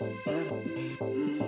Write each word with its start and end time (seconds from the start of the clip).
Mm-hmm. 0.00 1.47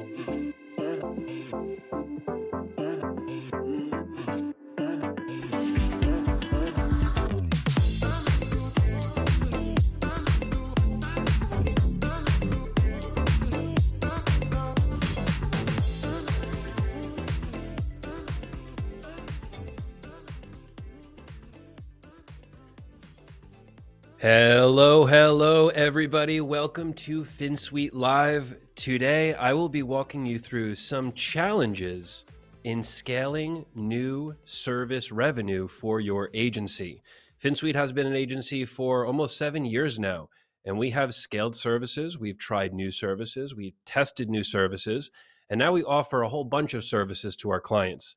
Hello, 24.72 25.04
hello, 25.04 25.66
everybody. 25.70 26.40
Welcome 26.40 26.92
to 26.92 27.24
Finsweet 27.24 27.92
Live. 27.92 28.56
Today, 28.76 29.34
I 29.34 29.52
will 29.52 29.68
be 29.68 29.82
walking 29.82 30.24
you 30.24 30.38
through 30.38 30.76
some 30.76 31.12
challenges 31.14 32.24
in 32.62 32.84
scaling 32.84 33.66
new 33.74 34.36
service 34.44 35.10
revenue 35.10 35.66
for 35.66 35.98
your 35.98 36.30
agency. 36.34 37.02
Finsweet 37.42 37.74
has 37.74 37.92
been 37.92 38.06
an 38.06 38.14
agency 38.14 38.64
for 38.64 39.06
almost 39.06 39.36
seven 39.36 39.64
years 39.64 39.98
now, 39.98 40.28
and 40.64 40.78
we 40.78 40.90
have 40.90 41.16
scaled 41.16 41.56
services. 41.56 42.16
We've 42.16 42.38
tried 42.38 42.72
new 42.72 42.92
services, 42.92 43.56
we've 43.56 43.74
tested 43.84 44.30
new 44.30 44.44
services, 44.44 45.10
and 45.50 45.58
now 45.58 45.72
we 45.72 45.82
offer 45.82 46.22
a 46.22 46.28
whole 46.28 46.44
bunch 46.44 46.74
of 46.74 46.84
services 46.84 47.34
to 47.38 47.50
our 47.50 47.60
clients. 47.60 48.14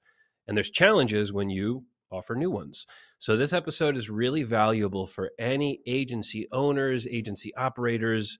And 0.47 0.55
there's 0.55 0.69
challenges 0.69 1.33
when 1.33 1.49
you 1.49 1.85
offer 2.13 2.35
new 2.35 2.51
ones. 2.51 2.85
So, 3.17 3.35
this 3.35 3.53
episode 3.53 3.97
is 3.97 4.09
really 4.09 4.43
valuable 4.43 5.07
for 5.07 5.31
any 5.39 5.81
agency 5.87 6.47
owners, 6.51 7.07
agency 7.07 7.53
operators, 7.55 8.37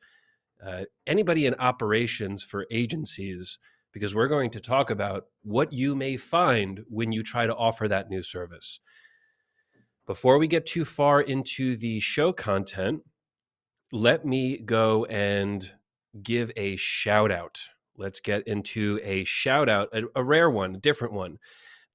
uh, 0.65 0.83
anybody 1.07 1.45
in 1.45 1.55
operations 1.55 2.43
for 2.43 2.65
agencies, 2.71 3.59
because 3.91 4.15
we're 4.15 4.27
going 4.27 4.51
to 4.51 4.59
talk 4.59 4.89
about 4.89 5.25
what 5.43 5.73
you 5.73 5.95
may 5.95 6.17
find 6.17 6.81
when 6.89 7.11
you 7.11 7.23
try 7.23 7.45
to 7.45 7.55
offer 7.55 7.87
that 7.87 8.09
new 8.09 8.23
service. 8.23 8.79
Before 10.05 10.37
we 10.37 10.47
get 10.47 10.65
too 10.65 10.83
far 10.83 11.21
into 11.21 11.77
the 11.77 11.99
show 12.01 12.33
content, 12.33 13.03
let 13.91 14.25
me 14.25 14.57
go 14.57 15.05
and 15.05 15.71
give 16.21 16.51
a 16.57 16.75
shout 16.75 17.31
out. 17.31 17.59
Let's 17.95 18.19
get 18.19 18.47
into 18.47 18.99
a 19.03 19.23
shout 19.23 19.69
out, 19.69 19.89
a, 19.93 20.03
a 20.15 20.23
rare 20.23 20.49
one, 20.49 20.75
a 20.75 20.79
different 20.79 21.13
one. 21.13 21.37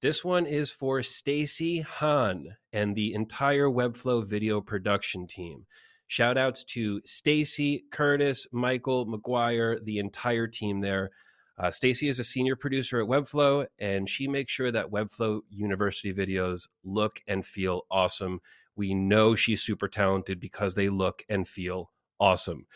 This 0.00 0.24
one 0.24 0.46
is 0.46 0.70
for 0.70 1.02
Stacy 1.02 1.80
Hahn 1.80 2.54
and 2.72 2.94
the 2.94 3.14
entire 3.14 3.66
Webflow 3.66 4.24
video 4.24 4.60
production 4.60 5.26
team. 5.26 5.66
Shout 6.06 6.38
outs 6.38 6.62
to 6.64 7.00
Stacy, 7.04 7.84
Curtis, 7.90 8.46
Michael, 8.52 9.06
McGuire, 9.06 9.84
the 9.84 9.98
entire 9.98 10.46
team 10.46 10.80
there. 10.80 11.10
Uh, 11.58 11.72
Stacy 11.72 12.06
is 12.06 12.20
a 12.20 12.24
senior 12.24 12.54
producer 12.54 13.02
at 13.02 13.08
Webflow, 13.08 13.66
and 13.80 14.08
she 14.08 14.28
makes 14.28 14.52
sure 14.52 14.70
that 14.70 14.92
Webflow 14.92 15.40
University 15.50 16.14
videos 16.14 16.68
look 16.84 17.20
and 17.26 17.44
feel 17.44 17.82
awesome. 17.90 18.40
We 18.76 18.94
know 18.94 19.34
she's 19.34 19.62
super 19.62 19.88
talented 19.88 20.38
because 20.38 20.76
they 20.76 20.88
look 20.90 21.24
and 21.28 21.46
feel 21.46 21.90
awesome. 22.20 22.66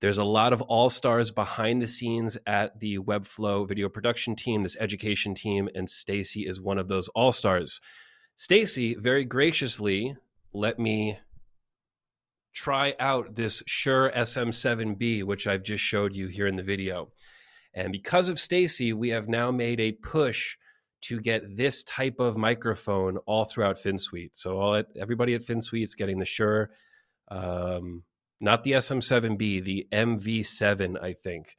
There's 0.00 0.18
a 0.18 0.24
lot 0.24 0.52
of 0.52 0.62
all 0.62 0.90
stars 0.90 1.30
behind 1.32 1.82
the 1.82 1.86
scenes 1.86 2.38
at 2.46 2.78
the 2.78 2.98
Webflow 2.98 3.66
video 3.66 3.88
production 3.88 4.36
team, 4.36 4.62
this 4.62 4.76
education 4.78 5.34
team, 5.34 5.68
and 5.74 5.90
Stacy 5.90 6.46
is 6.46 6.60
one 6.60 6.78
of 6.78 6.86
those 6.86 7.08
all 7.08 7.32
stars. 7.32 7.80
Stacy 8.36 8.94
very 8.94 9.24
graciously 9.24 10.16
let 10.52 10.78
me 10.78 11.18
try 12.54 12.94
out 13.00 13.34
this 13.34 13.62
Shure 13.66 14.12
SM7B, 14.14 15.24
which 15.24 15.46
I've 15.46 15.64
just 15.64 15.82
showed 15.82 16.14
you 16.14 16.28
here 16.28 16.46
in 16.46 16.56
the 16.56 16.62
video. 16.62 17.10
And 17.74 17.92
because 17.92 18.28
of 18.28 18.38
Stacy, 18.38 18.92
we 18.92 19.10
have 19.10 19.28
now 19.28 19.50
made 19.50 19.80
a 19.80 19.92
push 19.92 20.56
to 21.02 21.20
get 21.20 21.56
this 21.56 21.84
type 21.84 22.18
of 22.18 22.36
microphone 22.36 23.18
all 23.18 23.44
throughout 23.44 23.78
Finsweet. 23.78 24.30
So 24.32 24.58
all 24.58 24.74
at, 24.76 24.86
everybody 24.98 25.34
at 25.34 25.42
Finsweet 25.42 25.84
is 25.84 25.94
getting 25.94 26.18
the 26.18 26.24
Shure 26.24 26.70
um, 27.30 28.02
not 28.40 28.62
the 28.62 28.72
SM7B, 28.72 29.64
the 29.64 29.86
MV7, 29.92 31.02
I 31.02 31.12
think. 31.12 31.56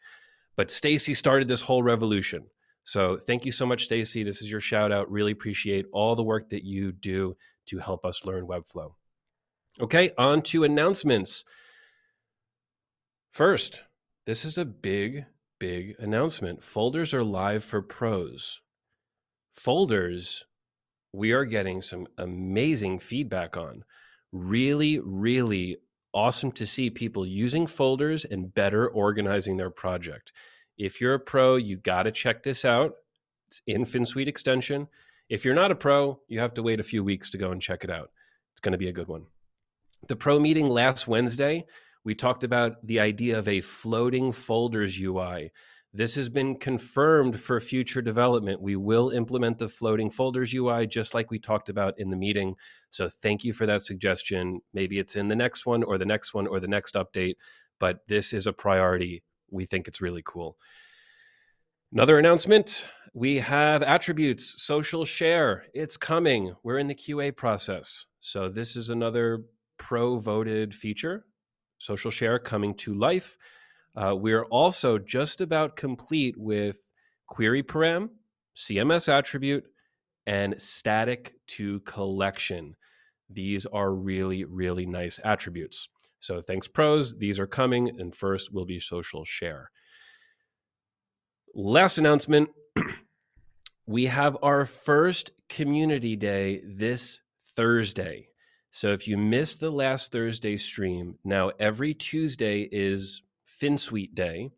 But 0.55 0.71
Stacy 0.71 1.13
started 1.13 1.47
this 1.47 1.61
whole 1.61 1.83
revolution. 1.83 2.45
So 2.83 3.17
thank 3.17 3.45
you 3.45 3.51
so 3.51 3.65
much, 3.65 3.83
Stacy. 3.83 4.23
This 4.23 4.41
is 4.41 4.51
your 4.51 4.61
shout 4.61 4.91
out. 4.91 5.11
Really 5.11 5.31
appreciate 5.31 5.85
all 5.91 6.15
the 6.15 6.23
work 6.23 6.49
that 6.49 6.63
you 6.63 6.91
do 6.91 7.35
to 7.67 7.77
help 7.77 8.05
us 8.05 8.25
learn 8.25 8.47
Webflow. 8.47 8.93
Okay, 9.79 10.11
on 10.17 10.41
to 10.43 10.63
announcements. 10.63 11.45
First, 13.31 13.83
this 14.25 14.43
is 14.43 14.57
a 14.57 14.65
big, 14.65 15.25
big 15.59 15.95
announcement. 15.99 16.63
Folders 16.63 17.13
are 17.13 17.23
live 17.23 17.63
for 17.63 17.81
pros. 17.81 18.61
Folders, 19.53 20.45
we 21.13 21.31
are 21.31 21.45
getting 21.45 21.81
some 21.81 22.07
amazing 22.17 22.99
feedback 22.99 23.55
on. 23.55 23.83
Really, 24.31 24.99
really 24.99 25.77
awesome 26.13 26.51
to 26.53 26.65
see 26.65 26.89
people 26.89 27.25
using 27.25 27.67
folders 27.67 28.25
and 28.25 28.53
better 28.53 28.87
organizing 28.87 29.57
their 29.57 29.69
project. 29.69 30.31
If 30.77 31.01
you're 31.01 31.15
a 31.15 31.19
pro, 31.19 31.57
you 31.57 31.77
got 31.77 32.03
to 32.03 32.11
check 32.11 32.43
this 32.43 32.65
out. 32.65 32.93
It's 33.49 33.61
in 33.67 33.85
Finsweet 33.85 34.27
extension. 34.27 34.87
If 35.29 35.45
you're 35.45 35.53
not 35.53 35.71
a 35.71 35.75
pro, 35.75 36.19
you 36.27 36.39
have 36.39 36.53
to 36.55 36.63
wait 36.63 36.79
a 36.79 36.83
few 36.83 37.03
weeks 37.03 37.29
to 37.31 37.37
go 37.37 37.51
and 37.51 37.61
check 37.61 37.83
it 37.83 37.89
out. 37.89 38.11
It's 38.53 38.61
going 38.61 38.71
to 38.71 38.77
be 38.77 38.89
a 38.89 38.93
good 38.93 39.07
one. 39.07 39.25
The 40.07 40.15
pro 40.15 40.39
meeting 40.39 40.69
last 40.69 41.07
Wednesday, 41.07 41.65
we 42.03 42.15
talked 42.15 42.43
about 42.43 42.85
the 42.85 42.99
idea 42.99 43.37
of 43.37 43.47
a 43.47 43.61
floating 43.61 44.31
folders 44.31 44.99
UI. 44.99 45.51
This 45.91 46.13
has 46.15 46.29
been 46.29 46.55
confirmed 46.55 47.39
for 47.39 47.59
future 47.59 48.01
development. 48.01 48.61
We 48.61 48.75
will 48.75 49.09
implement 49.09 49.57
the 49.57 49.67
floating 49.67 50.11
folders 50.11 50.53
UI 50.53 50.85
just 50.85 51.15
like 51.15 51.31
we 51.31 51.39
talked 51.39 51.69
about 51.69 51.99
in 51.99 52.11
the 52.11 52.15
meeting. 52.15 52.55
So 52.91 53.09
thank 53.09 53.43
you 53.43 53.53
for 53.53 53.65
that 53.65 53.81
suggestion. 53.81 54.61
Maybe 54.73 54.99
it's 54.99 55.15
in 55.15 55.27
the 55.27 55.35
next 55.35 55.65
one 55.65 55.81
or 55.81 55.97
the 55.97 56.05
next 56.05 56.33
one 56.33 56.45
or 56.45 56.59
the 56.59 56.67
next 56.67 56.93
update, 56.93 57.35
but 57.79 58.07
this 58.07 58.33
is 58.33 58.45
a 58.45 58.53
priority. 58.53 59.23
We 59.49 59.65
think 59.65 59.87
it's 59.87 60.01
really 60.01 60.21
cool. 60.23 60.57
Another 61.91 62.19
announcement 62.19 62.87
we 63.13 63.39
have 63.39 63.81
attributes, 63.81 64.61
social 64.61 65.03
share. 65.03 65.65
It's 65.73 65.97
coming. 65.97 66.55
We're 66.63 66.77
in 66.77 66.87
the 66.87 66.95
QA 66.95 67.35
process. 67.35 68.05
So 68.19 68.49
this 68.49 68.75
is 68.75 68.89
another 68.91 69.45
pro 69.77 70.17
voted 70.17 70.73
feature, 70.75 71.25
social 71.79 72.11
share 72.11 72.37
coming 72.37 72.75
to 72.75 72.93
life. 72.93 73.37
Uh, 73.95 74.15
we're 74.15 74.45
also 74.45 74.97
just 74.97 75.41
about 75.41 75.75
complete 75.75 76.35
with 76.37 76.91
query 77.27 77.63
param, 77.63 78.09
CMS 78.55 79.09
attribute, 79.09 79.65
and 80.25 80.55
static 80.61 81.33
to 81.47 81.79
collection. 81.81 82.75
These 83.29 83.65
are 83.65 83.93
really, 83.93 84.45
really 84.45 84.85
nice 84.85 85.19
attributes. 85.23 85.89
So 86.19 86.41
thanks 86.41 86.67
pros, 86.67 87.17
these 87.17 87.39
are 87.39 87.47
coming, 87.47 87.99
and 87.99 88.13
first 88.13 88.53
will 88.53 88.65
be 88.65 88.79
social 88.79 89.23
share. 89.25 89.71
Last 91.55 91.97
announcement 91.97 92.49
we 93.85 94.05
have 94.05 94.37
our 94.43 94.65
first 94.65 95.31
community 95.47 96.15
day 96.15 96.61
this 96.65 97.21
Thursday. 97.55 98.27
So 98.71 98.91
if 98.91 99.07
you 99.07 99.17
missed 99.17 99.59
the 99.59 99.71
last 99.71 100.11
Thursday 100.11 100.57
stream, 100.57 101.15
now 101.23 101.51
every 101.59 101.93
Tuesday 101.95 102.69
is 102.71 103.23
Finsweet 103.59 104.15
Day, 104.15 104.49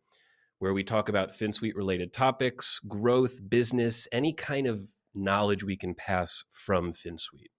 where 0.60 0.74
we 0.74 0.84
talk 0.84 1.10
about 1.10 1.32
Finsweet 1.32 1.76
related 1.76 2.14
topics, 2.14 2.80
growth, 2.88 3.40
business, 3.50 4.08
any 4.12 4.34
kind 4.34 4.68
of 4.68 4.94
knowledge 5.16 5.64
we 5.64 5.76
can 5.76 5.96
pass 5.96 6.44
from 6.52 6.92
Finsweet. 6.94 7.52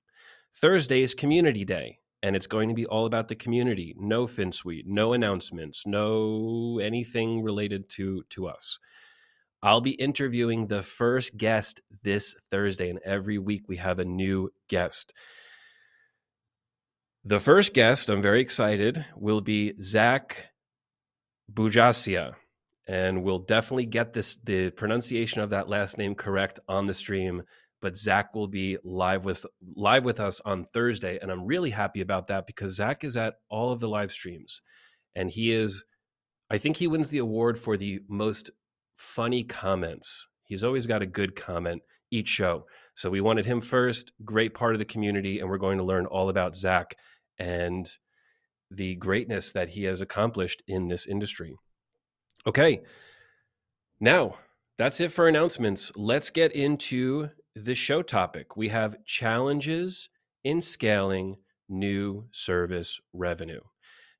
Thursday 0.54 1.02
is 1.02 1.14
Community 1.14 1.64
Day, 1.64 1.98
and 2.22 2.36
it's 2.36 2.46
going 2.46 2.68
to 2.68 2.74
be 2.74 2.86
all 2.86 3.06
about 3.06 3.28
the 3.28 3.34
community. 3.34 3.94
No 3.98 4.26
Finsweet, 4.26 4.84
no 4.86 5.12
announcements, 5.12 5.82
no 5.86 6.78
anything 6.82 7.42
related 7.42 7.88
to, 7.90 8.22
to 8.30 8.46
us. 8.46 8.78
I'll 9.62 9.80
be 9.80 9.92
interviewing 9.92 10.66
the 10.66 10.82
first 10.82 11.36
guest 11.36 11.80
this 12.02 12.34
Thursday, 12.50 12.90
and 12.90 12.98
every 13.04 13.38
week 13.38 13.62
we 13.68 13.76
have 13.76 13.98
a 13.98 14.04
new 14.04 14.50
guest. 14.68 15.12
The 17.24 17.38
first 17.38 17.72
guest, 17.72 18.08
I'm 18.10 18.22
very 18.22 18.40
excited, 18.40 19.04
will 19.16 19.40
be 19.40 19.74
Zach 19.80 20.51
Bujasia. 21.52 22.34
And 22.88 23.22
we'll 23.22 23.38
definitely 23.38 23.86
get 23.86 24.12
this 24.12 24.36
the 24.36 24.70
pronunciation 24.70 25.40
of 25.40 25.50
that 25.50 25.68
last 25.68 25.98
name 25.98 26.14
correct 26.14 26.58
on 26.68 26.86
the 26.86 26.94
stream. 26.94 27.42
But 27.80 27.96
Zach 27.96 28.34
will 28.34 28.48
be 28.48 28.78
live 28.84 29.24
with 29.24 29.44
live 29.74 30.04
with 30.04 30.20
us 30.20 30.40
on 30.44 30.64
Thursday, 30.64 31.18
and 31.20 31.30
I'm 31.30 31.44
really 31.46 31.70
happy 31.70 32.00
about 32.00 32.28
that 32.28 32.46
because 32.46 32.76
Zach 32.76 33.02
is 33.04 33.16
at 33.16 33.34
all 33.48 33.72
of 33.72 33.80
the 33.80 33.88
live 33.88 34.12
streams, 34.12 34.60
and 35.14 35.30
he 35.30 35.52
is. 35.52 35.84
I 36.50 36.58
think 36.58 36.76
he 36.76 36.86
wins 36.86 37.08
the 37.08 37.18
award 37.18 37.58
for 37.58 37.76
the 37.76 38.00
most 38.08 38.50
funny 38.94 39.42
comments. 39.42 40.28
He's 40.44 40.62
always 40.62 40.86
got 40.86 41.02
a 41.02 41.06
good 41.06 41.34
comment 41.34 41.82
each 42.10 42.28
show. 42.28 42.66
So 42.94 43.10
we 43.10 43.20
wanted 43.20 43.46
him 43.46 43.60
first, 43.60 44.12
great 44.24 44.54
part 44.54 44.74
of 44.74 44.78
the 44.78 44.84
community, 44.84 45.40
and 45.40 45.48
we're 45.48 45.58
going 45.58 45.78
to 45.78 45.84
learn 45.84 46.06
all 46.06 46.28
about 46.28 46.54
Zach 46.54 46.94
and 47.38 47.90
the 48.74 48.94
greatness 48.96 49.52
that 49.52 49.70
he 49.70 49.84
has 49.84 50.00
accomplished 50.00 50.62
in 50.66 50.88
this 50.88 51.06
industry. 51.06 51.54
Okay. 52.46 52.80
Now, 54.00 54.36
that's 54.78 55.00
it 55.00 55.12
for 55.12 55.28
announcements. 55.28 55.92
Let's 55.94 56.30
get 56.30 56.52
into 56.52 57.28
the 57.54 57.74
show 57.74 58.02
topic. 58.02 58.56
We 58.56 58.68
have 58.70 59.04
challenges 59.04 60.08
in 60.42 60.60
scaling 60.60 61.36
new 61.68 62.26
service 62.32 63.00
revenue. 63.12 63.60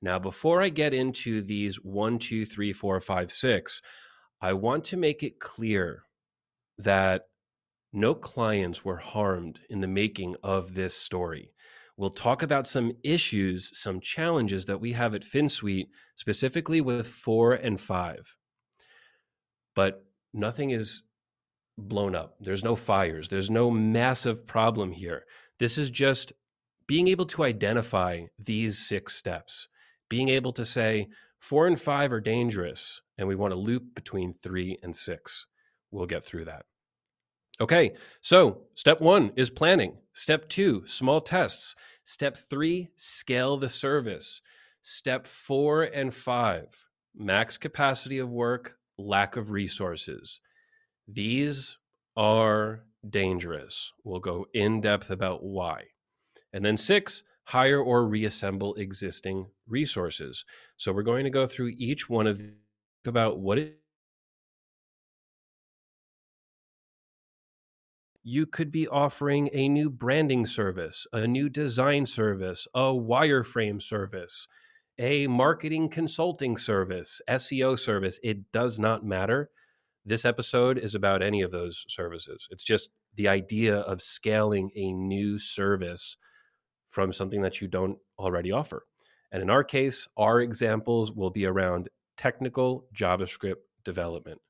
Now, 0.01 0.19
before 0.19 0.63
I 0.63 0.69
get 0.69 0.95
into 0.95 1.43
these 1.43 1.77
one, 1.77 2.19
two, 2.19 2.45
three, 2.45 2.73
four, 2.73 3.01
five, 3.01 3.31
six, 3.31 3.81
I 4.41 4.53
want 4.53 4.85
to 4.85 4.97
make 4.97 5.23
it 5.23 5.39
clear 5.39 6.03
that 6.79 7.23
no 7.93 8.15
clients 8.15 8.85
were 8.85 8.97
harmed 8.97 9.61
in 9.71 9.81
the 9.81 9.87
making 9.87 10.37
of 10.43 10.75
this 10.75 10.95
story. 10.95 11.52
We'll 11.97 12.11
talk 12.11 12.43
about 12.43 12.67
some 12.67 12.93
issues, 13.05 13.71
some 13.79 14.01
challenges 14.01 14.67
that 14.67 14.81
we 14.81 14.93
have 14.93 15.15
at 15.15 15.25
Finsweet, 15.25 15.87
specifically 16.15 16.81
with 16.81 17.07
four 17.07 17.53
and 17.53 17.79
five. 17.79 18.37
But 19.75 20.05
nothing 20.33 20.71
is 20.71 21.03
blown 21.79 22.15
up. 22.15 22.37
There's 22.41 22.65
no 22.65 22.77
fires. 22.77 23.29
There's 23.29 23.51
no 23.51 23.71
massive 23.71 24.47
problem 24.47 24.93
here. 24.93 25.25
This 25.59 25.79
is 25.79 25.91
just 25.91 26.33
being 26.87 27.09
able 27.09 27.27
to 27.27 27.45
identify 27.45 28.23
these 28.39 28.79
six 28.79 29.15
steps, 29.15 29.69
being 30.09 30.29
able 30.29 30.53
to 30.53 30.65
say 30.65 31.09
four 31.39 31.67
and 31.67 31.81
five 31.81 32.13
are 32.13 32.21
dangerous, 32.21 33.01
and 33.19 33.29
we 33.29 33.37
want 33.37 33.53
to 33.53 33.61
loop 33.61 33.95
between 33.95 34.35
three 34.43 34.79
and 34.83 34.95
six. 34.95 35.47
We'll 35.91 36.07
get 36.07 36.25
through 36.25 36.47
that. 36.47 36.65
Okay, 37.61 37.93
so 38.21 38.63
step 38.75 39.01
one 39.01 39.33
is 39.37 39.51
planning. 39.51 39.97
Step 40.15 40.49
two, 40.49 40.83
small 40.87 41.21
tests. 41.21 41.77
Step 42.05 42.37
three, 42.37 42.91
scale 42.97 43.57
the 43.57 43.69
service. 43.69 44.41
Step 44.81 45.27
four 45.27 45.85
and 45.85 46.13
five, 46.13 46.87
max 47.15 47.57
capacity 47.57 48.19
of 48.19 48.31
work, 48.31 48.77
lack 48.99 49.37
of 49.37 49.51
resources. 49.51 50.41
These 51.07 51.79
are 52.17 52.85
dangerous. 53.09 53.93
We'll 54.05 54.21
go 54.21 54.47
in 54.55 54.81
depth 54.81 55.11
about 55.11 55.45
why. 55.45 55.85
And 56.53 56.65
then 56.65 56.77
six, 56.77 57.23
hire 57.45 57.81
or 57.81 58.07
reassemble 58.07 58.75
existing 58.75 59.47
resources. 59.69 60.45
So 60.77 60.93
we're 60.93 61.03
going 61.03 61.25
to 61.25 61.31
go 61.31 61.47
through 61.47 61.73
each 61.77 62.09
one 62.09 62.27
of 62.27 62.41
about 63.07 63.39
what 63.39 63.59
it 63.59 63.79
you 68.23 68.47
could 68.47 68.71
be 68.71 68.87
offering 68.87 69.51
a 69.53 69.69
new 69.69 69.91
branding 69.91 70.47
service, 70.47 71.07
a 71.13 71.27
new 71.27 71.49
design 71.49 72.07
service, 72.07 72.69
a 72.75 72.83
wireframe 72.83 73.83
service, 73.83 74.47
a 74.99 75.27
marketing 75.27 75.89
consulting 75.89 76.57
service, 76.57 77.21
SEO 77.29 77.79
service. 77.79 78.21
It 78.23 78.53
does 78.53 78.79
not 78.79 79.05
matter. 79.05 79.51
This 80.05 80.25
episode 80.25 80.79
is 80.79 80.95
about 80.95 81.23
any 81.23 81.43
of 81.43 81.51
those 81.51 81.85
services. 81.89 82.47
It's 82.51 82.65
just 82.65 82.91
the 83.15 83.29
idea 83.29 83.77
of 83.77 84.01
scaling 84.01 84.71
a 84.77 84.93
new 84.93 85.39
service 85.39 86.17
from 86.91 87.13
something 87.13 87.43
that 87.43 87.61
you 87.61 87.69
don't 87.69 87.99
already 88.19 88.53
offer. 88.53 88.85
And 89.33 89.43
in 89.43 89.51
our 89.51 89.65
case, 89.65 90.07
our 90.17 90.41
examples 90.41 91.11
will 91.11 91.31
be 91.31 91.47
around 91.47 91.89
technical 92.17 92.87
JavaScript 92.95 93.63
development. 93.85 94.41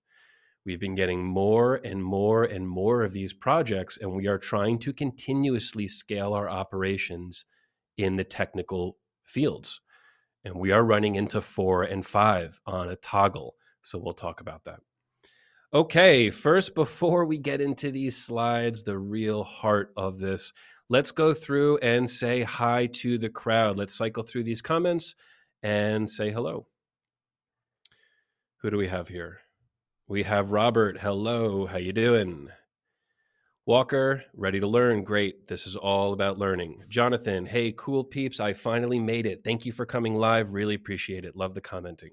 We've 0.65 0.81
been 0.81 0.95
getting 0.95 1.25
more 1.25 1.81
and 1.85 2.03
more 2.05 2.45
and 2.45 2.69
more 2.69 3.03
of 3.03 3.13
these 3.13 3.33
projects, 3.33 3.99
and 3.99 4.15
we 4.15 4.29
are 4.29 4.39
trying 4.39 4.79
to 4.81 4.93
continuously 4.93 5.89
scale 5.89 6.35
our 6.35 6.49
operations 6.49 7.45
in 7.97 8.17
the 8.17 8.25
technical 8.25 8.97
fields. 9.25 9.81
And 10.45 10.55
we 10.55 10.71
are 10.71 10.85
running 10.85 11.17
into 11.17 11.41
four 11.41 11.83
and 11.83 12.07
five 12.07 12.61
on 12.67 12.89
a 12.89 12.97
toggle. 12.97 13.57
So 13.83 13.99
we'll 13.99 14.15
talk 14.15 14.41
about 14.41 14.65
that. 14.65 14.81
Okay, 15.75 16.31
first, 16.31 16.75
before 16.75 17.25
we 17.25 17.39
get 17.39 17.61
into 17.61 17.91
these 17.91 18.17
slides, 18.17 18.83
the 18.83 18.99
real 18.99 19.43
heart 19.43 19.93
of 19.97 20.19
this, 20.19 20.53
let's 20.91 21.11
go 21.11 21.33
through 21.33 21.79
and 21.79 22.09
say 22.09 22.43
hi 22.43 22.87
to 22.87 23.19
the 23.19 23.31
crowd. 23.31 23.79
Let's 23.79 23.95
cycle 23.95 24.23
through 24.23 24.45
these 24.45 24.61
comments 24.61 25.15
and 25.63 26.09
say 26.09 26.31
hello. 26.31 26.67
Who 28.59 28.71
do 28.71 28.77
we 28.77 28.89
have 28.89 29.09
here? 29.09 29.41
We 30.09 30.25
have 30.25 30.51
Robert. 30.51 30.99
Hello, 30.99 31.67
how 31.67 31.79
you 31.79 31.93
doing? 31.93 32.49
Walker, 33.65 34.25
ready 34.35 34.59
to 34.59 34.67
learn. 34.67 35.05
Great. 35.05 35.47
This 35.47 35.67
is 35.67 35.77
all 35.77 36.13
about 36.13 36.39
learning. 36.39 36.83
Jonathan, 36.89 37.47
hey, 37.47 37.73
cool 37.77 38.03
peeps. 38.03 38.41
I 38.41 38.53
finally 38.53 38.99
made 38.99 39.27
it. 39.27 39.45
Thank 39.45 39.65
you 39.65 39.73
for 39.73 39.87
coming 39.87 40.17
live. 40.17 40.53
Really 40.53 40.75
appreciate 40.75 41.25
it. 41.25 41.37
Love 41.37 41.55
the 41.55 41.61
commenting. 41.61 42.11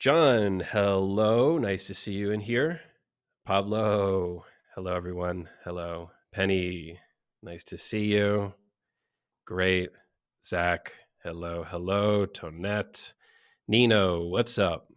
John, 0.00 0.60
hello. 0.60 1.56
Nice 1.56 1.84
to 1.84 1.94
see 1.94 2.12
you 2.12 2.32
in 2.32 2.40
here. 2.40 2.80
Pablo, 3.46 4.44
hello, 4.74 4.94
everyone. 4.94 5.48
Hello. 5.64 6.10
Penny, 6.32 6.98
nice 7.42 7.62
to 7.64 7.78
see 7.78 8.06
you. 8.06 8.52
Great. 9.46 9.90
Zach, 10.44 10.92
hello, 11.22 11.62
hello. 11.62 12.26
Tonette, 12.26 13.12
Nino, 13.68 14.26
what's 14.26 14.58
up? 14.58 14.88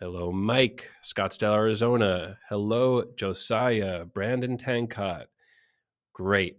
Hello, 0.00 0.32
Mike, 0.32 0.88
Scottsdale, 1.04 1.54
Arizona. 1.54 2.38
Hello, 2.48 3.04
Josiah, 3.16 4.06
Brandon 4.06 4.56
Tancott. 4.56 5.26
Great. 6.14 6.56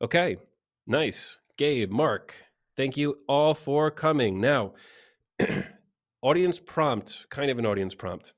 Okay, 0.00 0.36
nice. 0.86 1.36
Gabe, 1.56 1.90
Mark, 1.90 2.36
thank 2.76 2.96
you 2.96 3.18
all 3.26 3.54
for 3.54 3.90
coming. 3.90 4.40
Now, 4.40 4.74
audience 6.22 6.60
prompt, 6.60 7.26
kind 7.28 7.50
of 7.50 7.58
an 7.58 7.66
audience 7.66 7.96
prompt, 7.96 8.34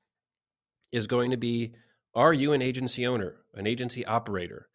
is 0.91 1.05
going 1.05 1.29
to 1.29 1.37
be 1.37 1.75
Are 2.15 2.33
you 2.33 2.53
an 2.53 2.63
agency 2.63 3.05
owner, 3.05 3.35
an 3.53 3.67
agency 3.67 4.03
operator, 4.03 4.67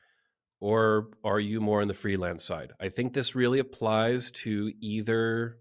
or 0.61 1.09
are 1.25 1.41
you 1.41 1.61
more 1.61 1.83
on 1.83 1.89
the 1.89 1.95
freelance 1.95 2.45
side? 2.45 2.75
I 2.81 2.91
think 2.91 3.13
this 3.13 3.35
really 3.35 3.59
applies 3.59 4.31
to 4.43 4.71
either 4.81 5.59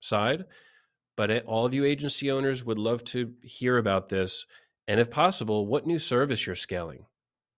side 0.00 0.46
but 1.16 1.30
eh, 1.30 1.40
all 1.46 1.66
of 1.66 1.74
you 1.74 1.84
agency 1.84 2.30
owners 2.30 2.64
would 2.64 2.78
love 2.78 3.04
to 3.04 3.32
hear 3.42 3.78
about 3.78 4.08
this. 4.08 4.46
And 4.86 5.00
if 5.00 5.10
possible, 5.10 5.66
what 5.66 5.86
new 5.86 5.98
service 5.98 6.46
you're 6.46 6.56
scaling. 6.56 7.06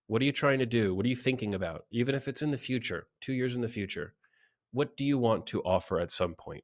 What 0.07 0.21
are 0.21 0.25
you 0.25 0.31
trying 0.31 0.59
to 0.59 0.65
do? 0.65 0.95
What 0.95 1.05
are 1.05 1.09
you 1.09 1.15
thinking 1.15 1.53
about? 1.53 1.85
Even 1.91 2.15
if 2.15 2.27
it's 2.27 2.41
in 2.41 2.51
the 2.51 2.57
future, 2.57 3.07
two 3.19 3.33
years 3.33 3.55
in 3.55 3.61
the 3.61 3.67
future, 3.67 4.13
what 4.71 4.95
do 4.95 5.03
you 5.03 5.17
want 5.17 5.47
to 5.47 5.61
offer 5.63 5.99
at 5.99 6.11
some 6.11 6.33
point? 6.33 6.63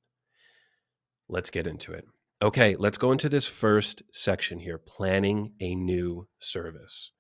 Let's 1.28 1.50
get 1.50 1.68
into 1.68 1.92
it. 1.92 2.06
Okay, 2.42 2.76
let's 2.78 2.98
go 2.98 3.12
into 3.12 3.30
this 3.30 3.48
first 3.48 4.04
section 4.14 4.60
here 4.60 4.78
planning 4.78 5.54
a 5.60 5.76
new 5.76 6.28
service. 6.40 7.12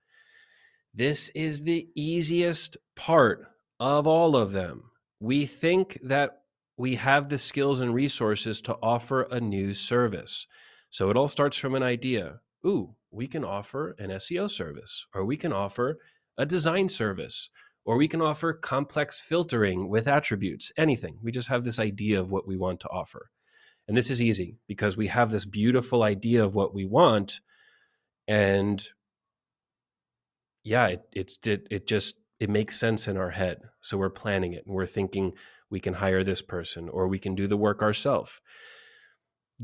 This 0.94 1.30
is 1.30 1.63
the 1.63 1.88
easiest 1.96 2.77
part 2.96 3.46
of 3.80 4.06
all 4.06 4.36
of 4.36 4.51
them. 4.51 4.92
We 5.20 5.46
think 5.46 6.00
that 6.03 6.43
we 6.77 6.96
have 6.96 7.30
the 7.30 7.38
skills 7.38 7.82
and 7.82 7.94
resources 7.94 8.62
to 8.62 8.77
offer 8.82 9.24
a 9.24 9.39
new 9.39 9.74
service. 9.74 10.48
So 10.89 11.10
it 11.10 11.18
all 11.18 11.27
starts 11.27 11.58
from 11.58 11.75
an 11.75 11.84
idea. 11.84 12.39
Ooh, 12.65 12.96
we 13.12 13.27
can 13.27 13.44
offer 13.44 13.96
an 14.00 14.10
SEO 14.10 14.50
service, 14.50 15.06
or 15.13 15.25
we 15.25 15.38
can 15.38 15.53
offer 15.53 16.00
a 16.38 16.46
design 16.46 16.89
service, 16.89 17.50
or 17.86 17.98
we 17.98 18.08
can 18.08 18.22
offer 18.22 18.53
complex 18.53 19.20
filtering 19.20 19.89
with 19.89 20.08
attributes, 20.08 20.72
anything. 20.77 21.18
We 21.22 21.32
just 21.32 21.50
have 21.50 21.63
this 21.63 21.80
idea 21.80 22.20
of 22.20 22.32
what 22.32 22.48
we 22.48 22.58
want 22.58 22.80
to 22.82 22.89
offer. 22.89 23.30
And 23.88 23.98
this 23.98 24.10
is 24.10 24.22
easy 24.22 24.58
because 24.68 24.96
we 24.96 25.08
have 25.08 25.30
this 25.30 25.46
beautiful 25.46 26.03
idea 26.03 26.44
of 26.44 26.56
what 26.56 26.74
we 26.74 26.86
want. 26.86 27.42
And 28.27 28.84
yeah, 30.63 30.88
it, 30.88 31.01
it, 31.12 31.38
it, 31.46 31.68
it 31.70 31.88
just, 31.88 32.15
it 32.39 32.50
makes 32.50 32.80
sense 32.80 33.08
in 33.08 33.18
our 33.18 33.32
head. 33.32 33.60
So 33.82 33.98
we're 33.98 34.10
planning 34.10 34.53
it 34.53 34.65
and 34.65 34.74
we're 34.74 34.86
thinking, 34.86 35.34
we 35.74 35.80
can 35.80 35.96
hire 35.96 36.24
this 36.24 36.42
person 36.42 36.88
or 36.88 37.08
we 37.08 37.20
can 37.20 37.36
do 37.36 37.48
the 37.48 37.58
work 37.58 37.82
ourselves 37.82 38.39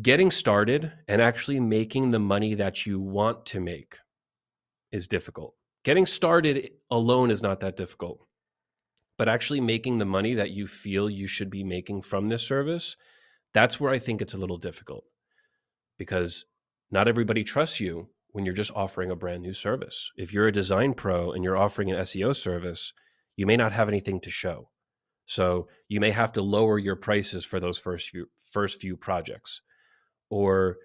getting 0.01 0.31
started 0.31 0.91
and 1.07 1.21
actually 1.21 1.59
making 1.59 2.11
the 2.11 2.19
money 2.19 2.53
that 2.55 2.85
you 2.85 2.99
want 2.99 3.45
to 3.45 3.59
make 3.59 3.97
is 4.91 5.07
difficult. 5.07 5.55
Getting 5.83 6.05
started 6.05 6.71
alone 6.89 7.31
is 7.31 7.41
not 7.41 7.59
that 7.61 7.77
difficult 7.77 8.19
but 9.19 9.27
actually 9.27 9.59
making 9.59 9.97
the 9.97 10.05
money 10.05 10.33
that 10.33 10.51
you 10.51 10.65
feel 10.65 11.09
you 11.09 11.27
should 11.27 11.49
be 11.49 11.63
making 11.63 12.01
from 12.01 12.29
this 12.29 12.41
service 12.47 12.95
that's 13.53 13.79
where 13.79 13.91
i 13.91 13.99
think 13.99 14.21
it's 14.21 14.33
a 14.33 14.37
little 14.37 14.57
difficult 14.57 15.03
because 15.97 16.45
not 16.89 17.07
everybody 17.07 17.43
trusts 17.43 17.79
you 17.79 18.07
when 18.31 18.45
you're 18.45 18.53
just 18.53 18.71
offering 18.75 19.11
a 19.11 19.15
brand 19.15 19.41
new 19.41 19.53
service. 19.53 20.11
If 20.15 20.31
you're 20.31 20.47
a 20.47 20.51
design 20.51 20.93
pro 20.93 21.31
and 21.31 21.43
you're 21.43 21.57
offering 21.57 21.91
an 21.91 21.97
seo 21.97 22.35
service 22.35 22.93
you 23.35 23.45
may 23.45 23.57
not 23.57 23.73
have 23.73 23.89
anything 23.89 24.19
to 24.21 24.29
show 24.29 24.69
so 25.29 25.67
you 25.88 26.00
may 26.00 26.09
have 26.09 26.31
to 26.33 26.41
lower 26.41 26.79
your 26.79 26.95
prices 26.95 27.45
for 27.45 27.59
those 27.59 27.77
first 27.77 28.09
few 28.09 28.25
first 28.51 28.81
few 28.81 28.98
projects. 28.98 29.62
Or 30.31 30.77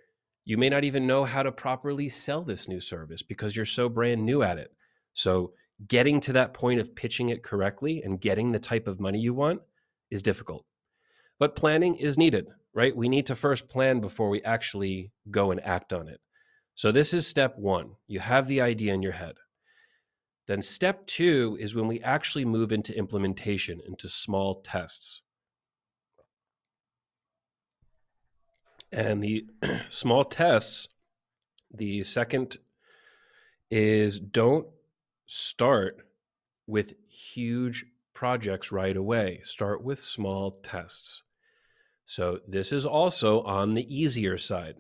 you 0.45 0.59
may 0.59 0.69
not 0.69 0.85
even 0.85 1.07
know 1.07 1.25
how 1.25 1.43
to 1.43 1.51
properly 1.51 2.11
sell 2.11 2.43
this 2.43 2.69
new 2.69 2.79
service 2.79 3.23
because 3.23 3.57
you're 3.57 3.65
so 3.65 3.89
brand 3.89 4.23
new 4.23 4.43
at 4.43 4.59
it. 4.59 4.71
So 5.15 5.53
getting 5.89 6.21
to 6.21 6.35
that 6.35 6.53
point 6.53 6.79
of 6.79 6.95
pitching 6.95 7.31
it 7.31 7.43
correctly 7.43 8.03
and 8.05 8.21
getting 8.21 8.53
the 8.53 8.59
type 8.59 8.87
of 8.87 9.01
money 9.01 9.19
you 9.19 9.33
want 9.33 9.63
is 10.11 10.23
difficult. 10.23 10.67
But 11.39 11.57
planning 11.57 11.95
is 11.95 12.19
needed, 12.19 12.49
right? 12.75 12.95
We 12.95 13.09
need 13.09 13.25
to 13.27 13.35
first 13.35 13.71
plan 13.71 14.01
before 14.01 14.29
we 14.29 14.43
actually 14.43 15.11
go 15.31 15.53
and 15.53 15.61
act 15.65 15.95
on 15.95 16.07
it. 16.07 16.21
So, 16.75 16.93
this 16.93 17.15
is 17.15 17.27
step 17.27 17.57
one. 17.57 17.93
You 18.09 18.21
have 18.21 18.47
the 18.47 18.61
idea 18.61 18.93
in 18.93 19.03
your 19.03 19.13
head. 19.13 19.37
Then, 20.47 20.61
step 20.61 21.07
two 21.07 21.57
is 21.59 21.75
when 21.75 21.87
we 21.87 22.01
actually 22.01 22.45
move 22.45 22.71
into 22.71 22.97
implementation, 22.97 23.81
into 23.87 24.09
small 24.09 24.61
tests. 24.61 25.23
And 28.93 29.23
the 29.23 29.47
small 29.89 30.25
tests, 30.25 30.89
the 31.73 32.05
second 32.05 32.59
is 33.71 34.21
don't 34.21 34.67
start 35.27 36.07
with 36.67 36.95
huge 37.09 37.87
projects 38.13 38.71
right 38.71 38.97
away. 38.97 39.41
Start 39.45 39.83
with 39.83 39.99
small 39.99 40.61
tests. 40.63 41.23
So, 42.07 42.41
this 42.47 42.71
is 42.71 42.85
also 42.85 43.41
on 43.43 43.73
the 43.73 43.95
easier 43.95 44.37
side 44.37 44.77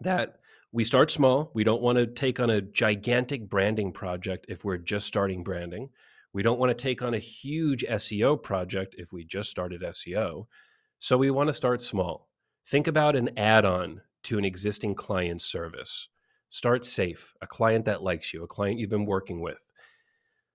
that 0.00 0.38
we 0.72 0.84
start 0.84 1.10
small. 1.10 1.50
We 1.54 1.64
don't 1.64 1.82
want 1.82 1.98
to 1.98 2.06
take 2.06 2.40
on 2.40 2.50
a 2.50 2.60
gigantic 2.60 3.48
branding 3.48 3.92
project 3.92 4.46
if 4.48 4.64
we're 4.64 4.78
just 4.78 5.06
starting 5.06 5.42
branding. 5.42 5.90
We 6.32 6.42
don't 6.42 6.58
want 6.58 6.70
to 6.70 6.82
take 6.82 7.02
on 7.02 7.14
a 7.14 7.18
huge 7.18 7.84
SEO 7.88 8.42
project 8.42 8.94
if 8.98 9.12
we 9.12 9.24
just 9.24 9.50
started 9.50 9.82
SEO. 9.82 10.46
So, 10.98 11.16
we 11.16 11.30
want 11.30 11.48
to 11.48 11.54
start 11.54 11.82
small. 11.82 12.28
Think 12.66 12.86
about 12.86 13.16
an 13.16 13.30
add 13.38 13.64
on 13.64 14.00
to 14.24 14.38
an 14.38 14.44
existing 14.44 14.94
client 14.96 15.40
service. 15.40 16.08
Start 16.48 16.84
safe, 16.84 17.34
a 17.40 17.46
client 17.46 17.84
that 17.84 18.02
likes 18.02 18.32
you, 18.34 18.42
a 18.42 18.46
client 18.46 18.78
you've 18.78 18.90
been 18.90 19.06
working 19.06 19.40
with. 19.40 19.68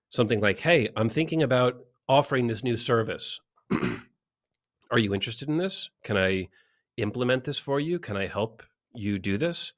Something 0.08 0.40
like, 0.40 0.58
hey, 0.58 0.90
I'm 0.96 1.08
thinking 1.08 1.42
about 1.42 1.76
offering 2.08 2.46
this 2.46 2.62
new 2.62 2.76
service. 2.76 3.40
Are 4.90 4.98
you 4.98 5.14
interested 5.14 5.48
in 5.48 5.56
this? 5.56 5.88
Can 6.04 6.18
I 6.18 6.48
implement 6.98 7.44
this 7.44 7.58
for 7.58 7.80
you? 7.80 7.98
Can 7.98 8.16
I 8.16 8.26
help 8.26 8.62
you 8.94 9.18
do 9.18 9.38
this? 9.38 9.72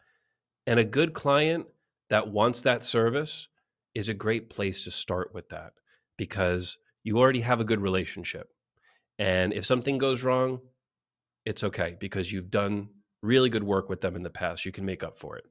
And 0.66 0.80
a 0.80 0.84
good 0.84 1.12
client 1.12 1.66
that 2.10 2.28
wants 2.28 2.62
that 2.62 2.82
service 2.82 3.48
is 3.94 4.08
a 4.08 4.14
great 4.14 4.50
place 4.50 4.84
to 4.84 4.90
start 4.90 5.32
with 5.34 5.48
that 5.50 5.72
because 6.16 6.78
you 7.02 7.18
already 7.18 7.40
have 7.40 7.60
a 7.60 7.64
good 7.64 7.80
relationship. 7.80 8.48
And 9.18 9.52
if 9.52 9.64
something 9.64 9.98
goes 9.98 10.24
wrong, 10.24 10.60
it's 11.44 11.64
okay 11.64 11.96
because 12.00 12.32
you've 12.32 12.50
done 12.50 12.88
really 13.22 13.50
good 13.50 13.62
work 13.62 13.88
with 13.88 14.00
them 14.00 14.16
in 14.16 14.22
the 14.22 14.30
past. 14.30 14.64
You 14.64 14.72
can 14.72 14.84
make 14.84 15.04
up 15.04 15.18
for 15.18 15.36
it. 15.36 15.44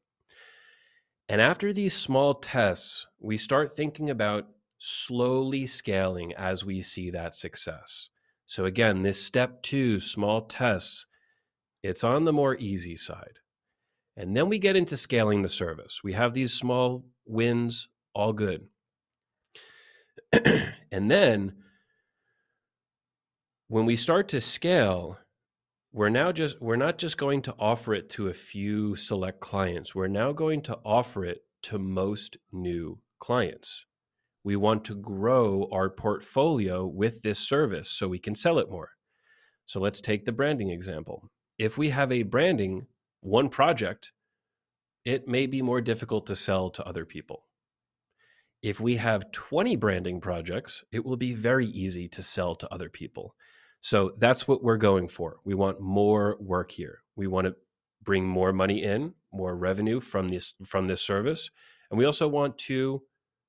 And 1.29 1.39
after 1.39 1.71
these 1.71 1.93
small 1.93 2.35
tests, 2.35 3.07
we 3.19 3.37
start 3.37 3.75
thinking 3.75 4.09
about 4.09 4.47
slowly 4.77 5.65
scaling 5.65 6.33
as 6.33 6.65
we 6.65 6.81
see 6.81 7.09
that 7.11 7.33
success. 7.33 8.09
So, 8.45 8.65
again, 8.65 9.03
this 9.03 9.23
step 9.23 9.63
two, 9.63 9.99
small 9.99 10.41
tests, 10.41 11.05
it's 11.81 12.03
on 12.03 12.25
the 12.25 12.33
more 12.33 12.55
easy 12.57 12.97
side. 12.97 13.39
And 14.15 14.35
then 14.35 14.47
we 14.47 14.59
get 14.59 14.75
into 14.75 14.95
scaling 14.95 15.41
the 15.41 15.49
service. 15.49 16.01
We 16.03 16.13
have 16.13 16.33
these 16.33 16.53
small 16.53 17.05
wins, 17.25 17.87
all 18.13 18.33
good. 18.33 18.67
and 20.91 21.09
then 21.09 21.53
when 23.67 23.85
we 23.85 23.95
start 23.95 24.27
to 24.29 24.41
scale, 24.41 25.17
we're 25.91 26.09
now 26.09 26.31
just 26.31 26.61
we're 26.61 26.75
not 26.75 26.97
just 26.97 27.17
going 27.17 27.41
to 27.43 27.55
offer 27.59 27.93
it 27.93 28.09
to 28.11 28.27
a 28.27 28.33
few 28.33 28.95
select 28.95 29.39
clients. 29.39 29.95
We're 29.95 30.07
now 30.07 30.31
going 30.31 30.61
to 30.63 30.77
offer 30.85 31.25
it 31.25 31.45
to 31.63 31.79
most 31.79 32.37
new 32.51 32.99
clients. 33.19 33.85
We 34.43 34.55
want 34.55 34.83
to 34.85 34.95
grow 34.95 35.69
our 35.71 35.89
portfolio 35.89 36.85
with 36.85 37.21
this 37.21 37.39
service 37.39 37.89
so 37.89 38.07
we 38.07 38.19
can 38.19 38.35
sell 38.35 38.59
it 38.59 38.69
more. 38.69 38.89
So 39.65 39.79
let's 39.79 40.01
take 40.01 40.25
the 40.25 40.31
branding 40.31 40.69
example. 40.69 41.31
If 41.57 41.77
we 41.77 41.89
have 41.91 42.11
a 42.11 42.23
branding 42.23 42.87
one 43.23 43.49
project, 43.49 44.11
it 45.05 45.27
may 45.27 45.47
be 45.47 45.61
more 45.61 45.81
difficult 45.81 46.25
to 46.27 46.35
sell 46.35 46.69
to 46.71 46.85
other 46.87 47.05
people. 47.05 47.45
If 48.61 48.79
we 48.79 48.95
have 48.97 49.31
20 49.31 49.75
branding 49.75 50.21
projects, 50.21 50.83
it 50.91 51.03
will 51.03 51.17
be 51.17 51.33
very 51.33 51.67
easy 51.67 52.07
to 52.09 52.23
sell 52.23 52.55
to 52.55 52.73
other 52.73 52.89
people. 52.89 53.35
So 53.81 54.13
that's 54.17 54.47
what 54.47 54.63
we're 54.63 54.77
going 54.77 55.09
for. 55.09 55.37
We 55.43 55.53
want 55.53 55.81
more 55.81 56.37
work 56.39 56.71
here. 56.71 56.99
We 57.17 57.27
want 57.27 57.47
to 57.47 57.55
bring 58.01 58.25
more 58.25 58.53
money 58.53 58.83
in, 58.83 59.13
more 59.33 59.55
revenue 59.55 59.99
from 59.99 60.29
this 60.29 60.53
from 60.65 60.87
this 60.87 61.01
service, 61.01 61.49
and 61.89 61.97
we 61.97 62.05
also 62.05 62.27
want 62.27 62.57
to 62.59 63.03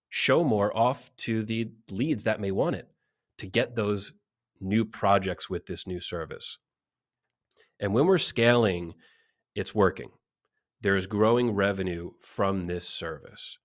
show 0.09 0.43
more 0.43 0.76
off 0.76 1.11
to 1.19 1.45
the 1.45 1.71
leads 1.90 2.25
that 2.25 2.40
may 2.40 2.50
want 2.50 2.76
it 2.76 2.88
to 3.38 3.47
get 3.47 3.75
those 3.75 4.12
new 4.61 4.85
projects 4.85 5.49
with 5.49 5.66
this 5.66 5.87
new 5.87 6.00
service. 6.00 6.59
And 7.81 7.93
when 7.95 8.07
we're 8.07 8.19
scaling, 8.19 8.95
it's 9.55 9.75
working. 9.75 10.11
There's 10.81 11.07
growing 11.07 11.53
revenue 11.53 12.11
from 12.21 12.67
this 12.67 12.89
service. 12.89 13.59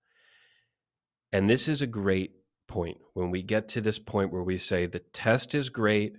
And 1.32 1.48
this 1.48 1.68
is 1.68 1.82
a 1.82 1.86
great 1.86 2.32
point 2.66 2.98
when 3.14 3.30
we 3.30 3.42
get 3.42 3.68
to 3.68 3.80
this 3.80 3.98
point 3.98 4.32
where 4.32 4.42
we 4.42 4.56
say 4.56 4.86
the 4.86 5.00
test 5.00 5.54
is 5.54 5.68
great, 5.68 6.14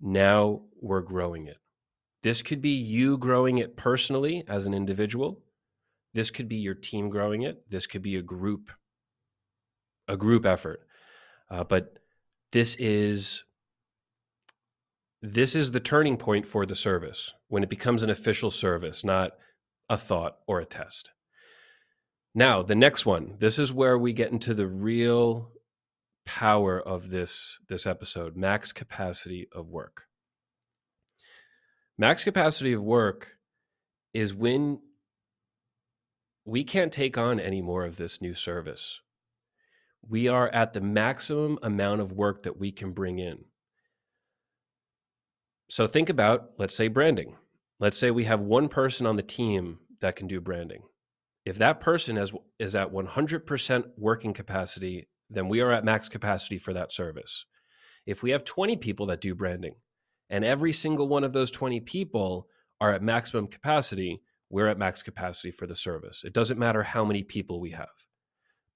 now 0.00 0.62
we're 0.80 1.02
growing 1.02 1.46
it. 1.46 1.58
This 2.22 2.42
could 2.42 2.62
be 2.62 2.70
you 2.70 3.18
growing 3.18 3.58
it 3.58 3.76
personally 3.76 4.44
as 4.48 4.66
an 4.66 4.72
individual. 4.74 5.42
This 6.14 6.30
could 6.30 6.48
be 6.48 6.56
your 6.56 6.74
team 6.74 7.10
growing 7.10 7.42
it. 7.42 7.68
This 7.68 7.86
could 7.86 8.02
be 8.02 8.16
a 8.16 8.22
group, 8.22 8.70
a 10.08 10.16
group 10.16 10.46
effort. 10.46 10.80
Uh, 11.50 11.64
but 11.64 11.98
this 12.52 12.76
is 12.76 13.44
this 15.26 15.56
is 15.56 15.70
the 15.70 15.80
turning 15.80 16.18
point 16.18 16.46
for 16.46 16.66
the 16.66 16.74
service 16.74 17.32
when 17.48 17.62
it 17.62 17.70
becomes 17.70 18.02
an 18.02 18.10
official 18.10 18.50
service, 18.50 19.02
not 19.02 19.32
a 19.88 19.96
thought 19.96 20.36
or 20.46 20.60
a 20.60 20.66
test. 20.66 21.12
Now, 22.34 22.62
the 22.62 22.74
next 22.74 23.06
one. 23.06 23.36
This 23.38 23.58
is 23.58 23.72
where 23.72 23.96
we 23.96 24.12
get 24.12 24.32
into 24.32 24.52
the 24.52 24.66
real 24.66 25.50
power 26.26 26.78
of 26.78 27.08
this 27.10 27.58
this 27.68 27.86
episode 27.86 28.34
max 28.34 28.72
capacity 28.72 29.46
of 29.52 29.68
work 29.68 30.04
max 31.98 32.24
capacity 32.24 32.72
of 32.72 32.82
work 32.82 33.36
is 34.14 34.32
when 34.32 34.80
we 36.46 36.64
can't 36.64 36.92
take 36.92 37.18
on 37.18 37.38
any 37.38 37.60
more 37.60 37.84
of 37.84 37.98
this 37.98 38.22
new 38.22 38.32
service 38.32 39.02
we 40.08 40.28
are 40.28 40.48
at 40.48 40.72
the 40.72 40.80
maximum 40.80 41.58
amount 41.62 42.00
of 42.00 42.10
work 42.10 42.44
that 42.44 42.58
we 42.58 42.72
can 42.72 42.92
bring 42.92 43.18
in 43.18 43.44
so 45.74 45.86
think 45.86 46.08
about 46.08 46.50
let's 46.58 46.76
say 46.76 46.88
branding 46.88 47.36
let's 47.80 47.98
say 47.98 48.10
we 48.10 48.24
have 48.24 48.40
one 48.40 48.68
person 48.68 49.06
on 49.06 49.16
the 49.16 49.22
team 49.22 49.78
that 50.00 50.16
can 50.16 50.26
do 50.26 50.40
branding 50.40 50.82
if 51.44 51.56
that 51.58 51.80
person 51.80 52.16
is, 52.16 52.32
is 52.58 52.74
at 52.74 52.90
100% 52.90 53.84
working 53.98 54.32
capacity 54.32 55.08
then 55.30 55.48
we 55.48 55.60
are 55.60 55.72
at 55.72 55.84
max 55.84 56.08
capacity 56.08 56.58
for 56.58 56.72
that 56.72 56.92
service. 56.92 57.44
If 58.06 58.22
we 58.22 58.30
have 58.30 58.44
20 58.44 58.76
people 58.76 59.06
that 59.06 59.20
do 59.20 59.34
branding 59.34 59.74
and 60.30 60.44
every 60.44 60.72
single 60.72 61.08
one 61.08 61.24
of 61.24 61.32
those 61.32 61.50
20 61.50 61.80
people 61.80 62.48
are 62.80 62.92
at 62.92 63.02
maximum 63.02 63.46
capacity, 63.46 64.20
we're 64.50 64.68
at 64.68 64.78
max 64.78 65.02
capacity 65.02 65.50
for 65.50 65.66
the 65.66 65.76
service. 65.76 66.22
It 66.24 66.32
doesn't 66.32 66.58
matter 66.58 66.82
how 66.82 67.04
many 67.04 67.22
people 67.22 67.60
we 67.60 67.70
have, 67.70 67.88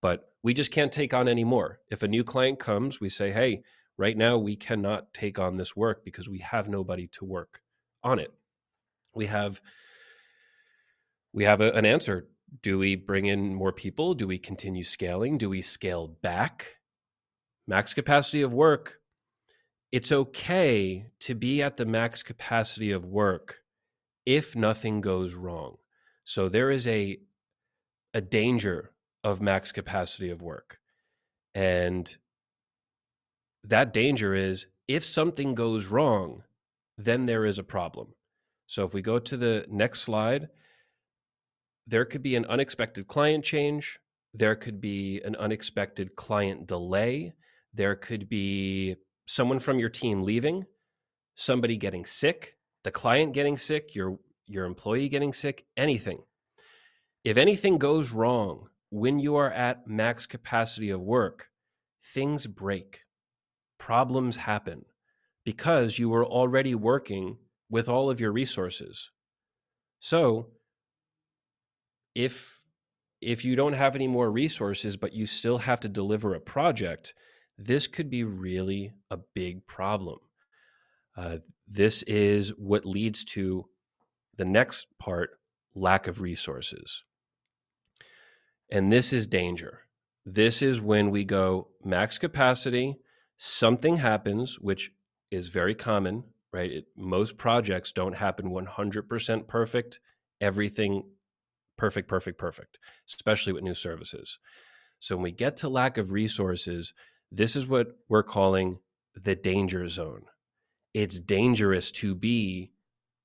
but 0.01 0.33
we 0.43 0.55
just 0.55 0.73
can't 0.73 0.93
take 0.93 1.13
on 1.13 1.29
any 1.29 1.45
more. 1.45 1.79
If 1.91 2.03
a 2.03 2.09
new 2.09 2.25
client 2.25 2.59
comes, 2.59 3.01
we 3.01 3.09
say, 3.09 3.33
hey, 3.33 3.63
right 3.99 4.17
now 4.17 4.39
we 4.39 4.57
cannot 4.57 5.13
take 5.13 5.39
on 5.39 5.57
this 5.57 5.77
work 5.77 6.05
because 6.05 6.29
we 6.29 6.39
have 6.39 6.69
nobody 6.69 7.09
to 7.09 7.25
work 7.25 7.61
on 8.03 8.19
it. 8.19 8.33
We 9.15 9.27
have 9.27 9.61
we 11.33 11.45
have 11.45 11.61
a, 11.61 11.71
an 11.73 11.85
answer 11.85 12.29
do 12.63 12.79
we 12.79 12.97
bring 12.97 13.27
in 13.27 13.55
more 13.55 13.73
people? 13.73 14.15
Do 14.15 14.27
we 14.27 14.39
continue 14.39 14.85
scaling? 14.85 15.39
Do 15.39 15.51
we 15.51 15.61
scale 15.61 16.09
back? 16.09 16.79
Max 17.67 17.93
capacity 17.93 18.41
of 18.43 18.55
work. 18.55 19.01
It's 19.93 20.13
okay 20.13 21.07
to 21.21 21.35
be 21.35 21.63
at 21.63 21.77
the 21.77 21.85
max 21.85 22.23
capacity 22.23 22.91
of 22.91 23.05
work 23.05 23.59
if 24.25 24.57
nothing 24.57 25.01
goes 25.01 25.35
wrong. 25.35 25.77
So 26.25 26.49
there 26.49 26.71
is 26.71 26.87
a 26.87 27.19
a 28.15 28.21
danger 28.21 28.93
of 29.23 29.43
max 29.43 29.73
capacity 29.73 30.31
of 30.31 30.41
work. 30.41 30.79
And 31.55 32.17
that 33.69 33.93
danger 33.93 34.35
is 34.35 34.67
if 34.89 35.05
something 35.05 35.55
goes 35.55 35.87
wrong, 35.87 36.43
then 36.97 37.27
there 37.27 37.45
is 37.45 37.59
a 37.59 37.65
problem. 37.65 38.09
So 38.67 38.85
if 38.85 38.93
we 38.93 39.03
go 39.03 39.19
to 39.19 39.37
the 39.37 39.67
next 39.69 40.01
slide, 40.01 40.49
there 41.87 42.05
could 42.05 42.23
be 42.23 42.37
an 42.37 42.47
unexpected 42.47 43.07
client 43.07 43.45
change. 43.45 43.99
There 44.35 44.57
could 44.57 44.81
be 44.81 45.21
an 45.25 45.37
unexpected 45.37 46.17
client 46.17 46.67
delay. 46.67 47.35
There 47.73 47.97
could 47.97 48.29
be 48.29 48.97
someone 49.27 49.59
from 49.59 49.79
your 49.79 49.89
team 49.89 50.23
leaving, 50.23 50.65
somebody 51.37 51.77
getting 51.77 52.05
sick, 52.05 52.57
the 52.85 52.91
client 52.91 53.33
getting 53.33 53.57
sick, 53.57 53.95
your 53.95 54.19
your 54.47 54.65
employee 54.65 55.09
getting 55.09 55.35
sick, 55.35 55.67
anything. 55.77 56.23
If 57.25 57.37
anything 57.37 57.77
goes 57.77 58.11
wrong 58.11 58.69
when 58.91 59.19
you 59.19 59.37
are 59.37 59.53
at 59.53 59.87
max 59.87 60.27
capacity 60.27 60.89
of 60.89 61.01
work, 61.01 61.49
things 62.15 62.47
break. 62.47 63.03
Problems 63.79 64.37
happen 64.37 64.85
because 65.45 65.99
you 65.99 66.09
were 66.09 66.27
already 66.27 66.75
working 66.75 67.39
with 67.71 67.89
all 67.89 68.11
of 68.11 68.21
your 68.21 68.33
resources. 68.33 69.11
So, 70.01 70.49
if 72.15 72.61
if 73.21 73.45
you 73.45 73.57
don't 73.57 73.73
have 73.73 73.97
any 73.97 74.07
more 74.07 74.31
resources 74.31 74.97
but 74.97 75.13
you 75.13 75.27
still 75.27 75.59
have 75.59 75.81
to 75.81 75.89
deliver 75.89 76.35
a 76.35 76.41
project, 76.41 77.15
this 77.57 77.87
could 77.87 78.09
be 78.09 78.23
really 78.25 78.93
a 79.11 79.19
big 79.35 79.67
problem. 79.67 80.19
Uh, 81.17 81.39
this 81.67 82.03
is 82.05 82.51
what 82.51 82.87
leads 82.87 83.25
to 83.25 83.65
the 84.37 84.45
next 84.45 84.87
part 84.99 85.31
lack 85.75 86.07
of 86.07 86.21
resources. 86.21 87.03
And 88.71 88.93
this 88.93 89.13
is 89.13 89.27
danger. 89.27 89.81
This 90.25 90.63
is 90.63 90.81
when 90.81 91.11
we 91.11 91.25
go 91.25 91.69
max 91.85 92.19
capacity, 92.19 92.99
something 93.39 93.97
happens, 93.97 94.59
which 94.61 94.93
is 95.31 95.49
very 95.49 95.75
common, 95.75 96.25
right? 96.53 96.71
It, 96.71 96.85
most 96.97 97.39
projects 97.39 97.93
don't 97.93 98.17
happen 98.17 98.51
100% 98.51 99.47
perfect. 99.47 100.01
Everything 100.41 101.05
perfect, 101.77 102.09
perfect, 102.09 102.39
perfect, 102.39 102.79
especially 103.09 103.53
with 103.53 103.63
new 103.63 103.75
services. 103.75 104.39
So 104.99 105.17
when 105.17 105.23
we 105.23 105.33
get 105.33 105.57
to 105.59 105.69
lack 105.69 105.97
of 105.97 106.13
resources, 106.13 106.93
this 107.31 107.57
is 107.57 107.67
what 107.67 107.89
we're 108.09 108.23
calling 108.25 108.81
the 109.15 109.37
danger 109.37 109.89
zone. 109.89 110.23
It's 110.93 111.21
dangerous 111.21 111.91
to 111.93 112.15
be 112.15 112.73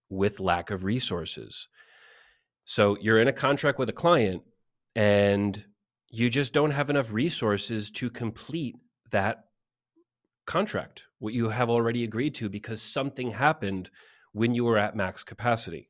with 0.10 0.40
lack 0.40 0.70
of 0.70 0.84
resources. 0.84 1.68
So 2.66 2.98
you're 3.02 3.20
in 3.20 3.28
a 3.28 3.34
contract 3.34 3.80
with 3.80 3.90
a 3.90 3.94
client 3.94 4.44
and 4.96 5.64
you 6.10 6.30
just 6.30 6.54
don't 6.54 6.72
have 6.72 6.90
enough 6.90 7.12
resources 7.12 7.90
to 7.92 8.10
complete 8.10 8.76
that 9.10 9.46
contract, 10.46 11.06
what 11.20 11.34
you 11.34 11.50
have 11.50 11.70
already 11.70 12.04
agreed 12.04 12.36
to, 12.36 12.50
because 12.50 12.82
something 12.82 13.32
happened 13.32 13.90
when 14.32 14.54
you 14.54 14.64
were 14.64 14.78
at 14.78 14.96
max 14.96 15.24
capacity. 15.24 15.90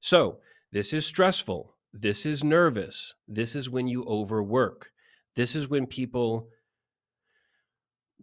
So 0.00 0.38
this 0.72 0.92
is 0.92 1.06
stressful. 1.06 1.74
This 1.92 2.26
is 2.26 2.44
nervous. 2.44 3.14
This 3.26 3.54
is 3.54 3.70
when 3.70 3.88
you 3.88 4.04
overwork. 4.04 4.90
This 5.34 5.54
is 5.56 5.68
when 5.68 5.86
people 5.86 6.48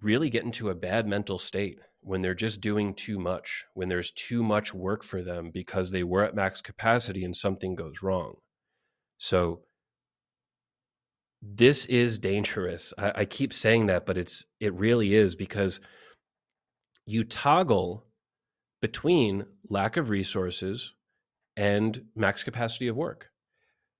really 0.01 0.29
get 0.29 0.43
into 0.43 0.69
a 0.69 0.75
bad 0.75 1.07
mental 1.07 1.37
state 1.37 1.79
when 2.01 2.21
they're 2.21 2.33
just 2.33 2.59
doing 2.59 2.93
too 2.93 3.17
much, 3.17 3.65
when 3.73 3.87
there's 3.87 4.11
too 4.11 4.43
much 4.43 4.73
work 4.73 5.03
for 5.03 5.21
them 5.21 5.51
because 5.53 5.91
they 5.91 6.03
were 6.03 6.23
at 6.23 6.35
max 6.35 6.61
capacity 6.61 7.23
and 7.23 7.35
something 7.35 7.75
goes 7.75 8.01
wrong. 8.01 8.35
So, 9.17 9.61
this 11.45 11.85
is 11.87 12.17
dangerous. 12.19 12.93
I, 12.97 13.11
I, 13.17 13.25
keep 13.25 13.53
saying 13.53 13.87
that, 13.87 14.05
but 14.05 14.17
it's 14.17 14.45
it 14.61 14.73
really 14.73 15.13
is 15.13 15.35
because 15.35 15.81
you 17.05 17.25
toggle 17.25 18.05
between 18.81 19.45
lack 19.69 19.97
of 19.97 20.09
resources 20.09 20.93
and 21.57 22.05
max 22.15 22.43
capacity 22.43 22.87
of 22.87 22.95
work. 22.95 23.29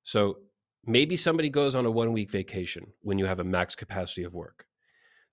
So 0.04 0.38
maybe 0.86 1.18
somebody 1.18 1.50
goes 1.50 1.76
on 1.76 1.86
a 1.86 1.92
one 1.92 2.14
week 2.14 2.32
vacation 2.32 2.94
when 3.02 3.20
you 3.20 3.26
have 3.26 3.40
a 3.40 3.44
max 3.44 3.76
capacity 3.76 4.24
of 4.24 4.34
work. 4.34 4.66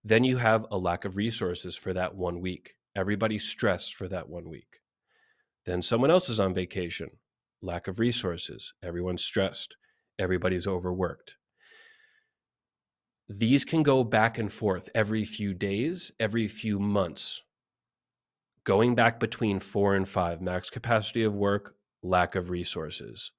Then 0.02 0.25
you 0.25 0.37
have 0.38 0.67
a 0.73 0.79
lack 0.79 1.05
of 1.05 1.17
resources 1.17 1.76
for 1.76 1.93
that 1.93 2.17
one 2.17 2.40
week. 2.40 2.75
Everybody's 2.97 3.45
stressed 3.45 3.95
for 3.95 4.09
that 4.09 4.29
one 4.29 4.49
week. 4.49 4.81
Then 5.64 5.81
someone 5.81 6.11
else 6.11 6.29
is 6.29 6.40
on 6.40 6.55
vacation, 6.55 7.11
lack 7.62 7.87
of 7.87 8.00
resources. 8.00 8.73
Everyone's 8.83 9.23
stressed. 9.23 9.76
Everybody's 10.19 10.67
overworked. 10.67 11.37
These 13.32 13.64
can 13.64 13.84
go 13.84 14.02
back 14.02 14.38
and 14.38 14.52
forth 14.52 14.88
every 14.92 15.25
few 15.25 15.54
days, 15.54 16.10
every 16.18 16.49
few 16.49 16.80
months, 16.80 17.42
going 18.64 18.96
back 18.96 19.20
between 19.20 19.60
four 19.60 19.94
and 19.94 20.08
five 20.08 20.42
max 20.42 20.68
capacity 20.68 21.22
of 21.22 21.32
work, 21.32 21.76
lack 22.02 22.34
of 22.34 22.50
resources. 22.50 23.30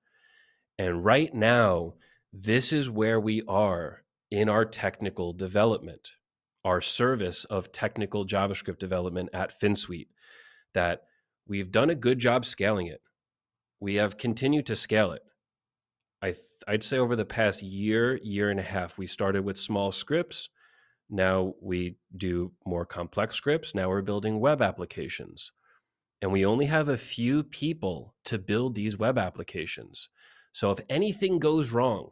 And 0.79 1.03
right 1.03 1.33
now, 1.33 1.95
this 2.31 2.71
is 2.71 2.89
where 2.89 3.19
we 3.19 3.43
are 3.49 4.03
in 4.31 4.47
our 4.47 4.63
technical 4.63 5.33
development, 5.33 6.11
our 6.63 6.79
service 6.79 7.43
of 7.43 7.73
technical 7.73 8.25
JavaScript 8.25 8.79
development 8.79 9.27
at 9.33 9.59
Finsweet, 9.59 10.07
that 10.73 11.03
we've 11.45 11.69
done 11.69 11.89
a 11.89 11.95
good 11.95 12.17
job 12.17 12.45
scaling 12.45 12.87
it. 12.87 13.01
We 13.81 13.95
have 13.95 14.17
continued 14.17 14.67
to 14.67 14.77
scale 14.77 15.11
it. 15.11 15.23
I 16.21 16.31
th- 16.31 16.37
I'd 16.67 16.83
say 16.83 16.97
over 16.97 17.15
the 17.15 17.25
past 17.25 17.63
year, 17.63 18.19
year 18.21 18.49
and 18.49 18.59
a 18.59 18.63
half, 18.63 18.97
we 18.97 19.07
started 19.07 19.43
with 19.43 19.57
small 19.57 19.91
scripts. 19.91 20.49
Now 21.09 21.55
we 21.61 21.97
do 22.15 22.53
more 22.65 22.85
complex 22.85 23.35
scripts. 23.35 23.73
Now 23.73 23.89
we're 23.89 24.01
building 24.01 24.39
web 24.39 24.61
applications. 24.61 25.51
And 26.21 26.31
we 26.31 26.45
only 26.45 26.65
have 26.67 26.87
a 26.87 26.97
few 26.97 27.43
people 27.43 28.13
to 28.25 28.37
build 28.37 28.75
these 28.75 28.97
web 28.97 29.17
applications. 29.17 30.09
So 30.53 30.69
if 30.71 30.79
anything 30.89 31.39
goes 31.39 31.71
wrong, 31.71 32.11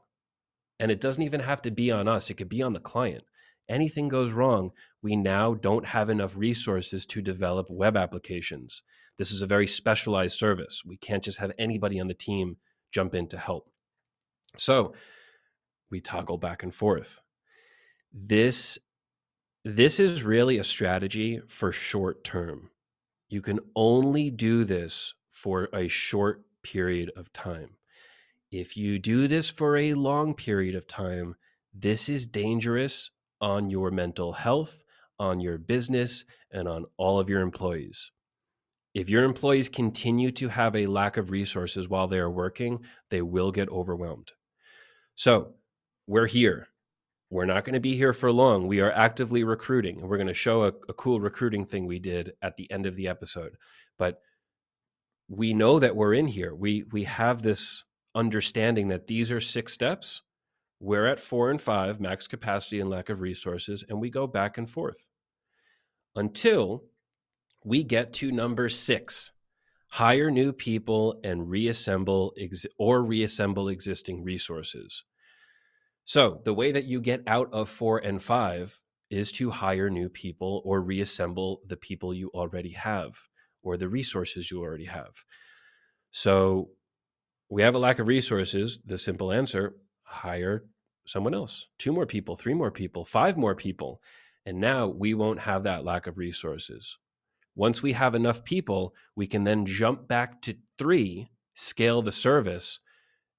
and 0.79 0.91
it 0.91 1.01
doesn't 1.01 1.23
even 1.23 1.41
have 1.41 1.61
to 1.63 1.71
be 1.71 1.91
on 1.91 2.07
us, 2.07 2.29
it 2.29 2.35
could 2.35 2.49
be 2.49 2.63
on 2.63 2.73
the 2.73 2.79
client. 2.79 3.23
Anything 3.67 4.07
goes 4.07 4.31
wrong, 4.31 4.71
we 5.03 5.15
now 5.15 5.53
don't 5.53 5.85
have 5.85 6.09
enough 6.09 6.35
resources 6.35 7.05
to 7.07 7.21
develop 7.21 7.67
web 7.69 7.95
applications. 7.95 8.81
This 9.17 9.31
is 9.31 9.41
a 9.41 9.47
very 9.47 9.67
specialized 9.67 10.37
service. 10.37 10.81
We 10.85 10.97
can't 10.97 11.23
just 11.23 11.37
have 11.37 11.51
anybody 11.59 11.99
on 11.99 12.07
the 12.07 12.13
team 12.13 12.57
jump 12.91 13.13
in 13.13 13.27
to 13.27 13.37
help. 13.37 13.69
So 14.57 14.93
we 15.89 15.99
toggle 15.99 16.37
back 16.37 16.63
and 16.63 16.73
forth. 16.73 17.21
This 18.13 18.77
this 19.65 19.99
is 19.99 20.23
really 20.23 20.57
a 20.57 20.63
strategy 20.63 21.41
for 21.47 21.71
short 21.71 22.23
term. 22.23 22.69
You 23.27 23.41
can 23.41 23.59
only 23.75 24.31
do 24.31 24.63
this 24.63 25.13
for 25.31 25.69
a 25.73 25.87
short 25.87 26.43
period 26.63 27.11
of 27.15 27.31
time. 27.33 27.75
If 28.51 28.77
you 28.77 28.97
do 28.97 29.27
this 29.27 29.49
for 29.49 29.77
a 29.77 29.93
long 29.93 30.33
period 30.33 30.75
of 30.75 30.87
time, 30.87 31.35
this 31.73 32.09
is 32.09 32.25
dangerous 32.25 33.11
on 33.41 33.69
your 33.69 33.91
mental 33.91 34.33
health, 34.33 34.83
on 35.19 35.39
your 35.39 35.57
business, 35.57 36.25
and 36.51 36.67
on 36.67 36.85
all 36.97 37.19
of 37.19 37.29
your 37.29 37.41
employees. 37.41 38.11
If 38.95 39.07
your 39.09 39.23
employees 39.23 39.69
continue 39.69 40.31
to 40.31 40.47
have 40.47 40.75
a 40.75 40.87
lack 40.87 41.17
of 41.17 41.29
resources 41.29 41.87
while 41.87 42.07
they 42.07 42.17
are 42.17 42.31
working, 42.31 42.79
they 43.09 43.21
will 43.21 43.51
get 43.51 43.69
overwhelmed. 43.69 44.31
So, 45.19 45.55
we're 46.07 46.27
here. 46.27 46.69
We're 47.29 47.43
not 47.43 47.65
going 47.65 47.73
to 47.73 47.81
be 47.81 47.97
here 47.97 48.13
for 48.13 48.31
long. 48.31 48.67
We 48.67 48.79
are 48.79 48.93
actively 48.93 49.43
recruiting, 49.43 49.99
and 49.99 50.09
we're 50.09 50.15
going 50.15 50.27
to 50.27 50.33
show 50.33 50.63
a, 50.63 50.71
a 50.87 50.93
cool 50.93 51.19
recruiting 51.19 51.65
thing 51.65 51.85
we 51.85 51.99
did 51.99 52.31
at 52.41 52.55
the 52.55 52.71
end 52.71 52.85
of 52.85 52.95
the 52.95 53.09
episode. 53.09 53.57
But 53.97 54.21
we 55.27 55.53
know 55.53 55.77
that 55.77 55.97
we're 55.97 56.13
in 56.13 56.25
here. 56.25 56.55
We 56.55 56.85
we 56.93 57.03
have 57.03 57.41
this 57.41 57.83
understanding 58.15 58.87
that 58.87 59.07
these 59.07 59.29
are 59.29 59.41
six 59.41 59.73
steps. 59.73 60.21
We're 60.79 61.07
at 61.07 61.19
four 61.19 61.51
and 61.51 61.61
five, 61.61 61.99
max 61.99 62.25
capacity 62.25 62.79
and 62.79 62.89
lack 62.89 63.09
of 63.09 63.19
resources, 63.19 63.83
and 63.89 63.99
we 63.99 64.09
go 64.09 64.25
back 64.25 64.57
and 64.57 64.69
forth 64.69 65.09
until 66.15 66.85
we 67.65 67.83
get 67.83 68.13
to 68.13 68.31
number 68.31 68.69
six 68.69 69.33
hire 69.89 70.29
new 70.29 70.53
people 70.53 71.19
and 71.23 71.49
reassemble 71.49 72.33
ex- 72.37 72.65
or 72.77 73.03
reassemble 73.03 73.69
existing 73.69 74.23
resources. 74.23 75.03
So, 76.05 76.41
the 76.45 76.53
way 76.53 76.71
that 76.71 76.85
you 76.85 77.01
get 77.01 77.23
out 77.27 77.49
of 77.51 77.69
four 77.69 77.99
and 77.99 78.21
five 78.21 78.79
is 79.09 79.31
to 79.33 79.49
hire 79.49 79.89
new 79.89 80.09
people 80.09 80.61
or 80.65 80.81
reassemble 80.81 81.61
the 81.65 81.77
people 81.77 82.13
you 82.13 82.29
already 82.33 82.71
have 82.71 83.17
or 83.61 83.77
the 83.77 83.89
resources 83.89 84.49
you 84.49 84.61
already 84.61 84.85
have. 84.85 85.23
So, 86.11 86.69
we 87.49 87.63
have 87.63 87.75
a 87.75 87.79
lack 87.79 87.99
of 87.99 88.07
resources. 88.07 88.79
The 88.85 88.97
simple 88.97 89.31
answer 89.31 89.75
hire 90.03 90.63
someone 91.05 91.33
else, 91.33 91.67
two 91.79 91.91
more 91.91 92.05
people, 92.05 92.35
three 92.35 92.53
more 92.53 92.71
people, 92.71 93.03
five 93.03 93.35
more 93.35 93.55
people. 93.55 94.01
And 94.45 94.59
now 94.59 94.87
we 94.87 95.13
won't 95.13 95.39
have 95.41 95.63
that 95.63 95.83
lack 95.83 96.07
of 96.07 96.17
resources. 96.17 96.97
Once 97.59 97.81
we 97.83 97.91
have 97.91 98.15
enough 98.15 98.43
people, 98.43 98.95
we 99.15 99.27
can 99.27 99.43
then 99.43 99.65
jump 99.65 100.07
back 100.07 100.41
to 100.41 100.55
three, 100.77 101.29
scale 101.53 102.01
the 102.01 102.11
service, 102.11 102.79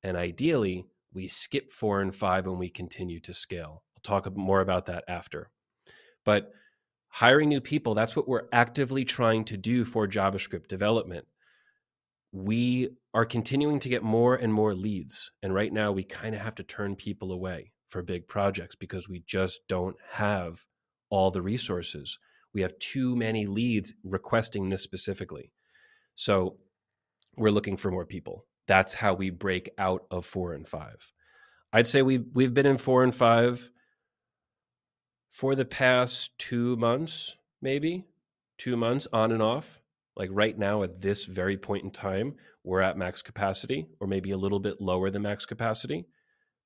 and 0.03 0.17
ideally, 0.17 0.87
we 1.13 1.27
skip 1.27 1.73
four 1.73 2.03
and 2.03 2.15
five 2.15 2.47
and 2.47 2.59
we 2.59 2.69
continue 2.69 3.19
to 3.19 3.33
scale. 3.33 3.83
I'll 3.97 4.03
talk 4.03 4.37
more 4.37 4.61
about 4.61 4.87
that 4.87 5.05
after. 5.09 5.51
But 6.25 6.53
hiring 7.09 7.49
new 7.49 7.63
people, 7.63 7.95
that's 7.95 8.15
what 8.15 8.29
we're 8.29 8.49
actively 8.53 9.05
trying 9.05 9.45
to 9.47 9.57
do 9.57 9.85
for 9.85 10.07
JavaScript 10.07 10.69
development 10.69 11.27
we 12.33 12.91
are 13.13 13.25
continuing 13.25 13.81
to 13.81 13.89
get 13.89 14.03
more 14.03 14.37
and 14.37 14.53
more 14.53 14.75
leads. 14.75 15.33
And 15.43 15.55
right 15.55 15.73
now, 15.73 15.93
we 15.93 16.05
kind 16.05 16.35
of 16.35 16.41
have 16.41 16.55
to 16.57 16.63
turn 16.63 16.95
people 16.97 17.33
away 17.33 17.73
for 17.89 18.03
big 18.03 18.29
projects 18.29 18.75
because 18.75 19.09
we 19.09 19.25
just 19.27 19.67
don't 19.69 19.97
have 20.11 20.65
all 21.11 21.31
the 21.31 21.43
resources. 21.43 22.19
We 22.53 22.63
have 22.63 22.79
too 22.79 23.17
many 23.17 23.47
leads 23.47 23.95
requesting 24.05 24.69
this 24.69 24.83
specifically. 24.83 25.53
So 26.15 26.57
we're 27.37 27.51
looking 27.51 27.77
for 27.77 27.91
more 27.91 28.07
people. 28.07 28.47
That's 28.67 28.95
how 28.95 29.15
we 29.15 29.31
break 29.31 29.71
out 29.79 30.05
of 30.11 30.27
four 30.27 30.53
and 30.53 30.67
five. 30.67 31.13
I'd 31.73 31.87
say 31.87 32.03
we 32.03 32.19
we've 32.19 32.55
been 32.55 32.67
in 32.67 32.79
four 32.79 33.05
and 33.05 33.15
five 33.15 33.71
for 35.31 35.55
the 35.55 35.65
past 35.65 36.37
two 36.39 36.77
months, 36.77 37.37
maybe 37.63 38.05
two 38.59 38.77
months 38.77 39.07
on 39.13 39.33
and 39.33 39.43
off, 39.43 39.81
like 40.17 40.29
right 40.33 40.59
now 40.59 40.83
at 40.83 41.01
this 41.01 41.25
very 41.25 41.57
point 41.57 41.85
in 41.85 41.91
time, 41.91 42.35
we're 42.63 42.81
at 42.83 42.99
max 42.99 43.23
capacity 43.23 43.87
or 44.01 44.07
maybe 44.07 44.33
a 44.33 44.37
little 44.37 44.59
bit 44.59 44.81
lower 44.81 45.11
than 45.11 45.23
max 45.23 45.47
capacity. 45.47 46.05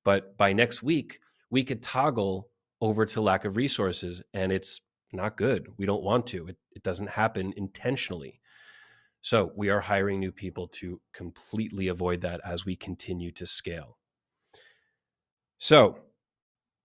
But 0.03 0.37
by 0.37 0.51
next 0.51 0.83
week, 0.83 1.19
we 1.49 1.63
could 1.63 1.81
toggle 1.81 2.49
over 2.81 3.05
to 3.05 3.21
lack 3.21 3.45
of 3.45 3.55
resources 3.55 4.21
and 4.33 4.51
it's 4.51 4.81
not 5.11 5.37
good. 5.37 5.67
We 5.77 5.85
don't 5.85 6.03
want 6.03 6.27
to. 6.27 6.47
It, 6.47 6.57
it 6.75 6.83
doesn't 6.83 7.09
happen 7.09 7.53
intentionally. 7.55 8.39
So 9.21 9.51
we 9.55 9.69
are 9.69 9.79
hiring 9.79 10.19
new 10.19 10.31
people 10.31 10.67
to 10.79 11.01
completely 11.13 11.87
avoid 11.87 12.21
that 12.21 12.41
as 12.45 12.65
we 12.65 12.75
continue 12.75 13.31
to 13.31 13.45
scale. 13.45 13.97
So 15.57 15.97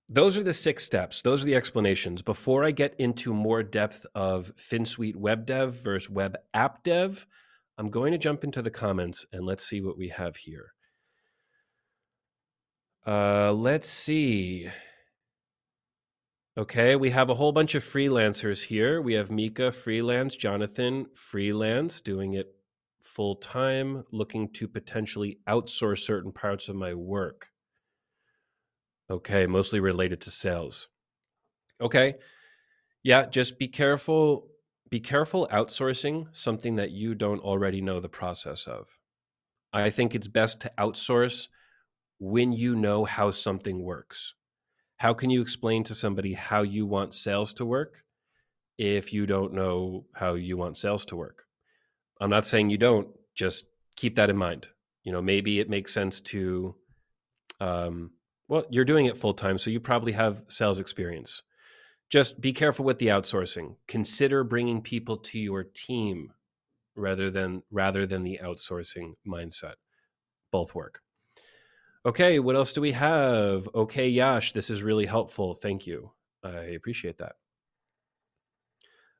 those 0.08 0.38
are 0.38 0.42
the 0.42 0.52
six 0.52 0.84
steps. 0.84 1.22
Those 1.22 1.42
are 1.42 1.46
the 1.46 1.54
explanations. 1.54 2.22
Before 2.22 2.64
I 2.64 2.70
get 2.70 2.94
into 2.98 3.34
more 3.34 3.62
depth 3.62 4.06
of 4.14 4.52
Finsweet 4.56 5.16
web 5.16 5.46
dev 5.46 5.74
versus 5.74 6.08
web 6.08 6.36
app 6.54 6.82
dev, 6.82 7.26
I'm 7.78 7.90
going 7.90 8.12
to 8.12 8.18
jump 8.18 8.42
into 8.42 8.62
the 8.62 8.70
comments 8.70 9.24
and 9.32 9.44
let's 9.44 9.66
see 9.66 9.80
what 9.80 9.96
we 9.96 10.08
have 10.08 10.36
here. 10.36 10.72
Uh, 13.06 13.52
let's 13.52 13.88
see. 13.88 14.68
Okay, 16.60 16.94
we 16.94 17.08
have 17.08 17.30
a 17.30 17.34
whole 17.34 17.52
bunch 17.52 17.74
of 17.74 17.82
freelancers 17.82 18.62
here. 18.62 19.00
We 19.00 19.14
have 19.14 19.30
Mika 19.30 19.72
freelance, 19.72 20.36
Jonathan 20.36 21.06
freelance, 21.14 22.02
doing 22.02 22.34
it 22.34 22.54
full 23.00 23.36
time, 23.36 24.04
looking 24.12 24.50
to 24.50 24.68
potentially 24.68 25.38
outsource 25.48 26.00
certain 26.00 26.32
parts 26.32 26.68
of 26.68 26.76
my 26.76 26.92
work. 26.92 27.48
Okay, 29.08 29.46
mostly 29.46 29.80
related 29.80 30.20
to 30.20 30.30
sales. 30.30 30.88
Okay. 31.80 32.16
Yeah, 33.02 33.24
just 33.24 33.58
be 33.58 33.66
careful 33.66 34.48
be 34.90 35.00
careful 35.00 35.48
outsourcing 35.50 36.26
something 36.32 36.76
that 36.76 36.90
you 36.90 37.14
don't 37.14 37.40
already 37.40 37.80
know 37.80 38.00
the 38.00 38.10
process 38.10 38.66
of. 38.66 38.98
I 39.72 39.88
think 39.88 40.14
it's 40.14 40.28
best 40.28 40.60
to 40.60 40.72
outsource 40.78 41.48
when 42.18 42.52
you 42.52 42.76
know 42.76 43.06
how 43.06 43.30
something 43.30 43.82
works. 43.82 44.34
How 45.00 45.14
can 45.14 45.30
you 45.30 45.40
explain 45.40 45.82
to 45.84 45.94
somebody 45.94 46.34
how 46.34 46.60
you 46.60 46.84
want 46.84 47.14
sales 47.14 47.54
to 47.54 47.64
work 47.64 48.04
if 48.76 49.14
you 49.14 49.24
don't 49.24 49.54
know 49.54 50.04
how 50.12 50.34
you 50.34 50.58
want 50.58 50.76
sales 50.76 51.06
to 51.06 51.16
work? 51.16 51.44
I'm 52.20 52.28
not 52.28 52.44
saying 52.44 52.68
you 52.68 52.76
don't, 52.76 53.08
just 53.34 53.64
keep 53.96 54.16
that 54.16 54.28
in 54.28 54.36
mind. 54.36 54.68
You 55.02 55.12
know, 55.12 55.22
maybe 55.22 55.58
it 55.58 55.70
makes 55.70 55.94
sense 55.94 56.20
to, 56.32 56.74
um, 57.60 58.10
well, 58.46 58.66
you're 58.68 58.84
doing 58.84 59.06
it 59.06 59.16
full 59.16 59.32
time, 59.32 59.56
so 59.56 59.70
you 59.70 59.80
probably 59.80 60.12
have 60.12 60.42
sales 60.48 60.78
experience. 60.78 61.40
Just 62.10 62.38
be 62.38 62.52
careful 62.52 62.84
with 62.84 62.98
the 62.98 63.06
outsourcing. 63.06 63.76
Consider 63.88 64.44
bringing 64.44 64.82
people 64.82 65.16
to 65.16 65.38
your 65.38 65.64
team 65.64 66.30
rather 66.94 67.30
than 67.30 67.62
rather 67.70 68.04
than 68.04 68.22
the 68.22 68.38
outsourcing 68.44 69.14
mindset. 69.26 69.76
Both 70.52 70.74
work. 70.74 71.00
Okay, 72.06 72.38
what 72.38 72.56
else 72.56 72.72
do 72.72 72.80
we 72.80 72.92
have? 72.92 73.68
Okay, 73.74 74.08
Yash, 74.08 74.52
this 74.52 74.70
is 74.70 74.82
really 74.82 75.04
helpful. 75.04 75.54
Thank 75.54 75.86
you. 75.86 76.10
I 76.42 76.72
appreciate 76.74 77.18
that. 77.18 77.32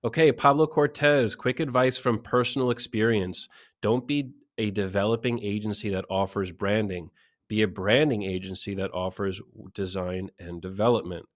Okay, 0.03 0.33
Pablo 0.33 0.67
Cortez, 0.67 1.35
quick 1.35 1.61
advice 1.61 1.99
from 1.99 2.23
personal 2.23 2.71
experience. 2.71 3.49
Don't 3.83 4.07
be 4.07 4.33
a 4.57 4.71
developing 4.71 5.43
agency 5.43 5.91
that 5.91 6.07
offers 6.09 6.53
branding, 6.53 7.11
be 7.49 7.61
a 7.61 7.69
branding 7.69 8.23
agency 8.23 8.75
that 8.77 8.93
offers 8.95 9.43
design 9.75 10.31
and 10.39 10.63
development. 10.63 11.27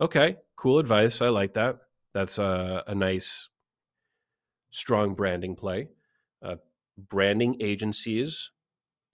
Okay, 0.00 0.36
cool 0.56 0.78
advice. 0.78 1.20
I 1.20 1.28
like 1.28 1.52
that. 1.54 1.76
That's 2.14 2.38
a, 2.38 2.84
a 2.86 2.94
nice, 2.94 3.50
strong 4.70 5.14
branding 5.14 5.56
play. 5.56 5.88
Uh, 6.42 6.56
branding 6.96 7.58
agencies 7.60 8.50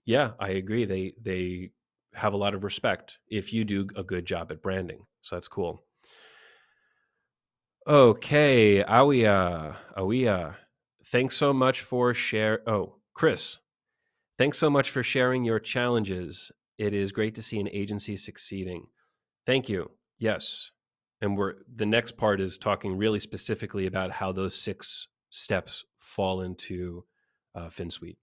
yeah, 0.05 0.31
I 0.39 0.49
agree. 0.49 0.85
They 0.85 1.13
they 1.21 1.71
have 2.13 2.33
a 2.33 2.37
lot 2.37 2.53
of 2.53 2.63
respect 2.63 3.19
if 3.27 3.53
you 3.53 3.63
do 3.65 3.87
a 3.95 4.03
good 4.03 4.25
job 4.25 4.51
at 4.51 4.61
branding. 4.61 5.05
So 5.21 5.35
that's 5.35 5.47
cool. 5.47 5.83
Okay, 7.85 8.81
Awia, 8.81 9.75
Awia, 9.97 10.55
thanks 11.07 11.35
so 11.35 11.51
much 11.51 11.81
for 11.81 12.13
share. 12.13 12.61
Oh, 12.69 12.95
Chris, 13.13 13.57
thanks 14.37 14.57
so 14.57 14.69
much 14.69 14.89
for 14.89 15.03
sharing 15.03 15.43
your 15.43 15.59
challenges. 15.59 16.49
It 16.77 16.93
is 16.93 17.11
great 17.11 17.35
to 17.35 17.41
see 17.41 17.59
an 17.59 17.67
agency 17.69 18.15
succeeding. 18.15 18.87
Thank 19.45 19.67
you. 19.67 19.91
Yes, 20.17 20.71
and 21.21 21.37
we're 21.37 21.55
the 21.75 21.85
next 21.85 22.11
part 22.17 22.39
is 22.39 22.57
talking 22.57 22.95
really 22.95 23.19
specifically 23.19 23.85
about 23.85 24.11
how 24.11 24.31
those 24.31 24.55
six 24.55 25.07
steps 25.29 25.83
fall 25.97 26.41
into 26.41 27.03
uh, 27.53 27.67
Finsweet. 27.67 28.15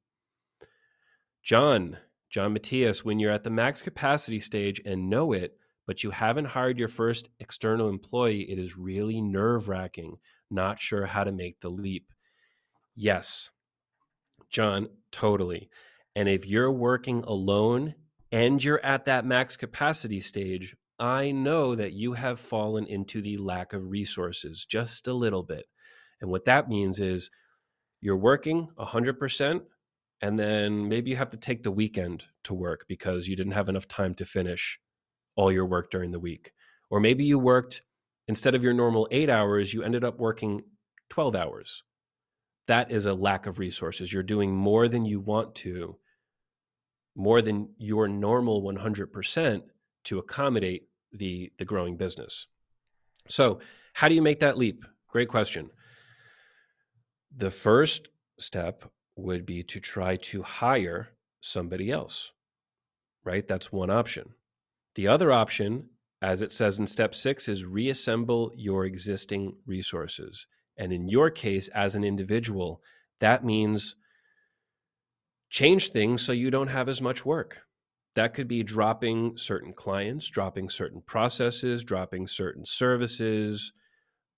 John, 1.43 1.99
John 2.29 2.53
Matthias, 2.53 3.05
when 3.05 3.19
you're 3.19 3.33
at 3.33 3.45
the 3.45 3.51
max 3.51 3.83
capacity 3.83 4.41
stage 4.41 4.81
and 4.85 5.11
know 5.11 5.33
it, 5.33 5.57
but 5.87 6.05
you 6.05 6.11
haven't 6.11 6.45
hired 6.47 6.79
your 6.79 6.89
first 6.89 7.29
external 7.41 7.89
employee, 7.89 8.51
it 8.51 8.59
is 8.59 8.77
really 8.77 9.21
nerve 9.21 9.69
wracking, 9.69 10.19
not 10.51 10.79
sure 10.79 11.07
how 11.07 11.25
to 11.25 11.33
make 11.33 11.61
the 11.61 11.71
leap. 11.71 12.13
Yes, 12.95 13.51
John, 14.51 14.89
totally. 15.11 15.71
And 16.15 16.29
if 16.29 16.47
you're 16.47 16.71
working 16.71 17.25
alone 17.25 17.95
and 18.31 18.63
you're 18.63 18.85
at 18.85 19.07
that 19.07 19.25
max 19.25 19.57
capacity 19.57 20.21
stage, 20.21 20.77
I 20.99 21.31
know 21.31 21.75
that 21.75 21.95
you 21.95 22.13
have 22.13 22.39
fallen 22.39 22.87
into 22.87 23.23
the 23.23 23.39
lack 23.39 23.73
of 23.73 23.91
resources 23.91 24.65
just 24.65 25.09
a 25.09 25.15
little 25.15 25.43
bit. 25.43 25.65
And 26.21 26.31
what 26.31 26.45
that 26.45 26.69
means 26.69 27.01
is 27.01 27.31
you're 28.01 28.17
working 28.17 28.69
100%, 28.79 29.63
and 30.21 30.39
then 30.39 30.89
maybe 30.89 31.11
you 31.11 31.17
have 31.17 31.31
to 31.31 31.37
take 31.37 31.63
the 31.63 31.71
weekend 31.71 32.25
to 32.45 32.55
work 32.55 32.85
because 32.89 33.27
you 33.27 33.37
didn't 33.37 33.53
have 33.53 33.69
enough 33.69 33.89
time 33.89 34.15
to 34.15 34.25
finish 34.25 34.79
all 35.35 35.51
your 35.51 35.67
work 35.67 35.91
during 35.91 36.11
the 36.11 36.21
week. 36.21 36.53
Or 36.91 37.01
maybe 37.01 37.25
you 37.25 37.39
worked 37.39 37.83
instead 38.29 38.55
of 38.55 38.63
your 38.63 38.75
normal 38.75 39.09
8 39.11 39.31
hours 39.31 39.73
you 39.73 39.83
ended 39.83 40.05
up 40.05 40.19
working 40.19 40.63
12 41.09 41.35
hours. 41.35 41.83
That 42.67 42.91
is 42.91 43.07
a 43.07 43.15
lack 43.15 43.47
of 43.47 43.59
resources. 43.59 44.13
You're 44.13 44.23
doing 44.23 44.55
more 44.55 44.89
than 44.89 45.05
you 45.05 45.21
want 45.21 45.55
to 45.57 45.97
more 47.17 47.43
than 47.43 47.69
your 47.77 48.07
normal 48.07 48.63
100% 48.63 49.63
to 50.05 50.19
accommodate 50.19 50.89
the 51.13 51.53
the 51.59 51.65
growing 51.65 51.97
business. 51.97 52.47
So 53.29 53.61
how 53.95 54.09
do 54.09 54.15
you 54.15 54.23
make 54.23 54.41
that 54.41 54.57
leap? 54.57 54.85
Great 55.09 55.29
question. 55.29 55.71
The 57.37 57.51
first 57.51 58.09
step 58.39 58.85
would 59.21 59.47
be 59.47 59.63
to 59.65 59.81
try 59.81 60.17
to 60.17 60.43
hire 60.43 61.11
somebody 61.41 61.91
else, 61.91 62.33
right? 63.25 63.47
That's 63.47 63.73
one 63.73 63.91
option. 63.91 64.35
The 64.95 65.09
other 65.09 65.33
option, 65.33 65.89
as 66.21 66.43
it 66.43 66.53
says 66.53 66.79
in 66.79 66.87
step 66.87 67.15
six, 67.15 67.49
is 67.49 67.65
reassemble 67.65 68.53
your 68.57 68.85
existing 68.85 69.57
resources. 69.67 70.47
And 70.77 70.93
in 70.93 71.09
your 71.09 71.31
case, 71.31 71.69
as 71.69 71.95
an 71.95 72.05
individual, 72.05 72.83
that 73.21 73.45
means 73.45 73.95
change 75.51 75.91
things 75.91 76.23
so 76.23 76.33
you 76.33 76.51
don't 76.51 76.69
have 76.69 76.89
as 76.89 77.03
much 77.03 77.25
work. 77.25 77.63
That 78.17 78.35
could 78.35 78.49
be 78.49 78.63
dropping 78.63 79.37
certain 79.37 79.73
clients, 79.73 80.29
dropping 80.29 80.69
certain 80.69 81.03
processes, 81.07 81.85
dropping 81.85 82.27
certain 82.27 82.65
services, 82.67 83.73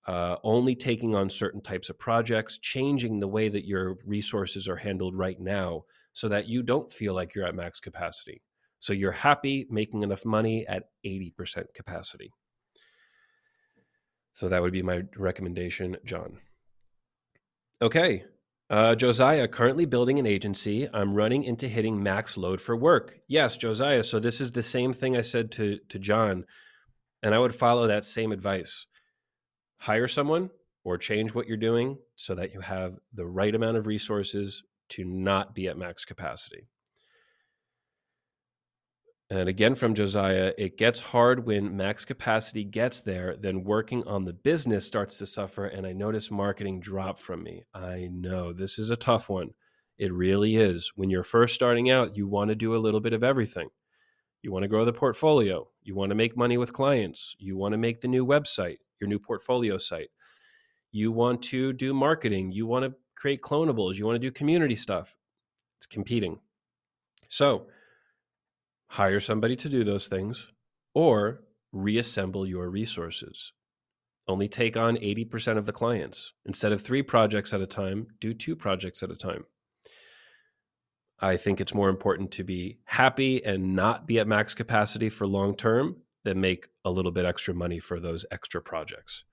uh, 0.05 0.35
only 0.43 0.75
taking 0.75 1.15
on 1.15 1.29
certain 1.29 1.61
types 1.61 1.89
of 1.89 1.97
projects, 1.97 2.57
changing 2.57 3.19
the 3.19 3.27
way 3.27 3.49
that 3.49 3.65
your 3.65 3.97
resources 4.05 4.67
are 4.67 4.75
handled 4.75 5.15
right 5.15 5.39
now 5.39 5.83
so 6.13 6.27
that 6.29 6.47
you 6.47 6.61
don't 6.61 6.91
feel 6.91 7.13
like 7.13 7.33
you're 7.33 7.47
at 7.47 7.55
max 7.55 7.79
capacity. 7.79 8.41
So 8.79 8.93
you're 8.93 9.11
happy 9.11 9.65
making 9.69 10.03
enough 10.03 10.25
money 10.25 10.67
at 10.67 10.83
80% 11.05 11.65
capacity. 11.73 12.31
So 14.33 14.49
that 14.49 14.61
would 14.61 14.73
be 14.73 14.83
my 14.83 15.03
recommendation, 15.15 15.95
John. 16.05 16.39
Okay. 17.81 18.25
Uh, 18.69 18.95
Josiah, 18.95 19.47
currently 19.47 19.85
building 19.85 20.19
an 20.19 20.25
agency. 20.25 20.89
I'm 20.93 21.13
running 21.13 21.43
into 21.43 21.67
hitting 21.67 22.01
max 22.01 22.37
load 22.37 22.59
for 22.59 22.75
work. 22.75 23.19
Yes, 23.27 23.55
Josiah. 23.55 24.03
So 24.03 24.19
this 24.19 24.41
is 24.41 24.51
the 24.51 24.63
same 24.63 24.91
thing 24.91 25.15
I 25.15 25.21
said 25.21 25.51
to, 25.53 25.79
to 25.89 25.99
John. 25.99 26.45
And 27.21 27.33
I 27.33 27.39
would 27.39 27.55
follow 27.55 27.87
that 27.87 28.03
same 28.03 28.31
advice 28.31 28.85
hire 29.83 30.07
someone 30.07 30.49
or 30.85 30.97
change 30.97 31.33
what 31.33 31.45
you're 31.45 31.57
doing 31.57 31.97
so 32.15 32.33
that 32.33 32.53
you 32.53 32.61
have 32.61 32.97
the 33.13 33.25
right 33.25 33.53
amount 33.53 33.75
of 33.75 33.85
resources 33.85 34.63
to 34.87 35.03
not 35.03 35.53
be 35.53 35.67
at 35.67 35.77
max 35.77 36.05
capacity. 36.05 36.69
And 39.29 39.49
again, 39.49 39.75
from 39.75 39.93
Josiah, 39.93 40.53
it 40.57 40.77
gets 40.77 41.01
hard 41.01 41.45
when 41.45 41.75
max 41.75 42.05
capacity 42.05 42.63
gets 42.63 43.01
there, 43.01 43.35
then 43.35 43.65
working 43.65 44.07
on 44.07 44.23
the 44.23 44.31
business 44.31 44.85
starts 44.87 45.17
to 45.17 45.25
suffer. 45.25 45.65
And 45.65 45.85
I 45.85 45.91
notice 45.91 46.31
marketing 46.31 46.79
drop 46.79 47.19
from 47.19 47.43
me. 47.43 47.65
I 47.73 48.07
know 48.09 48.53
this 48.53 48.79
is 48.79 48.89
a 48.89 48.95
tough 48.95 49.27
one. 49.27 49.49
It 49.97 50.13
really 50.13 50.55
is. 50.55 50.93
When 50.95 51.09
you're 51.09 51.23
first 51.23 51.55
starting 51.55 51.91
out, 51.91 52.15
you 52.15 52.25
want 52.25 52.49
to 52.49 52.55
do 52.55 52.73
a 52.73 52.77
little 52.77 53.01
bit 53.01 53.13
of 53.13 53.23
everything. 53.23 53.67
You 54.43 54.53
want 54.53 54.63
to 54.63 54.69
grow 54.69 54.85
the 54.85 54.93
portfolio. 54.93 55.67
You 55.81 55.93
want 55.93 56.11
to 56.11 56.15
make 56.15 56.37
money 56.37 56.57
with 56.57 56.71
clients. 56.71 57.35
You 57.37 57.57
want 57.57 57.73
to 57.73 57.77
make 57.77 57.99
the 57.99 58.07
new 58.07 58.25
website 58.25 58.77
your 59.03 59.09
new 59.09 59.19
portfolio 59.19 59.77
site. 59.77 60.09
you 60.91 61.11
want 61.11 61.41
to 61.41 61.73
do 61.73 61.93
marketing, 61.93 62.51
you 62.51 62.65
want 62.65 62.85
to 62.85 62.93
create 63.15 63.41
clonables, 63.41 63.95
you 63.95 64.05
want 64.05 64.15
to 64.15 64.27
do 64.27 64.31
community 64.31 64.75
stuff. 64.75 65.17
It's 65.77 65.87
competing. 65.87 66.39
So, 67.27 67.67
hire 68.87 69.19
somebody 69.19 69.55
to 69.57 69.69
do 69.69 69.83
those 69.83 70.07
things 70.07 70.51
or 70.93 71.41
reassemble 71.73 72.47
your 72.47 72.69
resources. 72.69 73.51
Only 74.27 74.47
take 74.47 74.77
on 74.77 74.95
80% 74.95 75.57
of 75.57 75.65
the 75.65 75.73
clients. 75.73 76.31
Instead 76.45 76.71
of 76.71 76.81
three 76.81 77.01
projects 77.01 77.53
at 77.53 77.59
a 77.59 77.67
time, 77.67 78.07
do 78.21 78.33
two 78.33 78.55
projects 78.55 79.03
at 79.03 79.11
a 79.11 79.15
time. 79.15 79.43
I 81.19 81.35
think 81.37 81.59
it's 81.59 81.73
more 81.73 81.89
important 81.89 82.31
to 82.33 82.43
be 82.43 82.79
happy 82.85 83.43
and 83.43 83.75
not 83.75 84.07
be 84.07 84.19
at 84.19 84.27
max 84.27 84.53
capacity 84.53 85.09
for 85.09 85.27
long 85.27 85.55
term 85.55 85.97
than 86.23 86.41
make 86.41 86.67
a 86.85 86.91
little 86.91 87.11
bit 87.11 87.25
extra 87.25 87.53
money 87.53 87.79
for 87.79 87.99
those 87.99 88.25
extra 88.31 88.61
projects. 88.61 89.23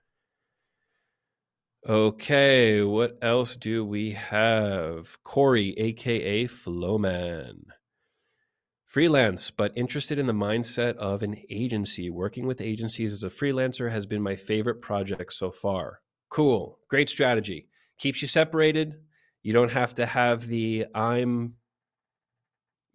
Okay, 1.88 2.82
what 2.82 3.16
else 3.22 3.56
do 3.56 3.84
we 3.84 4.12
have? 4.12 5.18
Corey, 5.24 5.74
aka 5.78 6.46
Flowman. 6.46 7.64
Freelance, 8.84 9.50
but 9.50 9.72
interested 9.76 10.18
in 10.18 10.26
the 10.26 10.34
mindset 10.34 10.96
of 10.96 11.22
an 11.22 11.36
agency. 11.48 12.10
Working 12.10 12.46
with 12.46 12.60
agencies 12.60 13.12
as 13.12 13.22
a 13.22 13.30
freelancer 13.30 13.90
has 13.90 14.04
been 14.04 14.20
my 14.20 14.36
favorite 14.36 14.82
project 14.82 15.32
so 15.32 15.50
far. 15.50 16.00
Cool. 16.28 16.78
Great 16.88 17.08
strategy. 17.08 17.68
Keeps 17.98 18.20
you 18.20 18.28
separated. 18.28 18.96
You 19.42 19.52
don't 19.52 19.72
have 19.72 19.94
to 19.94 20.06
have 20.06 20.46
the 20.46 20.86
I'm 20.94 21.54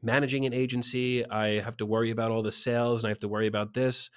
managing 0.06 0.46
an 0.46 0.54
agency. 0.54 1.26
I 1.26 1.60
have 1.60 1.78
to 1.78 1.86
worry 1.86 2.12
about 2.12 2.32
all 2.32 2.44
the 2.44 2.52
sales 2.52 3.02
and 3.02 3.08
I 3.08 3.12
have 3.12 3.20
to 3.20 3.28
worry 3.28 3.48
about 3.48 3.74
this. 3.74 4.10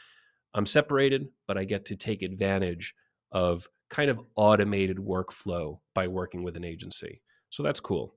I'm 0.55 0.67
separated, 0.67 1.29
but 1.47 1.59
I 1.59 1.65
get 1.65 1.87
to 1.87 1.97
take 1.97 2.23
advantage 2.23 2.95
of 3.33 3.69
kind 3.91 4.11
of 4.11 4.21
automated 4.37 4.99
workflow 4.99 5.81
by 5.95 6.09
working 6.09 6.43
with 6.43 6.57
an 6.57 6.65
agency. 6.65 7.23
So 7.51 7.63
that's 7.63 7.81
cool. 7.81 8.15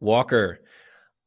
Walker, 0.00 0.60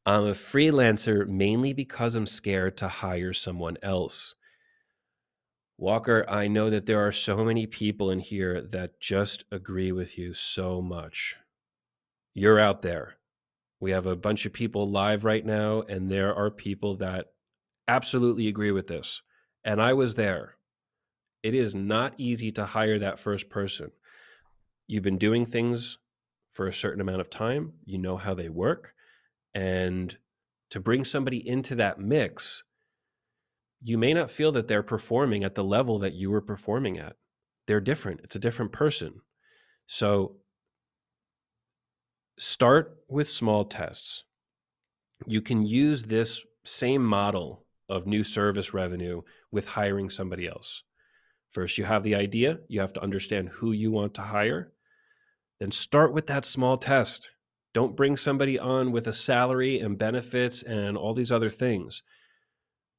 I'm 0.06 0.26
a 0.26 0.32
freelancer 0.32 1.28
mainly 1.28 1.74
because 1.74 2.16
I'm 2.16 2.28
scared 2.28 2.78
to 2.78 2.88
hire 2.88 3.34
someone 3.34 3.78
else. 3.82 4.36
Walker, 5.78 6.26
I 6.28 6.48
know 6.48 6.70
that 6.70 6.86
there 6.86 7.06
are 7.06 7.12
so 7.12 7.44
many 7.44 7.68
people 7.68 8.10
in 8.10 8.20
here 8.20 8.62
that 8.72 9.00
just 9.00 9.46
agree 9.52 9.92
with 9.92 10.18
you 10.18 10.34
so 10.34 10.82
much. 10.82 11.36
You're 12.34 12.60
out 12.60 12.82
there. 12.82 13.17
We 13.80 13.92
have 13.92 14.06
a 14.06 14.16
bunch 14.16 14.46
of 14.46 14.54
people 14.54 14.90
live 14.90 15.24
right 15.24 15.46
now, 15.46 15.82
and 15.82 16.10
there 16.10 16.36
are 16.36 16.50
people 16.50 16.96
that 16.98 17.28
absolutely 17.88 18.48
agree 18.48 18.72
with 18.72 18.88
this. 18.88 19.22
And 19.64 19.82
I 19.82 19.94
was 19.94 20.16
there. 20.16 20.56
It 21.44 21.54
is 21.54 21.76
not 21.76 22.14
easy 22.18 22.52
to 22.54 22.66
hire 22.66 23.00
that 23.00 23.20
first 23.20 23.50
person. 23.50 23.92
You've 24.88 25.04
been 25.04 25.18
doing 25.18 25.46
things 25.46 25.98
for 26.54 26.68
a 26.68 26.74
certain 26.74 27.02
amount 27.02 27.22
of 27.22 27.30
time, 27.30 27.74
you 27.86 28.00
know 28.00 28.18
how 28.18 28.34
they 28.34 28.50
work 28.50 28.96
and 29.58 30.16
to 30.70 30.80
bring 30.80 31.04
somebody 31.04 31.48
into 31.48 31.74
that 31.76 32.00
mix, 32.00 32.64
you 33.82 33.98
may 33.98 34.14
not 34.14 34.30
feel 34.30 34.52
that 34.52 34.68
they're 34.68 34.84
performing 34.84 35.44
at 35.44 35.56
the 35.56 35.64
level 35.64 35.98
that 35.98 36.14
you 36.14 36.30
were 36.30 36.42
performing 36.42 37.00
at. 37.00 37.16
They're 37.66 37.82
different, 37.82 38.22
it's 38.24 38.36
a 38.36 38.40
different 38.40 38.72
person. 38.72 39.22
So 39.88 40.36
start 42.38 42.98
with 43.08 43.30
small 43.30 43.66
tests. 43.66 44.24
You 45.26 45.42
can 45.42 45.66
use 45.66 46.04
this 46.04 46.46
same 46.64 47.04
model 47.04 47.66
of 47.90 48.06
new 48.06 48.24
service 48.24 48.74
revenue 48.74 49.22
with 49.52 49.68
hiring 49.68 50.10
somebody 50.10 50.48
else. 50.48 50.84
First, 51.52 51.78
you 51.78 51.86
have 51.86 52.04
the 52.04 52.16
idea, 52.16 52.60
you 52.68 52.82
have 52.82 52.94
to 52.94 53.02
understand 53.02 53.50
who 53.50 53.72
you 53.72 53.90
want 53.92 54.14
to 54.16 54.22
hire. 54.22 54.72
Then 55.60 55.72
start 55.72 56.14
with 56.14 56.28
that 56.28 56.46
small 56.46 56.78
test. 56.78 57.32
Don't 57.74 57.96
bring 57.96 58.18
somebody 58.18 58.60
on 58.60 58.92
with 58.92 59.08
a 59.08 59.14
salary 59.14 59.80
and 59.80 59.98
benefits 59.98 60.62
and 60.64 60.98
all 60.98 61.14
these 61.14 61.32
other 61.32 61.50
things. 61.50 62.04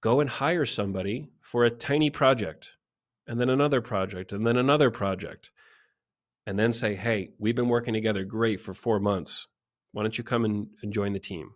Go 0.00 0.20
and 0.20 0.30
hire 0.30 0.66
somebody 0.66 1.28
for 1.40 1.64
a 1.64 1.70
tiny 1.70 2.10
project 2.10 2.72
and 3.26 3.40
then 3.40 3.50
another 3.50 3.80
project 3.80 4.32
and 4.32 4.46
then 4.46 4.56
another 4.56 4.90
project. 4.90 5.50
And 6.48 6.58
then 6.58 6.72
say, 6.72 6.94
hey, 6.94 7.28
we've 7.38 7.54
been 7.54 7.68
working 7.68 7.92
together 7.92 8.24
great 8.24 8.58
for 8.58 8.72
four 8.72 8.98
months. 9.00 9.46
Why 9.92 10.02
don't 10.02 10.16
you 10.16 10.24
come 10.24 10.46
and, 10.46 10.68
and 10.82 10.90
join 10.90 11.12
the 11.12 11.18
team? 11.18 11.50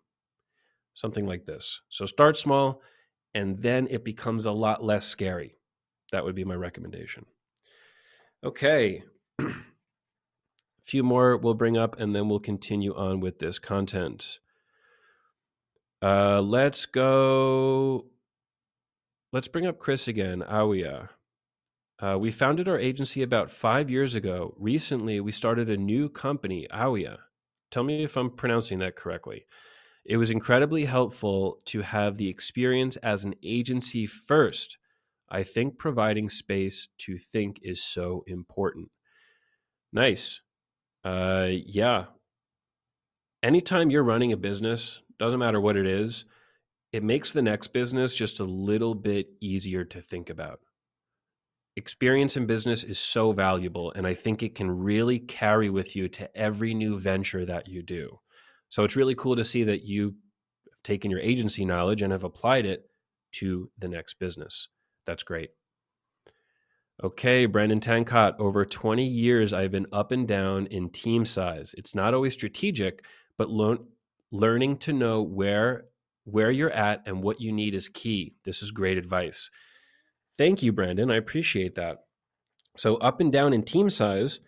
Something 0.92 1.24
like 1.24 1.46
this. 1.46 1.80
So 1.88 2.04
start 2.04 2.36
small 2.36 2.82
and 3.34 3.62
then 3.62 3.88
it 3.88 4.04
becomes 4.04 4.44
a 4.44 4.52
lot 4.52 4.84
less 4.84 5.06
scary. 5.06 5.56
That 6.12 6.26
would 6.26 6.34
be 6.34 6.44
my 6.44 6.56
recommendation. 6.56 7.24
Okay. 8.44 9.02
A 9.40 9.46
few 10.82 11.02
more 11.02 11.38
we'll 11.38 11.54
bring 11.54 11.78
up 11.78 11.98
and 11.98 12.14
then 12.14 12.28
we'll 12.28 12.38
continue 12.38 12.94
on 12.94 13.20
with 13.20 13.38
this 13.38 13.58
content. 13.58 14.40
Uh, 16.02 16.42
let's 16.42 16.84
go. 16.84 18.08
Let's 19.32 19.48
bring 19.48 19.64
up 19.64 19.78
Chris 19.78 20.06
again, 20.06 20.44
Awia. 20.46 21.08
Uh, 22.02 22.18
we 22.18 22.32
founded 22.32 22.66
our 22.66 22.78
agency 22.78 23.22
about 23.22 23.48
five 23.48 23.88
years 23.88 24.16
ago. 24.16 24.54
Recently, 24.58 25.20
we 25.20 25.30
started 25.30 25.70
a 25.70 25.76
new 25.76 26.08
company, 26.08 26.66
Awia. 26.74 27.18
Tell 27.70 27.84
me 27.84 28.02
if 28.02 28.16
I'm 28.16 28.30
pronouncing 28.30 28.80
that 28.80 28.96
correctly. 28.96 29.46
It 30.04 30.16
was 30.16 30.30
incredibly 30.30 30.84
helpful 30.84 31.60
to 31.66 31.80
have 31.82 32.16
the 32.16 32.28
experience 32.28 32.96
as 32.96 33.24
an 33.24 33.34
agency 33.44 34.04
first. 34.06 34.78
I 35.30 35.44
think 35.44 35.78
providing 35.78 36.28
space 36.28 36.88
to 36.98 37.16
think 37.16 37.60
is 37.62 37.84
so 37.84 38.24
important. 38.26 38.88
Nice. 39.92 40.40
Uh, 41.04 41.50
yeah. 41.50 42.06
Anytime 43.44 43.90
you're 43.90 44.02
running 44.02 44.32
a 44.32 44.36
business, 44.36 45.00
doesn't 45.20 45.38
matter 45.38 45.60
what 45.60 45.76
it 45.76 45.86
is, 45.86 46.24
it 46.92 47.04
makes 47.04 47.32
the 47.32 47.42
next 47.42 47.68
business 47.68 48.12
just 48.12 48.40
a 48.40 48.44
little 48.44 48.96
bit 48.96 49.28
easier 49.40 49.84
to 49.84 50.02
think 50.02 50.30
about. 50.30 50.58
Experience 51.76 52.36
in 52.36 52.46
business 52.46 52.84
is 52.84 52.98
so 52.98 53.32
valuable, 53.32 53.92
and 53.92 54.06
I 54.06 54.14
think 54.14 54.42
it 54.42 54.54
can 54.54 54.70
really 54.70 55.18
carry 55.18 55.70
with 55.70 55.96
you 55.96 56.08
to 56.10 56.36
every 56.36 56.74
new 56.74 56.98
venture 56.98 57.46
that 57.46 57.66
you 57.66 57.82
do. 57.82 58.20
So 58.68 58.84
it's 58.84 58.96
really 58.96 59.14
cool 59.14 59.36
to 59.36 59.44
see 59.44 59.64
that 59.64 59.84
you 59.84 60.14
have 60.70 60.82
taken 60.82 61.10
your 61.10 61.20
agency 61.20 61.64
knowledge 61.64 62.02
and 62.02 62.12
have 62.12 62.24
applied 62.24 62.66
it 62.66 62.90
to 63.32 63.70
the 63.78 63.88
next 63.88 64.18
business. 64.18 64.68
That's 65.06 65.22
great. 65.22 65.50
Okay, 67.02 67.46
Brandon 67.46 67.80
Tancott, 67.80 68.36
over 68.38 68.64
20 68.64 69.04
years, 69.04 69.52
I've 69.52 69.72
been 69.72 69.86
up 69.92 70.12
and 70.12 70.28
down 70.28 70.66
in 70.66 70.90
team 70.90 71.24
size. 71.24 71.74
It's 71.78 71.94
not 71.94 72.12
always 72.12 72.34
strategic, 72.34 73.02
but 73.38 73.48
learning 74.30 74.76
to 74.76 74.92
know 74.92 75.22
where 75.22 75.84
where 76.24 76.50
you're 76.52 76.70
at 76.70 77.02
and 77.06 77.22
what 77.22 77.40
you 77.40 77.50
need 77.50 77.74
is 77.74 77.88
key. 77.88 78.34
This 78.44 78.62
is 78.62 78.70
great 78.70 78.98
advice. 78.98 79.50
Thank 80.38 80.62
you, 80.62 80.72
Brandon. 80.72 81.10
I 81.10 81.16
appreciate 81.16 81.76
that. 81.76 82.04
So 82.76 82.96
up 82.96 83.20
and 83.20 83.32
down 83.32 83.52
in 83.52 83.62
team 83.62 83.90
size, 83.90 84.40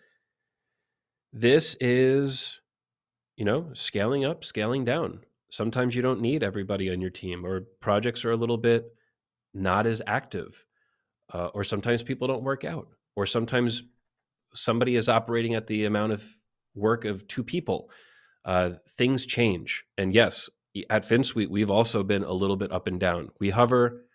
this 1.33 1.75
is, 1.79 2.61
you 3.37 3.45
know, 3.45 3.69
scaling 3.73 4.25
up, 4.25 4.43
scaling 4.43 4.85
down. 4.85 5.21
Sometimes 5.51 5.95
you 5.95 6.01
don't 6.01 6.21
need 6.21 6.43
everybody 6.43 6.91
on 6.91 7.01
your 7.01 7.11
team, 7.11 7.45
or 7.45 7.61
projects 7.81 8.25
are 8.25 8.31
a 8.31 8.37
little 8.37 8.57
bit 8.57 8.85
not 9.53 9.87
as 9.87 10.01
active 10.07 10.65
uh, 11.33 11.47
or 11.53 11.63
sometimes 11.63 12.03
people 12.03 12.27
don't 12.27 12.43
work 12.43 12.63
out, 12.63 12.87
or 13.15 13.25
sometimes 13.25 13.83
somebody 14.53 14.95
is 14.95 15.09
operating 15.09 15.55
at 15.55 15.67
the 15.67 15.85
amount 15.85 16.13
of 16.13 16.23
work 16.75 17.05
of 17.05 17.27
two 17.27 17.43
people. 17.43 17.89
Uh, 18.45 18.71
things 18.91 19.25
change, 19.25 19.85
and 19.97 20.13
yes, 20.13 20.49
at 20.89 21.07
Finsweet 21.07 21.49
we've 21.49 21.71
also 21.71 22.03
been 22.03 22.23
a 22.23 22.31
little 22.31 22.57
bit 22.57 22.71
up 22.71 22.87
and 22.87 22.99
down. 22.99 23.29
We 23.39 23.49
hover, 23.49 24.05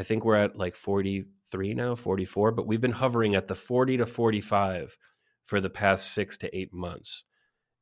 I 0.00 0.02
think 0.02 0.24
we're 0.24 0.36
at 0.36 0.56
like 0.56 0.74
forty 0.74 1.26
three 1.50 1.74
now, 1.74 1.94
forty 1.94 2.24
four, 2.24 2.52
but 2.52 2.66
we've 2.66 2.80
been 2.80 2.90
hovering 2.90 3.34
at 3.34 3.48
the 3.48 3.54
forty 3.54 3.98
to 3.98 4.06
forty 4.06 4.40
five 4.40 4.96
for 5.44 5.60
the 5.60 5.68
past 5.68 6.14
six 6.14 6.38
to 6.38 6.56
eight 6.56 6.72
months, 6.72 7.24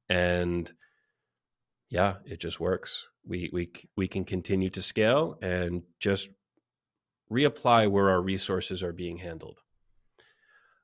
and 0.08 0.72
yeah, 1.88 2.16
it 2.24 2.40
just 2.40 2.58
works. 2.58 3.06
We 3.24 3.50
we 3.52 3.70
we 3.96 4.08
can 4.08 4.24
continue 4.24 4.68
to 4.70 4.82
scale 4.82 5.38
and 5.40 5.82
just 6.00 6.28
reapply 7.30 7.88
where 7.88 8.10
our 8.10 8.20
resources 8.20 8.82
are 8.82 8.92
being 8.92 9.18
handled. 9.18 9.60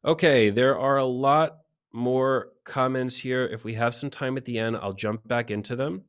Okay, 0.05 0.51
there 0.51 0.79
are 0.79 0.99
a 0.99 1.05
lot 1.05 1.57
more 1.93 2.51
comments 2.65 3.17
here. 3.17 3.45
If 3.45 3.65
we 3.65 3.75
have 3.75 3.95
some 3.95 4.11
time 4.11 4.37
at 4.37 4.45
the 4.45 4.59
end, 4.61 4.77
I'll 4.77 4.93
jump 4.93 5.27
back 5.27 5.51
into 5.51 5.75
them. 5.75 6.05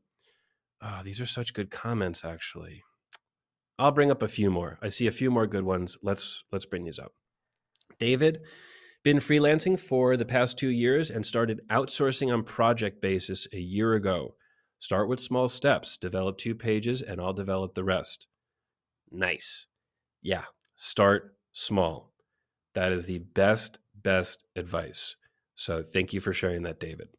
Oh, 0.82 1.02
these 1.04 1.20
are 1.20 1.26
such 1.26 1.56
good 1.56 1.72
comments, 1.72 2.24
actually. 2.24 2.84
I'll 3.78 3.92
bring 3.92 4.12
up 4.12 4.22
a 4.22 4.28
few 4.28 4.50
more. 4.50 4.80
I 4.82 4.90
see 4.90 5.08
a 5.08 5.12
few 5.12 5.30
more 5.30 5.48
good 5.48 5.64
ones. 5.64 5.98
Let's 6.02 6.44
let's 6.52 6.66
bring 6.66 6.86
these 6.86 7.00
up. 7.00 7.14
David, 8.00 8.42
been 9.04 9.18
freelancing 9.18 9.80
for 9.80 10.18
the 10.18 10.26
past 10.26 10.58
two 10.58 10.70
years 10.70 11.12
and 11.12 11.26
started 11.26 11.62
outsourcing 11.70 12.34
on 12.34 12.44
project 12.44 13.02
basis 13.02 13.48
a 13.54 13.60
year 13.60 13.94
ago. 13.94 14.36
Start 14.80 15.08
with 15.10 15.20
small 15.20 15.48
steps, 15.48 15.98
develop 15.98 16.38
two 16.38 16.56
pages, 16.56 17.02
and 17.02 17.20
I'll 17.22 17.34
develop 17.34 17.76
the 17.76 17.84
rest. 17.84 18.28
Nice 19.12 19.68
yeah, 20.26 20.46
start 20.76 21.36
small. 21.54 22.12
That 22.74 22.92
is 22.92 23.06
the 23.06 23.20
best, 23.20 23.78
best 23.94 24.44
advice. 24.56 25.16
So 25.54 25.84
thank 25.84 26.14
you 26.14 26.20
for 26.20 26.34
sharing 26.34 26.64
that, 26.64 26.80
David. 26.80 27.10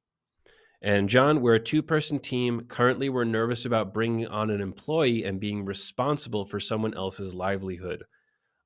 And 0.87 1.09
John, 1.09 1.41
we're 1.43 1.57
a 1.57 1.61
two 1.61 1.83
person 1.83 2.21
team. 2.21 2.61
Currently, 2.69 3.09
we're 3.09 3.25
nervous 3.25 3.65
about 3.65 3.93
bringing 3.93 4.29
on 4.29 4.51
an 4.51 4.61
employee 4.61 5.25
and 5.25 5.41
being 5.41 5.65
responsible 5.65 6.45
for 6.45 6.61
someone 6.61 6.95
else's 6.95 7.35
livelihood. 7.35 8.05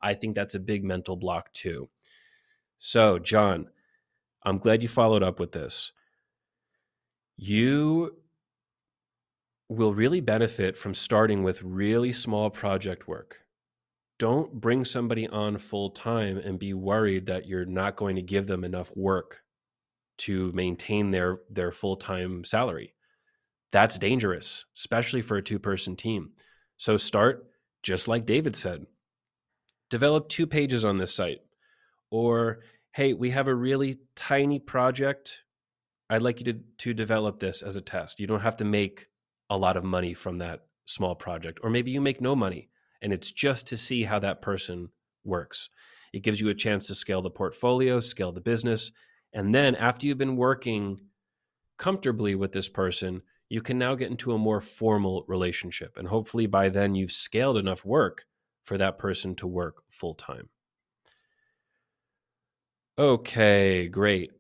I 0.03 0.13
think 0.13 0.35
that's 0.35 0.55
a 0.55 0.61
big 0.61 0.85
mental 0.85 1.17
block, 1.17 1.51
too. 1.55 1.89
So, 2.77 3.19
John, 3.19 3.71
I'm 4.45 4.59
glad 4.59 4.83
you 4.83 4.89
followed 4.89 5.23
up 5.23 5.41
with 5.41 5.53
this. 5.53 5.93
You 7.39 8.17
will 9.71 9.95
really 9.95 10.21
benefit 10.21 10.77
from 10.77 10.93
starting 10.93 11.43
with 11.43 11.63
really 11.63 12.13
small 12.13 12.51
project 12.51 13.09
work. 13.09 13.39
Don't 14.19 14.53
bring 14.53 14.85
somebody 14.85 15.27
on 15.27 15.57
full 15.57 15.89
time 15.89 16.37
and 16.37 16.59
be 16.59 16.75
worried 16.75 17.25
that 17.27 17.47
you're 17.47 17.65
not 17.65 17.97
going 17.97 18.17
to 18.17 18.23
give 18.23 18.47
them 18.47 18.63
enough 18.63 18.95
work 18.95 19.41
to 20.21 20.53
maintain 20.53 21.11
their 21.11 21.39
their 21.51 21.73
full-time 21.73 22.45
salary. 22.45 22.95
That's 23.73 23.99
dangerous, 23.99 24.65
especially 24.77 25.23
for 25.23 25.37
a 25.37 25.43
two-person 25.43 25.97
team. 25.97 26.33
So 26.77 26.97
start 26.97 27.47
just 27.83 28.09
like 28.09 28.27
David 28.27 28.57
said. 28.57 28.87
Develop 29.91 30.29
two 30.29 30.47
pages 30.47 30.85
on 30.85 30.99
this 30.99 31.15
site. 31.15 31.41
Or 32.11 32.61
hey, 32.93 33.13
we 33.13 33.31
have 33.31 33.47
a 33.47 33.55
really 33.55 33.99
tiny 34.17 34.59
project. 34.59 35.43
I'd 36.09 36.23
like 36.23 36.41
you 36.41 36.53
to 36.53 36.61
to 36.79 36.95
develop 36.95 37.39
this 37.39 37.63
as 37.63 37.77
a 37.77 37.81
test. 37.81 38.21
You 38.21 38.27
don't 38.27 38.41
have 38.41 38.57
to 38.57 38.65
make 38.65 39.07
a 39.49 39.57
lot 39.57 39.77
of 39.77 39.85
money 39.85 40.15
from 40.15 40.37
that 40.37 40.61
small 40.87 41.15
project 41.15 41.61
or 41.63 41.71
maybe 41.71 41.91
you 41.91 42.01
make 42.01 42.21
no 42.21 42.35
money 42.35 42.69
and 43.01 43.13
it's 43.13 43.31
just 43.31 43.69
to 43.69 43.77
see 43.77 44.05
how 44.05 44.19
that 44.19 44.43
person 44.43 44.89
works. 45.25 45.69
It 46.13 46.23
gives 46.23 46.41
you 46.41 46.49
a 46.49 46.55
chance 46.55 46.87
to 46.89 46.95
scale 46.95 47.23
the 47.23 47.31
portfolio, 47.31 48.01
scale 48.01 48.33
the 48.33 48.41
business, 48.41 48.91
and 49.33 49.55
then 49.55 49.75
after 49.75 50.07
you've 50.07 50.19
been 50.19 50.37
working 50.37 51.01
comfortably 51.79 52.35
with 52.35 52.53
this 52.53 52.69
person, 52.69 53.23
you 53.49 53.61
can 53.61 53.79
now 53.79 53.95
get 53.95 54.11
into 54.11 54.33
a 54.33 54.39
more 54.39 54.61
formal 54.61 55.25
relationship. 55.27 55.97
And 55.97 56.09
hopefully 56.09 56.47
by 56.47 56.69
then 56.69 56.95
you've 56.95 57.13
scaled 57.13 57.57
enough 57.57 57.85
work 57.85 58.27
for 58.65 58.79
that 58.79 58.99
person 58.99 59.35
to 59.37 59.47
work 59.47 59.83
full 59.89 60.15
time. 60.15 60.49
Okay, 62.99 63.89
great. 63.89 64.33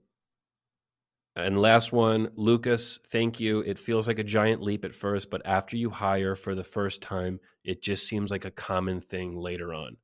And 1.34 1.60
last 1.60 1.92
one, 1.92 2.30
Lucas, 2.36 3.00
thank 3.08 3.40
you. 3.40 3.60
It 3.60 3.78
feels 3.78 4.06
like 4.06 4.18
a 4.18 4.24
giant 4.24 4.62
leap 4.62 4.84
at 4.84 4.94
first, 4.94 5.30
but 5.30 5.42
after 5.46 5.76
you 5.76 5.88
hire 5.90 6.36
for 6.36 6.54
the 6.54 6.64
first 6.64 7.00
time, 7.00 7.40
it 7.64 7.82
just 7.82 8.06
seems 8.06 8.30
like 8.30 8.44
a 8.44 8.50
common 8.50 9.00
thing 9.00 9.36
later 9.36 9.72
on. 9.72 9.96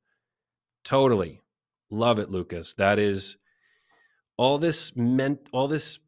Totally. 0.83 1.41
Love 1.89 2.17
it, 2.17 2.31
Lucas. 2.31 2.73
That 2.73 2.97
is 2.97 3.37
all 4.37 4.57
this 4.57 4.95
meant 4.95 5.39
all 5.51 5.67
this 5.67 5.99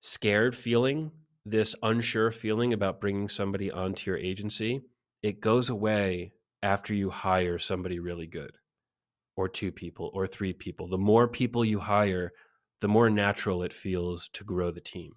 scared 0.00 0.54
feeling, 0.54 1.10
this 1.46 1.74
unsure 1.82 2.30
feeling 2.30 2.72
about 2.72 3.00
bringing 3.00 3.28
somebody 3.28 3.70
onto 3.70 4.10
your 4.10 4.18
agency, 4.18 4.82
it 5.22 5.40
goes 5.40 5.70
away 5.70 6.32
after 6.62 6.94
you 6.94 7.10
hire 7.10 7.58
somebody 7.58 7.98
really 7.98 8.26
good 8.26 8.52
or 9.36 9.48
two 9.48 9.72
people 9.72 10.10
or 10.14 10.26
three 10.26 10.52
people. 10.52 10.88
The 10.88 10.98
more 10.98 11.26
people 11.26 11.64
you 11.64 11.80
hire, 11.80 12.32
the 12.80 12.88
more 12.88 13.10
natural 13.10 13.62
it 13.62 13.72
feels 13.72 14.28
to 14.34 14.44
grow 14.44 14.70
the 14.70 14.80
team. 14.80 15.12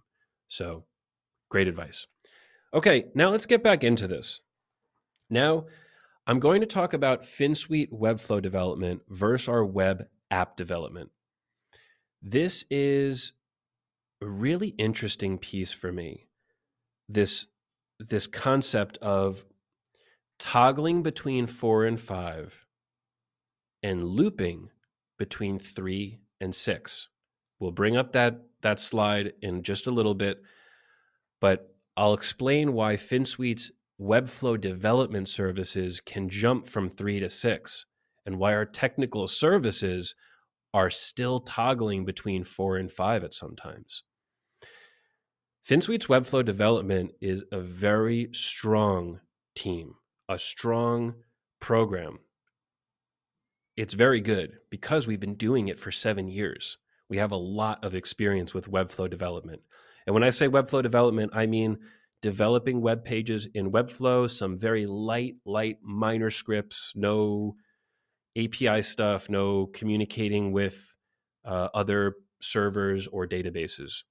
So, 0.47 0.85
great 1.49 1.67
advice. 1.67 2.07
Okay, 2.73 3.05
now 3.13 3.29
let's 3.29 3.45
get 3.45 3.63
back 3.63 3.83
into 3.83 4.07
this. 4.07 4.41
Now, 5.29 5.65
I'm 6.25 6.39
going 6.39 6.61
to 6.61 6.67
talk 6.67 6.93
about 6.93 7.23
Finsweet 7.23 7.91
Webflow 7.91 8.41
development 8.41 9.01
versus 9.09 9.49
our 9.49 9.65
web 9.65 10.07
app 10.31 10.57
development. 10.57 11.09
This 12.21 12.65
is 12.69 13.33
a 14.21 14.25
really 14.25 14.69
interesting 14.69 15.37
piece 15.37 15.71
for 15.73 15.91
me. 15.91 16.27
This 17.07 17.47
this 17.99 18.27
concept 18.27 18.97
of 18.99 19.43
toggling 20.37 21.01
between 21.01 21.47
4 21.47 21.85
and 21.85 21.99
5 21.99 22.67
and 23.81 24.07
looping 24.07 24.69
between 25.17 25.57
3 25.57 26.19
and 26.39 26.53
6. 26.53 27.09
We'll 27.59 27.71
bring 27.71 27.97
up 27.97 28.11
that 28.11 28.41
that 28.61 28.79
slide 28.79 29.33
in 29.41 29.63
just 29.63 29.87
a 29.87 29.91
little 29.91 30.15
bit, 30.15 30.41
but 31.39 31.75
I'll 31.95 32.13
explain 32.13 32.73
why 32.73 32.95
Finsweet's 32.95 33.71
Webflow 33.99 34.61
development 34.61 35.27
services 35.27 35.99
can 35.99 36.29
jump 36.29 36.67
from 36.67 36.89
3 36.89 37.19
to 37.19 37.29
6 37.29 37.85
and 38.25 38.37
why 38.37 38.53
our 38.53 38.65
technical 38.65 39.27
services 39.27 40.13
are 40.77 40.91
still 40.91 41.39
toggling 41.39 42.05
between 42.05 42.43
four 42.43 42.77
and 42.77 42.91
five 42.91 43.23
at 43.23 43.33
sometimes. 43.33 44.03
Finsweet's 45.67 46.05
Webflow 46.05 46.45
development 46.45 47.13
is 47.19 47.41
a 47.51 47.59
very 47.59 48.29
strong 48.31 49.19
team, 49.55 49.95
a 50.29 50.37
strong 50.37 51.15
program. 51.59 52.19
It's 53.75 53.95
very 53.95 54.21
good 54.21 54.59
because 54.69 55.07
we've 55.07 55.19
been 55.19 55.33
doing 55.33 55.67
it 55.67 55.79
for 55.79 55.91
seven 55.91 56.27
years. 56.27 56.77
We 57.09 57.17
have 57.17 57.31
a 57.31 57.37
lot 57.37 57.83
of 57.83 57.95
experience 57.95 58.53
with 58.53 58.69
Webflow 58.69 59.09
development. 59.09 59.63
And 60.05 60.13
when 60.13 60.23
I 60.23 60.29
say 60.29 60.47
Webflow 60.47 60.83
development, 60.83 61.31
I 61.33 61.47
mean 61.47 61.79
developing 62.21 62.81
web 62.81 63.03
pages 63.03 63.47
in 63.55 63.71
Webflow, 63.71 64.29
some 64.29 64.59
very 64.59 64.85
light, 64.85 65.37
light 65.43 65.79
minor 65.81 66.29
scripts, 66.29 66.93
no 66.95 67.55
API 68.37 68.81
stuff, 68.81 69.29
no 69.29 69.67
communicating 69.67 70.51
with 70.51 70.95
uh, 71.45 71.69
other 71.73 72.15
servers 72.41 73.07
or 73.07 73.27
databases. 73.27 74.03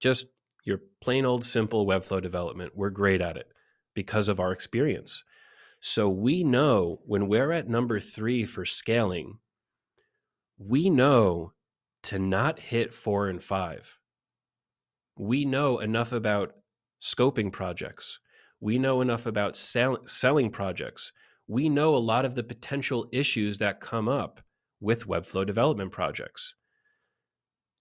Just 0.00 0.26
your 0.64 0.80
plain 1.00 1.26
old 1.26 1.44
simple 1.44 1.86
Webflow 1.86 2.22
development. 2.22 2.72
We're 2.74 2.90
great 2.90 3.20
at 3.20 3.36
it 3.36 3.46
because 3.94 4.28
of 4.28 4.40
our 4.40 4.52
experience. 4.52 5.24
So 5.80 6.08
we 6.08 6.44
know 6.44 7.00
when 7.04 7.28
we're 7.28 7.52
at 7.52 7.68
number 7.68 8.00
three 8.00 8.44
for 8.46 8.64
scaling, 8.64 9.38
we 10.56 10.88
know 10.88 11.52
to 12.04 12.18
not 12.18 12.58
hit 12.58 12.94
four 12.94 13.28
and 13.28 13.42
five. 13.42 13.98
We 15.18 15.44
know 15.44 15.78
enough 15.78 16.12
about 16.12 16.54
scoping 17.02 17.52
projects. 17.52 18.18
We 18.60 18.78
know 18.78 19.02
enough 19.02 19.26
about 19.26 19.56
sell- 19.56 20.06
selling 20.06 20.50
projects 20.50 21.12
we 21.46 21.68
know 21.68 21.94
a 21.94 21.98
lot 21.98 22.24
of 22.24 22.34
the 22.34 22.42
potential 22.42 23.06
issues 23.12 23.58
that 23.58 23.80
come 23.80 24.08
up 24.08 24.40
with 24.80 25.06
Webflow 25.06 25.46
development 25.46 25.92
projects. 25.92 26.54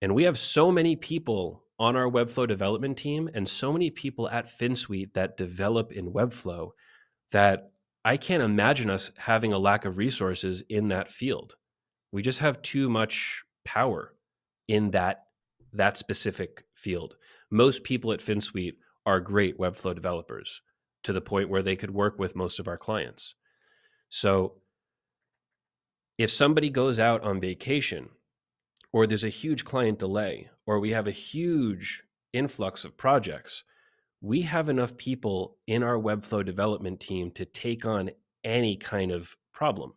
And 0.01 0.13
we 0.13 0.23
have 0.23 0.37
so 0.37 0.71
many 0.71 0.95
people 0.95 1.63
on 1.79 1.95
our 1.95 2.09
Webflow 2.09 2.47
development 2.47 2.97
team 2.97 3.29
and 3.33 3.47
so 3.47 3.71
many 3.71 3.89
people 3.89 4.29
at 4.29 4.47
Finsweet 4.47 5.13
that 5.13 5.37
develop 5.37 5.91
in 5.91 6.11
Webflow 6.11 6.71
that 7.31 7.71
I 8.05 8.17
can't 8.17 8.43
imagine 8.43 8.89
us 8.89 9.11
having 9.17 9.53
a 9.53 9.57
lack 9.57 9.85
of 9.85 9.97
resources 9.97 10.63
in 10.69 10.89
that 10.89 11.09
field. 11.09 11.55
We 12.11 12.21
just 12.21 12.39
have 12.39 12.61
too 12.61 12.89
much 12.89 13.43
power 13.65 14.13
in 14.67 14.91
that 14.91 15.23
that 15.71 15.97
specific 15.97 16.65
field. 16.75 17.15
Most 17.49 17.83
people 17.83 18.11
at 18.11 18.21
Finsweet 18.21 18.73
are 19.05 19.19
great 19.19 19.57
Webflow 19.57 19.95
developers 19.95 20.61
to 21.03 21.13
the 21.13 21.21
point 21.21 21.49
where 21.49 21.63
they 21.63 21.75
could 21.75 21.91
work 21.91 22.19
with 22.19 22.35
most 22.35 22.59
of 22.59 22.67
our 22.67 22.77
clients. 22.77 23.35
So 24.15 24.53
if 26.19 26.29
somebody 26.29 26.69
goes 26.69 26.99
out 26.99 27.23
on 27.23 27.41
vacation 27.41 28.09
or 28.91 29.07
there's 29.07 29.23
a 29.23 29.29
huge 29.29 29.65
client 29.65 29.97
delay 29.97 30.51
or 30.67 30.79
we 30.79 30.91
have 30.91 31.07
a 31.07 31.11
huge 31.11 32.03
influx 32.31 32.85
of 32.85 32.95
projects, 32.95 33.63
we 34.21 34.43
have 34.43 34.69
enough 34.69 34.97
people 34.97 35.57
in 35.65 35.81
our 35.81 35.97
Webflow 35.97 36.45
development 36.45 36.99
team 36.99 37.31
to 37.31 37.43
take 37.43 37.87
on 37.87 38.11
any 38.43 38.75
kind 38.75 39.11
of 39.11 39.35
problem. 39.51 39.93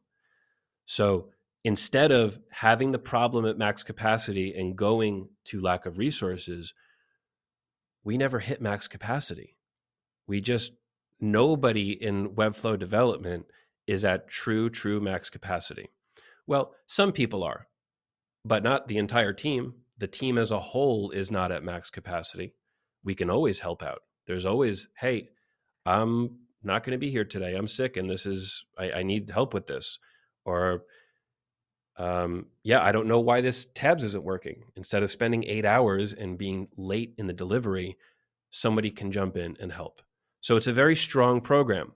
So 0.87 1.29
instead 1.63 2.11
of 2.11 2.41
having 2.51 2.93
the 2.93 2.99
problem 2.99 3.45
at 3.45 3.59
max 3.59 3.83
capacity 3.83 4.55
and 4.55 4.77
going 4.77 5.29
to 5.45 5.61
lack 5.61 5.85
of 5.85 5.99
resources, 5.99 6.73
we 8.03 8.17
never 8.17 8.39
hit 8.39 8.63
max 8.63 8.89
capacity. 8.89 9.59
We 10.27 10.41
just, 10.41 10.73
nobody 11.21 11.91
in 11.91 12.31
Webflow 12.31 12.79
development 12.79 13.45
is 13.87 14.05
at 14.05 14.29
true, 14.29 14.69
true 14.71 15.01
max 15.01 15.31
capacity. 15.31 15.89
Well, 16.47 16.75
some 16.87 17.13
people 17.13 17.43
are, 17.43 17.67
but 18.45 18.63
not 18.63 18.89
the 18.89 18.99
entire 18.99 19.33
team. 19.33 19.75
The 19.99 20.07
team 20.07 20.39
as 20.39 20.51
a 20.51 20.61
whole 20.61 21.11
is 21.11 21.31
not 21.31 21.53
at 21.53 21.65
max 21.65 21.91
capacity. 21.91 22.55
We 23.05 23.15
can 23.15 23.31
always 23.31 23.61
help 23.61 23.83
out. 23.83 24.01
There's 24.27 24.47
always, 24.47 24.89
hey, 24.99 25.29
I'm 25.85 26.39
not 26.63 26.85
going 26.85 26.93
to 26.93 26.99
be 26.99 27.11
here 27.11 27.25
today. 27.25 27.55
I'm 27.55 27.69
sick 27.69 27.97
and 27.97 28.11
this 28.11 28.27
is, 28.27 28.65
I, 28.77 28.91
I 28.91 29.03
need 29.03 29.31
help 29.31 29.55
with 29.55 29.67
this. 29.67 29.99
Or, 30.45 30.83
um, 31.97 32.47
yeah, 32.63 32.83
I 32.83 32.93
don't 32.93 33.09
know 33.09 33.21
why 33.21 33.41
this 33.41 33.67
tabs 33.75 34.05
isn't 34.05 34.25
working. 34.25 34.65
Instead 34.77 35.03
of 35.03 35.11
spending 35.11 35.45
eight 35.45 35.65
hours 35.65 36.13
and 36.13 36.37
being 36.39 36.69
late 36.77 37.15
in 37.19 37.27
the 37.27 37.33
delivery, 37.33 37.97
somebody 38.51 38.91
can 38.91 39.13
jump 39.13 39.37
in 39.37 39.57
and 39.61 39.73
help. 39.73 40.03
So 40.41 40.57
it's 40.57 40.67
a 40.67 40.73
very 40.73 40.97
strong 40.97 41.41
program 41.41 41.93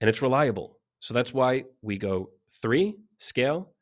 and 0.00 0.10
it's 0.10 0.22
reliable. 0.22 0.78
So 1.02 1.14
that's 1.14 1.34
why 1.34 1.64
we 1.82 1.98
go 1.98 2.30
three, 2.62 2.94
scale, 3.18 3.72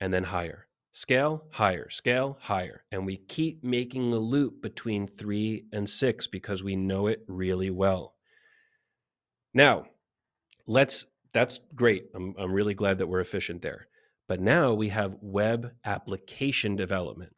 and 0.00 0.12
then 0.12 0.24
higher. 0.24 0.66
Scale 0.90 1.44
higher, 1.50 1.90
scale 1.90 2.38
higher. 2.40 2.82
And 2.90 3.04
we 3.04 3.18
keep 3.18 3.62
making 3.62 4.10
a 4.14 4.18
loop 4.18 4.62
between 4.62 5.06
three 5.06 5.66
and 5.70 5.88
six 5.88 6.26
because 6.26 6.64
we 6.64 6.74
know 6.74 7.08
it 7.08 7.22
really 7.28 7.68
well. 7.68 8.14
Now, 9.52 9.84
let's, 10.66 11.04
that's 11.34 11.60
great. 11.74 12.06
I'm, 12.14 12.34
I'm 12.38 12.52
really 12.52 12.72
glad 12.72 12.96
that 12.98 13.06
we're 13.06 13.20
efficient 13.20 13.60
there. 13.60 13.88
But 14.26 14.40
now 14.40 14.72
we 14.72 14.88
have 14.88 15.18
web 15.20 15.72
application 15.84 16.74
development. 16.74 17.36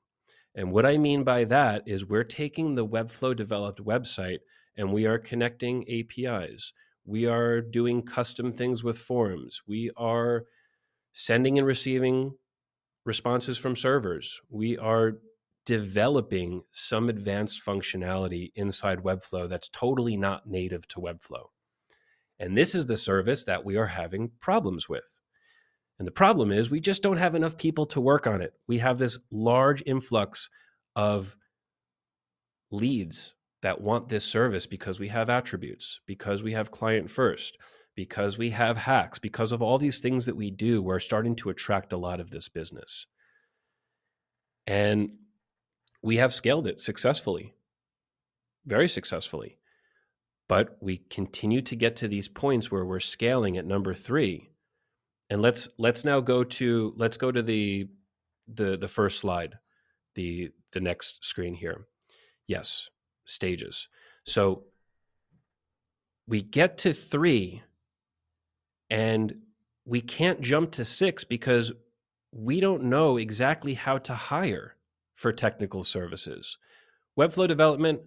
And 0.54 0.70
what 0.70 0.86
I 0.86 0.96
mean 0.96 1.24
by 1.24 1.42
that 1.42 1.82
is 1.86 2.06
we're 2.06 2.22
taking 2.22 2.76
the 2.76 2.86
Webflow 2.86 3.34
developed 3.34 3.84
website 3.84 4.38
and 4.76 4.92
we 4.92 5.06
are 5.06 5.18
connecting 5.18 5.84
APIs. 5.90 6.72
We 7.08 7.24
are 7.24 7.62
doing 7.62 8.02
custom 8.02 8.52
things 8.52 8.84
with 8.84 8.98
forms. 8.98 9.62
We 9.66 9.90
are 9.96 10.44
sending 11.14 11.56
and 11.56 11.66
receiving 11.66 12.34
responses 13.06 13.56
from 13.56 13.76
servers. 13.76 14.42
We 14.50 14.76
are 14.76 15.14
developing 15.64 16.64
some 16.70 17.08
advanced 17.08 17.64
functionality 17.64 18.52
inside 18.54 18.98
Webflow 18.98 19.48
that's 19.48 19.70
totally 19.70 20.18
not 20.18 20.46
native 20.46 20.86
to 20.88 21.00
Webflow. 21.00 21.46
And 22.38 22.58
this 22.58 22.74
is 22.74 22.84
the 22.84 22.96
service 22.98 23.44
that 23.46 23.64
we 23.64 23.78
are 23.78 23.86
having 23.86 24.32
problems 24.38 24.86
with. 24.86 25.18
And 25.98 26.06
the 26.06 26.12
problem 26.12 26.52
is 26.52 26.68
we 26.68 26.78
just 26.78 27.02
don't 27.02 27.16
have 27.16 27.34
enough 27.34 27.56
people 27.56 27.86
to 27.86 28.02
work 28.02 28.26
on 28.26 28.42
it. 28.42 28.52
We 28.66 28.78
have 28.78 28.98
this 28.98 29.18
large 29.30 29.82
influx 29.86 30.50
of 30.94 31.34
leads 32.70 33.34
that 33.62 33.80
want 33.80 34.08
this 34.08 34.24
service 34.24 34.66
because 34.66 34.98
we 34.98 35.08
have 35.08 35.30
attributes, 35.30 36.00
because 36.06 36.42
we 36.42 36.52
have 36.52 36.70
client 36.70 37.10
first, 37.10 37.58
because 37.94 38.38
we 38.38 38.50
have 38.50 38.76
hacks, 38.76 39.18
because 39.18 39.52
of 39.52 39.60
all 39.60 39.78
these 39.78 40.00
things 40.00 40.26
that 40.26 40.36
we 40.36 40.50
do, 40.50 40.80
we're 40.80 41.00
starting 41.00 41.34
to 41.36 41.50
attract 41.50 41.92
a 41.92 41.96
lot 41.96 42.20
of 42.20 42.30
this 42.30 42.48
business. 42.48 43.06
And 44.66 45.10
we 46.02 46.18
have 46.18 46.32
scaled 46.32 46.68
it 46.68 46.80
successfully, 46.80 47.54
very 48.66 48.88
successfully. 48.88 49.58
But 50.48 50.76
we 50.80 50.98
continue 51.10 51.60
to 51.62 51.76
get 51.76 51.96
to 51.96 52.08
these 52.08 52.28
points 52.28 52.70
where 52.70 52.84
we're 52.84 53.00
scaling 53.00 53.58
at 53.58 53.66
number 53.66 53.94
three. 53.94 54.50
And 55.28 55.42
let's 55.42 55.68
let's 55.76 56.04
now 56.04 56.20
go 56.20 56.42
to 56.42 56.94
let's 56.96 57.18
go 57.18 57.30
to 57.30 57.42
the 57.42 57.88
the 58.46 58.78
the 58.78 58.88
first 58.88 59.18
slide, 59.18 59.58
the 60.14 60.50
the 60.72 60.80
next 60.80 61.24
screen 61.24 61.54
here. 61.54 61.86
Yes, 62.46 62.88
stages. 63.28 63.88
So 64.24 64.64
we 66.26 66.42
get 66.42 66.78
to 66.78 66.92
three 66.92 67.62
and 68.90 69.34
we 69.84 70.00
can't 70.00 70.40
jump 70.40 70.72
to 70.72 70.84
six 70.84 71.24
because 71.24 71.72
we 72.32 72.60
don't 72.60 72.84
know 72.84 73.16
exactly 73.16 73.74
how 73.74 73.98
to 73.98 74.14
hire 74.14 74.76
for 75.14 75.32
technical 75.32 75.82
services. 75.84 76.58
Webflow 77.18 77.48
development, 77.48 78.00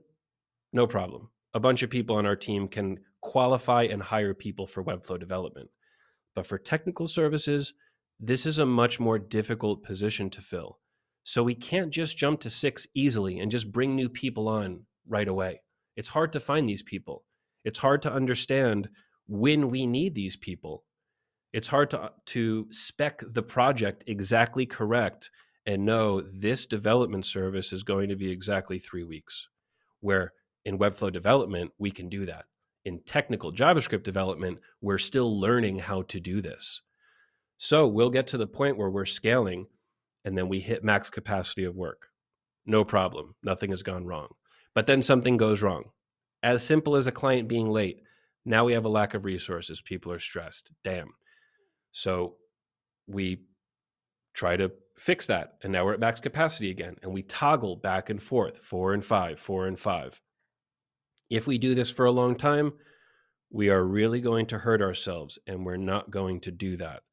no 0.73 0.87
problem. 0.87 1.29
A 1.53 1.59
bunch 1.59 1.83
of 1.83 1.89
people 1.89 2.15
on 2.15 2.25
our 2.25 2.35
team 2.35 2.67
can 2.67 2.99
qualify 3.21 3.83
and 3.83 4.01
hire 4.01 4.33
people 4.33 4.67
for 4.67 4.83
Webflow 4.83 5.19
development. 5.19 5.69
But 6.35 6.45
for 6.45 6.57
technical 6.57 7.07
services, 7.07 7.73
this 8.19 8.45
is 8.45 8.59
a 8.59 8.65
much 8.65 8.99
more 8.99 9.19
difficult 9.19 9.83
position 9.83 10.29
to 10.29 10.41
fill. 10.41 10.79
So 11.23 11.43
we 11.43 11.55
can't 11.55 11.91
just 11.91 12.17
jump 12.17 12.39
to 12.41 12.49
six 12.49 12.87
easily 12.93 13.39
and 13.39 13.51
just 13.51 13.71
bring 13.71 13.95
new 13.95 14.09
people 14.09 14.47
on 14.47 14.85
right 15.07 15.27
away. 15.27 15.61
It's 15.95 16.09
hard 16.09 16.33
to 16.33 16.39
find 16.39 16.67
these 16.67 16.83
people. 16.83 17.23
It's 17.63 17.79
hard 17.79 18.01
to 18.03 18.13
understand 18.13 18.89
when 19.27 19.69
we 19.69 19.85
need 19.85 20.15
these 20.15 20.35
people. 20.35 20.83
It's 21.53 21.67
hard 21.67 21.89
to, 21.91 22.01
uh, 22.01 22.09
to 22.27 22.67
spec 22.71 23.21
the 23.33 23.43
project 23.43 24.03
exactly 24.07 24.65
correct 24.65 25.29
and 25.65 25.85
know 25.85 26.21
this 26.21 26.65
development 26.65 27.25
service 27.25 27.71
is 27.71 27.83
going 27.83 28.09
to 28.09 28.15
be 28.15 28.31
exactly 28.31 28.79
three 28.79 29.03
weeks. 29.03 29.47
Where 29.99 30.33
in 30.65 30.79
Webflow 30.79 31.11
development, 31.11 31.71
we 31.77 31.91
can 31.91 32.09
do 32.09 32.25
that. 32.25 32.45
In 32.85 33.01
technical 33.05 33.51
JavaScript 33.51 34.03
development, 34.03 34.59
we're 34.81 34.97
still 34.97 35.39
learning 35.39 35.79
how 35.79 36.03
to 36.03 36.19
do 36.19 36.41
this. 36.41 36.81
So 37.57 37.87
we'll 37.87 38.09
get 38.09 38.27
to 38.27 38.37
the 38.37 38.47
point 38.47 38.77
where 38.77 38.89
we're 38.89 39.05
scaling 39.05 39.67
and 40.25 40.35
then 40.37 40.49
we 40.49 40.59
hit 40.59 40.83
max 40.83 41.09
capacity 41.09 41.63
of 41.63 41.75
work. 41.75 42.07
No 42.65 42.83
problem. 42.83 43.35
Nothing 43.43 43.71
has 43.71 43.83
gone 43.83 44.05
wrong. 44.05 44.29
But 44.73 44.87
then 44.87 45.01
something 45.01 45.37
goes 45.37 45.61
wrong. 45.61 45.85
As 46.43 46.63
simple 46.63 46.95
as 46.95 47.07
a 47.07 47.11
client 47.11 47.47
being 47.47 47.69
late, 47.69 48.01
now 48.45 48.65
we 48.65 48.73
have 48.73 48.85
a 48.85 48.89
lack 48.89 49.13
of 49.13 49.25
resources. 49.25 49.81
People 49.81 50.11
are 50.11 50.19
stressed. 50.19 50.71
Damn. 50.83 51.13
So 51.91 52.35
we 53.07 53.43
try 54.33 54.55
to 54.55 54.71
fix 54.97 55.27
that. 55.27 55.55
And 55.63 55.71
now 55.71 55.85
we're 55.85 55.93
at 55.93 55.99
max 55.99 56.19
capacity 56.19 56.71
again. 56.71 56.95
And 57.03 57.11
we 57.11 57.21
toggle 57.23 57.75
back 57.75 58.09
and 58.09 58.21
forth, 58.21 58.57
four 58.57 58.93
and 58.93 59.03
five, 59.03 59.39
four 59.39 59.67
and 59.67 59.77
five. 59.77 60.19
If 61.29 61.47
we 61.47 61.57
do 61.57 61.75
this 61.75 61.91
for 61.91 62.05
a 62.05 62.11
long 62.11 62.35
time, 62.35 62.73
we 63.51 63.69
are 63.69 63.83
really 63.83 64.21
going 64.21 64.45
to 64.47 64.59
hurt 64.59 64.81
ourselves. 64.81 65.37
And 65.45 65.65
we're 65.65 65.77
not 65.77 66.09
going 66.09 66.39
to 66.41 66.51
do 66.51 66.77
that. 66.77 67.03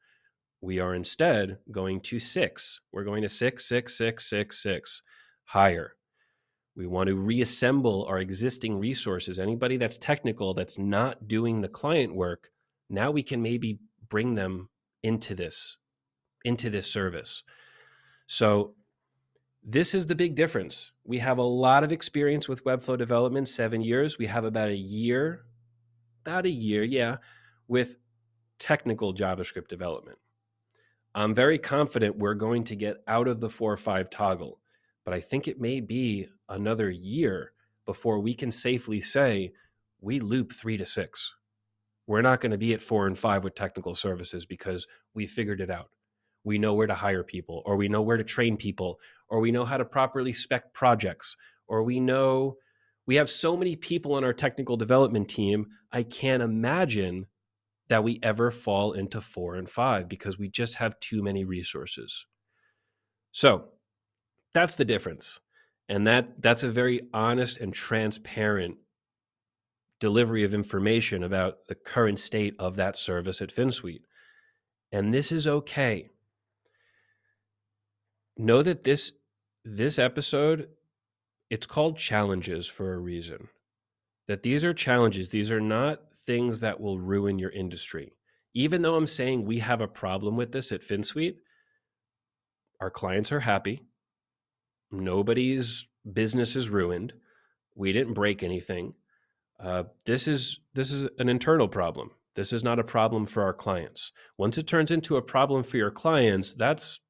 We 0.61 0.81
are 0.81 0.95
instead 0.95 1.59
going 1.71 2.01
to 2.01 2.19
six. 2.19 2.81
We're 2.93 3.05
going 3.05 3.23
to 3.23 3.29
six, 3.29 3.69
six, 3.69 3.97
six, 3.97 4.29
six, 4.29 4.63
six, 4.63 5.03
higher. 5.45 5.95
We 6.79 6.87
want 6.87 7.09
to 7.09 7.17
reassemble 7.17 8.07
our 8.09 8.21
existing 8.21 8.79
resources. 8.79 9.41
Anybody 9.41 9.77
that's 9.79 9.99
technical, 9.99 10.55
that's 10.55 10.79
not 10.79 11.27
doing 11.27 11.61
the 11.61 11.69
client 11.69 12.15
work, 12.15 12.53
now 12.89 13.11
we 13.11 13.25
can 13.25 13.43
maybe 13.43 13.81
bring 14.09 14.37
them 14.37 14.69
into 15.03 15.35
this 15.35 15.77
into 16.45 16.71
this 16.71 16.91
service. 16.91 17.43
So 18.29 18.75
this 19.65 19.93
is 19.93 20.07
the 20.07 20.15
big 20.15 20.37
difference. 20.37 20.93
We 21.05 21.19
have 21.19 21.39
a 21.39 21.43
lot 21.43 21.83
of 21.83 21.91
experience 21.91 22.49
with 22.49 22.65
Webflow 22.65 22.97
development, 22.97 23.49
7 23.49 23.81
years. 23.83 24.17
We 24.17 24.27
have 24.29 24.45
about 24.45 24.69
a 24.69 24.77
year 24.77 25.45
about 26.25 26.47
a 26.47 26.51
year, 26.51 26.85
yeah, 26.85 27.17
with 27.67 27.97
technical 28.59 29.15
JavaScript 29.15 29.69
development. 29.69 30.19
I'm 31.15 31.35
very 31.35 31.59
confident 31.59 32.19
we're 32.19 32.35
going 32.35 32.65
to 32.65 32.77
get 32.77 33.03
out 33.09 33.27
of 33.27 33.41
the 33.41 33.51
4 33.51 33.77
5 33.77 34.11
toggle 34.11 34.61
but 35.09 35.17
I 35.17 35.21
think 35.21 35.49
it 35.49 35.59
may 35.59 35.81
be 35.81 36.29
another 36.51 36.91
year 36.91 37.53
before 37.87 38.21
we 38.21 38.35
can 38.35 38.51
safely 38.51 39.01
say 39.01 39.55
we 40.03 40.21
loop 40.21 40.53
three 40.53 40.77
to 40.77 40.85
six. 40.85 41.35
We're 42.07 42.21
not 42.21 42.43
going 42.43 42.53
to 42.53 42.59
be 42.59 42.75
at 42.75 42.83
four 42.83 43.07
and 43.07 43.17
five 43.17 43.43
with 43.43 43.55
technical 43.55 43.95
services 43.95 44.45
because 44.45 44.87
we 45.15 45.27
figured 45.27 45.63
it 45.63 45.71
out. 45.71 45.89
We 46.45 46.59
know 46.59 46.75
where 46.75 46.87
to 46.87 46.93
hire 46.93 47.25
people, 47.25 47.63
or 47.65 47.79
we 47.79 47.89
know 47.89 48.03
where 48.03 48.19
to 48.19 48.23
train 48.23 48.59
people, 48.59 49.01
or 49.31 49.41
we 49.41 49.51
know 49.51 49.65
how 49.65 49.79
to 49.79 49.85
properly 49.87 50.35
spec 50.35 50.75
projects, 50.75 51.39
or 51.69 51.83
we 51.85 52.01
know 52.01 52.57
we 53.07 53.17
have 53.17 53.31
so 53.31 53.57
many 53.57 53.77
people 53.77 54.13
on 54.13 54.25
our 54.25 54.35
technical 54.35 54.77
development 54.77 55.31
team. 55.31 55.69
I 55.91 56.03
can't 56.03 56.43
imagine 56.43 57.29
that 57.89 58.05
we 58.05 58.21
ever 58.23 58.51
fall 58.51 58.93
into 58.93 59.23
four 59.23 59.55
and 59.55 59.71
five 59.71 60.07
because 60.07 60.39
we 60.39 60.51
just 60.51 60.75
have 60.75 61.01
too 61.01 61.23
many 61.23 61.47
resources. 61.47 62.27
So, 63.33 63.71
that's 64.59 64.75
the 64.75 64.85
difference. 64.85 65.39
And 65.89 66.07
that 66.09 66.43
that's 66.43 66.65
a 66.65 66.71
very 66.71 67.03
honest 67.15 67.59
and 67.59 67.73
transparent 67.73 68.77
delivery 70.01 70.43
of 70.43 70.53
information 70.53 71.23
about 71.23 71.59
the 71.69 71.77
current 71.77 72.19
state 72.19 72.57
of 72.59 72.75
that 72.77 72.97
service 72.97 73.41
at 73.41 73.53
Finsweet. 73.53 74.03
And 74.91 75.15
this 75.15 75.31
is 75.31 75.47
okay. 75.47 76.09
Know 78.37 78.63
that 78.63 78.83
this 78.83 79.13
this 79.65 79.99
episode 79.99 80.69
it's 81.51 81.67
called 81.67 81.97
challenges 81.97 82.67
for 82.67 82.95
a 82.95 82.99
reason. 82.99 83.49
That 84.27 84.43
these 84.43 84.65
are 84.65 84.75
challenges, 84.75 85.31
these 85.31 85.53
are 85.53 85.61
not 85.61 86.01
things 86.27 86.61
that 86.61 86.81
will 86.81 86.99
ruin 86.99 87.39
your 87.39 87.51
industry. 87.51 88.13
Even 88.55 88.83
though 88.83 88.97
I'm 88.97 89.07
saying 89.07 89.45
we 89.45 89.61
have 89.61 89.81
a 89.81 89.89
problem 89.89 90.37
with 90.37 90.51
this 90.51 90.73
at 90.73 90.83
Finsweet, 90.83 91.37
our 92.81 92.91
clients 92.91 93.31
are 93.31 93.41
happy 93.41 93.85
nobody's 94.91 95.87
business 96.13 96.57
is 96.57 96.71
ruined. 96.71 97.13
We 97.75 97.93
didn't 97.93 98.15
break 98.15 98.43
anything. 98.43 98.95
Uh, 99.61 99.85
this 100.07 100.29
is 100.29 100.61
this 100.75 100.93
is 100.93 101.09
an 101.19 101.29
internal 101.29 101.69
problem. 101.69 102.11
This 102.35 102.53
is 102.53 102.63
not 102.63 102.79
a 102.79 102.85
problem 102.85 103.27
for 103.27 103.43
our 103.43 103.53
clients. 103.53 104.13
Once 104.37 104.59
it 104.59 104.67
turns 104.67 104.91
into 104.91 105.17
a 105.17 105.23
problem 105.23 105.65
for 105.65 105.77
your 105.77 105.91
clients, 105.91 106.55
that's 106.55 107.01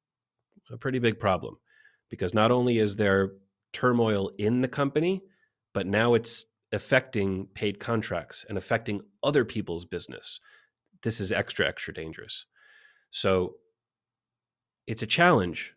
a 0.71 0.77
pretty 0.77 0.99
big 0.99 1.19
problem 1.19 1.57
because 2.09 2.33
not 2.33 2.51
only 2.51 2.79
is 2.79 2.95
there 2.95 3.33
turmoil 3.71 4.31
in 4.39 4.61
the 4.61 4.67
company, 4.67 5.21
but 5.73 5.85
now 5.85 6.15
it's 6.15 6.45
affecting 6.71 7.47
paid 7.53 7.79
contracts 7.79 8.45
and 8.49 8.57
affecting 8.57 9.01
other 9.23 9.45
people's 9.45 9.85
business. 9.85 10.39
This 11.03 11.19
is 11.19 11.31
extra, 11.31 11.67
extra 11.67 11.93
dangerous. 11.93 12.45
So 13.11 13.55
it's 14.87 15.03
a 15.03 15.07
challenge 15.07 15.75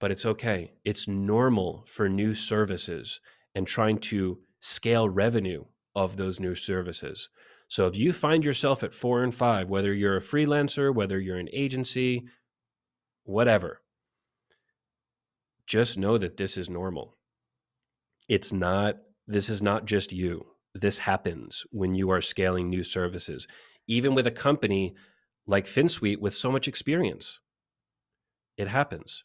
but 0.00 0.10
it's 0.10 0.26
okay. 0.26 0.72
It's 0.84 1.08
normal 1.08 1.84
for 1.86 2.08
new 2.08 2.34
services 2.34 3.20
and 3.54 3.66
trying 3.66 3.98
to 3.98 4.38
scale 4.60 5.08
revenue 5.08 5.64
of 5.94 6.16
those 6.16 6.38
new 6.40 6.54
services. 6.54 7.28
So 7.68 7.86
if 7.86 7.96
you 7.96 8.12
find 8.12 8.44
yourself 8.44 8.82
at 8.82 8.94
four 8.94 9.22
and 9.22 9.34
five, 9.34 9.68
whether 9.68 9.92
you're 9.92 10.16
a 10.16 10.22
freelancer, 10.22 10.94
whether 10.94 11.18
you're 11.18 11.36
an 11.36 11.50
agency, 11.52 12.24
whatever, 13.24 13.80
just 15.66 15.98
know 15.98 16.16
that 16.16 16.36
this 16.36 16.56
is 16.56 16.70
normal. 16.70 17.14
It's 18.28 18.52
not, 18.52 18.96
this 19.26 19.48
is 19.48 19.60
not 19.60 19.84
just 19.84 20.12
you. 20.12 20.46
This 20.74 20.98
happens 20.98 21.64
when 21.70 21.94
you 21.94 22.10
are 22.10 22.22
scaling 22.22 22.70
new 22.70 22.84
services, 22.84 23.46
even 23.86 24.14
with 24.14 24.26
a 24.26 24.30
company 24.30 24.94
like 25.46 25.66
Finsweet 25.66 26.20
with 26.20 26.34
so 26.34 26.50
much 26.52 26.68
experience. 26.68 27.40
It 28.56 28.68
happens. 28.68 29.24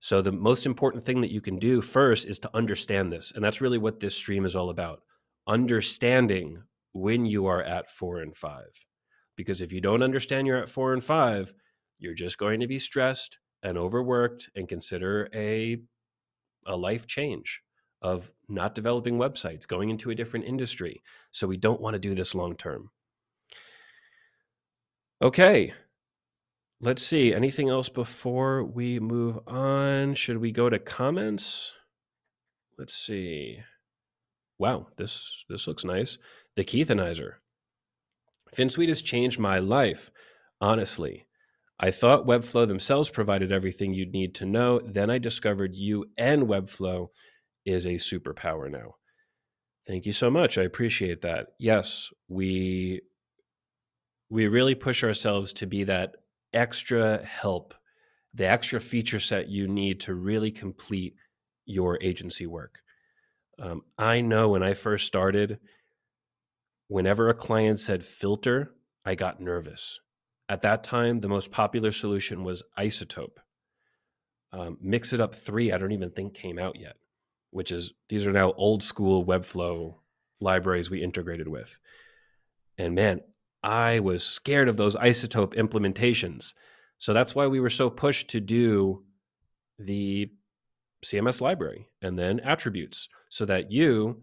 So, 0.00 0.22
the 0.22 0.32
most 0.32 0.64
important 0.64 1.04
thing 1.04 1.20
that 1.20 1.30
you 1.30 1.42
can 1.42 1.58
do 1.58 1.82
first 1.82 2.26
is 2.26 2.38
to 2.40 2.56
understand 2.56 3.12
this. 3.12 3.32
And 3.34 3.44
that's 3.44 3.60
really 3.60 3.76
what 3.76 4.00
this 4.00 4.16
stream 4.16 4.46
is 4.46 4.56
all 4.56 4.70
about 4.70 5.02
understanding 5.46 6.62
when 6.92 7.26
you 7.26 7.46
are 7.46 7.62
at 7.62 7.90
four 7.90 8.18
and 8.18 8.34
five. 8.34 8.70
Because 9.36 9.60
if 9.60 9.72
you 9.72 9.80
don't 9.80 10.02
understand 10.02 10.46
you're 10.46 10.62
at 10.62 10.68
four 10.70 10.94
and 10.94 11.04
five, 11.04 11.52
you're 11.98 12.14
just 12.14 12.38
going 12.38 12.60
to 12.60 12.66
be 12.66 12.78
stressed 12.78 13.38
and 13.62 13.76
overworked 13.76 14.48
and 14.56 14.68
consider 14.68 15.28
a, 15.34 15.76
a 16.66 16.76
life 16.76 17.06
change 17.06 17.60
of 18.00 18.32
not 18.48 18.74
developing 18.74 19.18
websites, 19.18 19.68
going 19.68 19.90
into 19.90 20.10
a 20.10 20.14
different 20.14 20.46
industry. 20.46 21.02
So, 21.30 21.46
we 21.46 21.58
don't 21.58 21.80
want 21.80 21.92
to 21.92 22.00
do 22.00 22.14
this 22.14 22.34
long 22.34 22.56
term. 22.56 22.90
Okay, 25.20 25.74
let's 26.80 27.02
see. 27.02 27.32
Anything 27.34 27.68
else 27.68 27.88
before 27.88 28.64
we 28.64 28.98
move 28.98 29.38
on? 29.46 30.14
Should 30.14 30.38
we 30.38 30.52
go 30.52 30.68
to 30.68 30.78
comments? 30.78 31.72
Let's 32.78 32.94
see. 32.94 33.60
Wow, 34.58 34.88
this 34.96 35.44
this 35.48 35.66
looks 35.66 35.84
nice. 35.84 36.18
The 36.56 36.64
Keithanizer. 36.64 37.34
Finsweet 38.54 38.88
has 38.88 39.02
changed 39.02 39.38
my 39.38 39.58
life. 39.58 40.10
Honestly, 40.60 41.26
I 41.78 41.90
thought 41.90 42.26
Webflow 42.26 42.68
themselves 42.68 43.08
provided 43.10 43.52
everything 43.52 43.94
you'd 43.94 44.12
need 44.12 44.34
to 44.36 44.44
know. 44.44 44.80
Then 44.84 45.08
I 45.08 45.18
discovered 45.18 45.74
you 45.74 46.06
and 46.18 46.42
Webflow 46.42 47.08
is 47.64 47.86
a 47.86 47.94
superpower 47.94 48.70
now. 48.70 48.96
Thank 49.86 50.04
you 50.04 50.12
so 50.12 50.30
much. 50.30 50.58
I 50.58 50.62
appreciate 50.62 51.22
that. 51.22 51.48
Yes, 51.58 52.10
we 52.28 53.00
we 54.28 54.46
really 54.46 54.74
push 54.74 55.02
ourselves 55.02 55.52
to 55.54 55.66
be 55.66 55.84
that 55.84 56.16
extra 56.52 57.24
help, 57.24 57.74
the 58.34 58.46
extra 58.46 58.80
feature 58.80 59.20
set 59.20 59.48
you 59.48 59.68
need 59.68 60.00
to 60.00 60.14
really 60.14 60.50
complete 60.50 61.14
your 61.66 61.98
agency 62.02 62.46
work. 62.46 62.80
Um, 63.58 63.82
I 63.98 64.20
know 64.20 64.50
when 64.50 64.62
I 64.62 64.74
first 64.74 65.06
started, 65.06 65.58
whenever 66.88 67.28
a 67.28 67.34
client 67.34 67.78
said 67.78 68.04
filter, 68.04 68.74
I 69.04 69.14
got 69.14 69.40
nervous. 69.40 70.00
At 70.48 70.62
that 70.62 70.82
time, 70.82 71.20
the 71.20 71.28
most 71.28 71.50
popular 71.50 71.92
solution 71.92 72.42
was 72.42 72.62
Isotope. 72.78 73.38
Um, 74.52 74.78
Mix 74.80 75.12
It 75.12 75.20
Up 75.20 75.34
3, 75.34 75.72
I 75.72 75.78
don't 75.78 75.92
even 75.92 76.10
think 76.10 76.34
came 76.34 76.58
out 76.58 76.80
yet, 76.80 76.96
which 77.50 77.70
is 77.70 77.92
these 78.08 78.26
are 78.26 78.32
now 78.32 78.52
old 78.54 78.82
school 78.82 79.24
Webflow 79.24 79.94
libraries 80.40 80.90
we 80.90 81.02
integrated 81.02 81.46
with. 81.46 81.78
And 82.78 82.94
man, 82.94 83.20
I 83.62 84.00
was 84.00 84.24
scared 84.24 84.68
of 84.68 84.76
those 84.76 84.96
isotope 84.96 85.54
implementations. 85.54 86.54
So 86.98 87.12
that's 87.12 87.34
why 87.34 87.46
we 87.46 87.60
were 87.60 87.70
so 87.70 87.90
pushed 87.90 88.28
to 88.30 88.40
do 88.40 89.04
the 89.78 90.30
CMS 91.04 91.40
library 91.40 91.88
and 92.02 92.18
then 92.18 92.40
attributes 92.40 93.08
so 93.28 93.44
that 93.46 93.70
you 93.70 94.22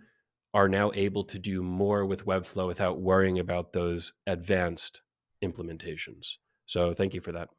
are 0.53 0.69
now 0.69 0.91
able 0.93 1.23
to 1.23 1.39
do 1.39 1.61
more 1.61 2.05
with 2.05 2.25
Webflow 2.25 2.67
without 2.67 3.01
worrying 3.01 3.39
about 3.39 3.73
those 3.73 4.13
advanced 4.25 5.01
implementations. 5.43 6.35
So 6.65 6.93
thank 6.93 7.13
you 7.13 7.21
for 7.21 7.31
that. 7.33 7.49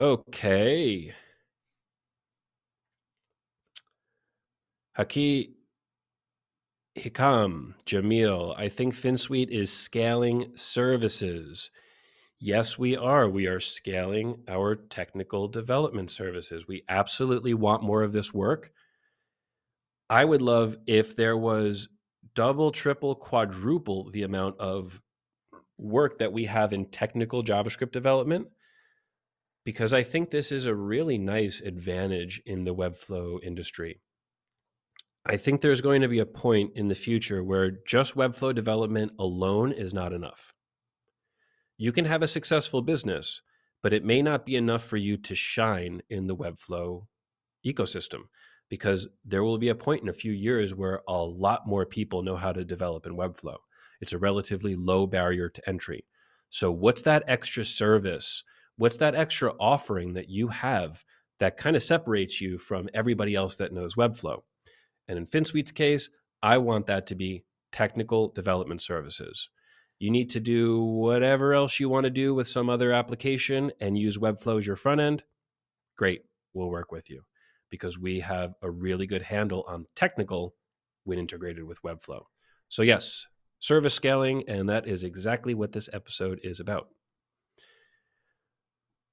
Okay. 0.00 1.14
Haki 4.98 5.54
Hikam, 6.96 7.74
Jamil, 7.86 8.54
I 8.56 8.68
think 8.68 8.94
Finsweet 8.94 9.50
is 9.50 9.72
scaling 9.72 10.52
services. 10.54 11.70
Yes, 12.38 12.78
we 12.78 12.96
are. 12.96 13.28
We 13.28 13.46
are 13.46 13.58
scaling 13.58 14.44
our 14.46 14.76
technical 14.76 15.48
development 15.48 16.10
services. 16.10 16.68
We 16.68 16.84
absolutely 16.88 17.54
want 17.54 17.82
more 17.82 18.02
of 18.02 18.12
this 18.12 18.32
work. 18.32 18.70
I 20.08 20.24
would 20.24 20.42
love 20.42 20.76
if 20.86 21.16
there 21.16 21.36
was 21.36 21.88
double, 22.34 22.70
triple, 22.70 23.14
quadruple 23.14 24.10
the 24.10 24.22
amount 24.22 24.60
of 24.60 25.00
work 25.78 26.18
that 26.18 26.32
we 26.32 26.44
have 26.44 26.72
in 26.72 26.86
technical 26.86 27.42
JavaScript 27.42 27.92
development 27.92 28.48
because 29.64 29.92
I 29.94 30.02
think 30.02 30.30
this 30.30 30.52
is 30.52 30.66
a 30.66 30.74
really 30.74 31.18
nice 31.18 31.60
advantage 31.60 32.42
in 32.46 32.64
the 32.64 32.74
Webflow 32.74 33.42
industry. 33.42 34.00
I 35.26 35.38
think 35.38 35.60
there's 35.60 35.80
going 35.80 36.02
to 36.02 36.08
be 36.08 36.18
a 36.18 36.26
point 36.26 36.72
in 36.74 36.88
the 36.88 36.94
future 36.94 37.42
where 37.42 37.78
just 37.86 38.14
Webflow 38.14 38.54
development 38.54 39.12
alone 39.18 39.72
is 39.72 39.94
not 39.94 40.12
enough. 40.12 40.52
You 41.78 41.92
can 41.92 42.04
have 42.04 42.22
a 42.22 42.28
successful 42.28 42.82
business, 42.82 43.40
but 43.82 43.94
it 43.94 44.04
may 44.04 44.20
not 44.20 44.44
be 44.44 44.54
enough 44.54 44.84
for 44.84 44.98
you 44.98 45.16
to 45.16 45.34
shine 45.34 46.02
in 46.10 46.26
the 46.26 46.36
Webflow 46.36 47.06
ecosystem 47.66 48.24
because 48.68 49.08
there 49.24 49.42
will 49.42 49.56
be 49.56 49.70
a 49.70 49.74
point 49.74 50.02
in 50.02 50.10
a 50.10 50.14
few 50.14 50.32
years 50.32 50.74
where 50.74 51.00
a 51.08 51.22
lot 51.22 51.66
more 51.66 51.86
people 51.86 52.22
know 52.22 52.36
how 52.36 52.52
to 52.52 52.64
develop 52.64 53.06
in 53.06 53.16
Webflow. 53.16 53.56
It's 54.02 54.12
a 54.12 54.18
relatively 54.18 54.76
low 54.76 55.06
barrier 55.06 55.48
to 55.48 55.68
entry. 55.68 56.04
So, 56.50 56.70
what's 56.70 57.02
that 57.02 57.24
extra 57.26 57.64
service? 57.64 58.44
What's 58.76 58.98
that 58.98 59.14
extra 59.14 59.54
offering 59.58 60.12
that 60.14 60.28
you 60.28 60.48
have 60.48 61.02
that 61.38 61.56
kind 61.56 61.76
of 61.76 61.82
separates 61.82 62.42
you 62.42 62.58
from 62.58 62.90
everybody 62.92 63.34
else 63.34 63.56
that 63.56 63.72
knows 63.72 63.94
Webflow? 63.94 64.42
And 65.08 65.18
in 65.18 65.26
Finsweet's 65.26 65.72
case, 65.72 66.10
I 66.42 66.58
want 66.58 66.86
that 66.86 67.06
to 67.08 67.14
be 67.14 67.44
technical 67.72 68.28
development 68.28 68.82
services. 68.82 69.48
You 69.98 70.10
need 70.10 70.30
to 70.30 70.40
do 70.40 70.82
whatever 70.82 71.54
else 71.54 71.78
you 71.80 71.88
want 71.88 72.04
to 72.04 72.10
do 72.10 72.34
with 72.34 72.48
some 72.48 72.68
other 72.68 72.92
application 72.92 73.72
and 73.80 73.96
use 73.96 74.18
Webflow 74.18 74.58
as 74.58 74.66
your 74.66 74.76
front 74.76 75.00
end. 75.00 75.22
Great, 75.96 76.22
we'll 76.52 76.70
work 76.70 76.92
with 76.92 77.08
you 77.10 77.22
because 77.70 77.98
we 77.98 78.20
have 78.20 78.54
a 78.62 78.70
really 78.70 79.06
good 79.06 79.22
handle 79.22 79.64
on 79.66 79.86
technical 79.96 80.54
when 81.04 81.18
integrated 81.18 81.64
with 81.64 81.82
Webflow. 81.82 82.22
So, 82.68 82.82
yes, 82.82 83.26
service 83.60 83.94
scaling, 83.94 84.44
and 84.48 84.68
that 84.68 84.86
is 84.86 85.04
exactly 85.04 85.54
what 85.54 85.72
this 85.72 85.88
episode 85.92 86.40
is 86.42 86.60
about. 86.60 86.88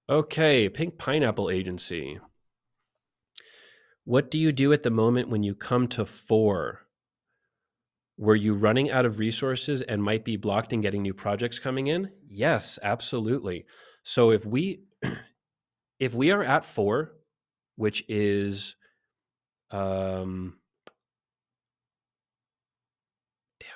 Okay, 0.10 0.68
Pink 0.68 0.98
Pineapple 0.98 1.50
Agency. 1.50 2.20
What 4.12 4.30
do 4.30 4.38
you 4.38 4.52
do 4.52 4.74
at 4.74 4.84
the 4.84 4.90
moment 4.90 5.30
when 5.30 5.42
you 5.42 5.56
come 5.56 5.88
to 5.88 6.04
four? 6.04 6.82
Were 8.18 8.36
you 8.36 8.56
running 8.56 8.92
out 8.92 9.06
of 9.06 9.20
resources 9.20 9.82
and 9.84 10.04
might 10.04 10.26
be 10.26 10.36
blocked 10.36 10.74
in 10.74 10.82
getting 10.82 11.02
new 11.02 11.14
projects 11.14 11.60
coming 11.60 11.88
in? 11.88 12.12
Yes, 12.28 12.78
absolutely. 12.84 13.68
So 14.04 14.32
if 14.32 14.46
we 14.46 14.82
if 16.00 16.14
we 16.14 16.32
are 16.32 16.44
at 16.44 16.66
four, 16.66 17.14
which 17.78 18.04
is 18.10 18.76
um 19.72 20.58
damn 23.62 23.70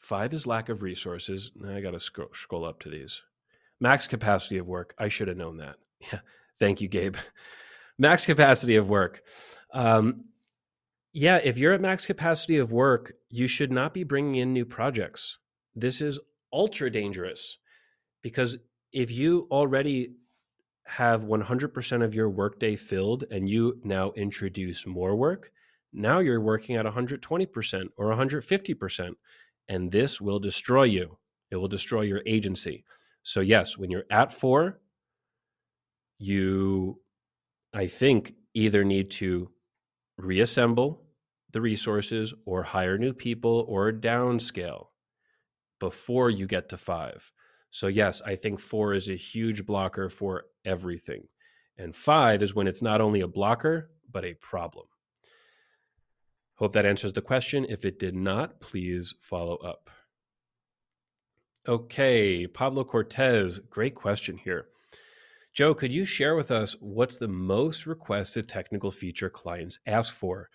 five 0.00 0.34
is 0.34 0.46
lack 0.46 0.68
of 0.68 0.82
resources. 0.82 1.50
Now 1.56 1.74
I 1.74 1.80
gotta 1.80 1.98
scroll, 1.98 2.28
scroll 2.34 2.66
up 2.66 2.78
to 2.80 2.90
these. 2.90 3.22
Max 3.80 4.06
capacity 4.06 4.58
of 4.58 4.66
work. 4.66 4.94
I 4.98 5.08
should 5.08 5.28
have 5.28 5.38
known 5.38 5.56
that. 5.56 5.76
Yeah. 6.12 6.20
Thank 6.60 6.82
you, 6.82 6.88
Gabe. 6.88 7.16
Max 7.98 8.26
capacity 8.26 8.76
of 8.76 8.90
work. 8.90 9.22
Um, 9.72 10.24
yeah, 11.12 11.36
if 11.42 11.58
you're 11.58 11.72
at 11.72 11.80
max 11.80 12.06
capacity 12.06 12.58
of 12.58 12.72
work, 12.72 13.14
you 13.28 13.46
should 13.46 13.72
not 13.72 13.94
be 13.94 14.04
bringing 14.04 14.36
in 14.36 14.52
new 14.52 14.64
projects. 14.64 15.38
This 15.74 16.00
is 16.00 16.18
ultra 16.52 16.90
dangerous 16.90 17.58
because 18.22 18.58
if 18.92 19.10
you 19.10 19.46
already 19.50 20.14
have 20.84 21.22
100% 21.22 22.04
of 22.04 22.14
your 22.14 22.30
workday 22.30 22.74
filled 22.74 23.24
and 23.30 23.48
you 23.48 23.78
now 23.84 24.12
introduce 24.12 24.86
more 24.86 25.16
work, 25.16 25.52
now 25.92 26.18
you're 26.18 26.40
working 26.40 26.76
at 26.76 26.86
120% 26.86 27.88
or 27.96 28.06
150%. 28.06 29.10
And 29.68 29.92
this 29.92 30.20
will 30.20 30.38
destroy 30.38 30.84
you. 30.84 31.18
It 31.50 31.56
will 31.56 31.68
destroy 31.68 32.02
your 32.02 32.22
agency. 32.26 32.84
So, 33.22 33.40
yes, 33.40 33.76
when 33.76 33.90
you're 33.90 34.04
at 34.10 34.32
four, 34.32 34.80
you, 36.18 37.00
I 37.74 37.86
think, 37.86 38.34
either 38.54 38.84
need 38.84 39.10
to 39.12 39.50
reassemble 40.18 41.02
the 41.52 41.60
resources 41.60 42.34
or 42.44 42.62
hire 42.62 42.98
new 42.98 43.14
people 43.14 43.64
or 43.68 43.90
downscale 43.92 44.88
before 45.78 46.28
you 46.28 46.46
get 46.46 46.68
to 46.68 46.76
five. 46.76 47.32
So, 47.70 47.86
yes, 47.86 48.20
I 48.24 48.36
think 48.36 48.60
four 48.60 48.94
is 48.94 49.08
a 49.08 49.16
huge 49.16 49.64
blocker 49.64 50.08
for 50.08 50.44
everything. 50.64 51.28
And 51.76 51.94
five 51.94 52.42
is 52.42 52.54
when 52.54 52.66
it's 52.66 52.82
not 52.82 53.00
only 53.00 53.20
a 53.20 53.28
blocker, 53.28 53.90
but 54.10 54.24
a 54.24 54.34
problem. 54.34 54.86
Hope 56.54 56.72
that 56.72 56.86
answers 56.86 57.12
the 57.12 57.22
question. 57.22 57.66
If 57.68 57.84
it 57.84 57.98
did 58.00 58.16
not, 58.16 58.60
please 58.60 59.14
follow 59.20 59.56
up. 59.56 59.90
Okay, 61.68 62.46
Pablo 62.46 62.82
Cortez, 62.82 63.58
great 63.58 63.94
question 63.94 64.38
here. 64.38 64.66
Joe, 65.54 65.74
could 65.74 65.92
you 65.92 66.04
share 66.04 66.36
with 66.36 66.50
us 66.50 66.76
what's 66.80 67.16
the 67.16 67.28
most 67.28 67.86
requested 67.86 68.48
technical 68.48 68.90
feature 68.90 69.30
clients 69.30 69.78
ask 69.86 70.14
for? 70.14 70.50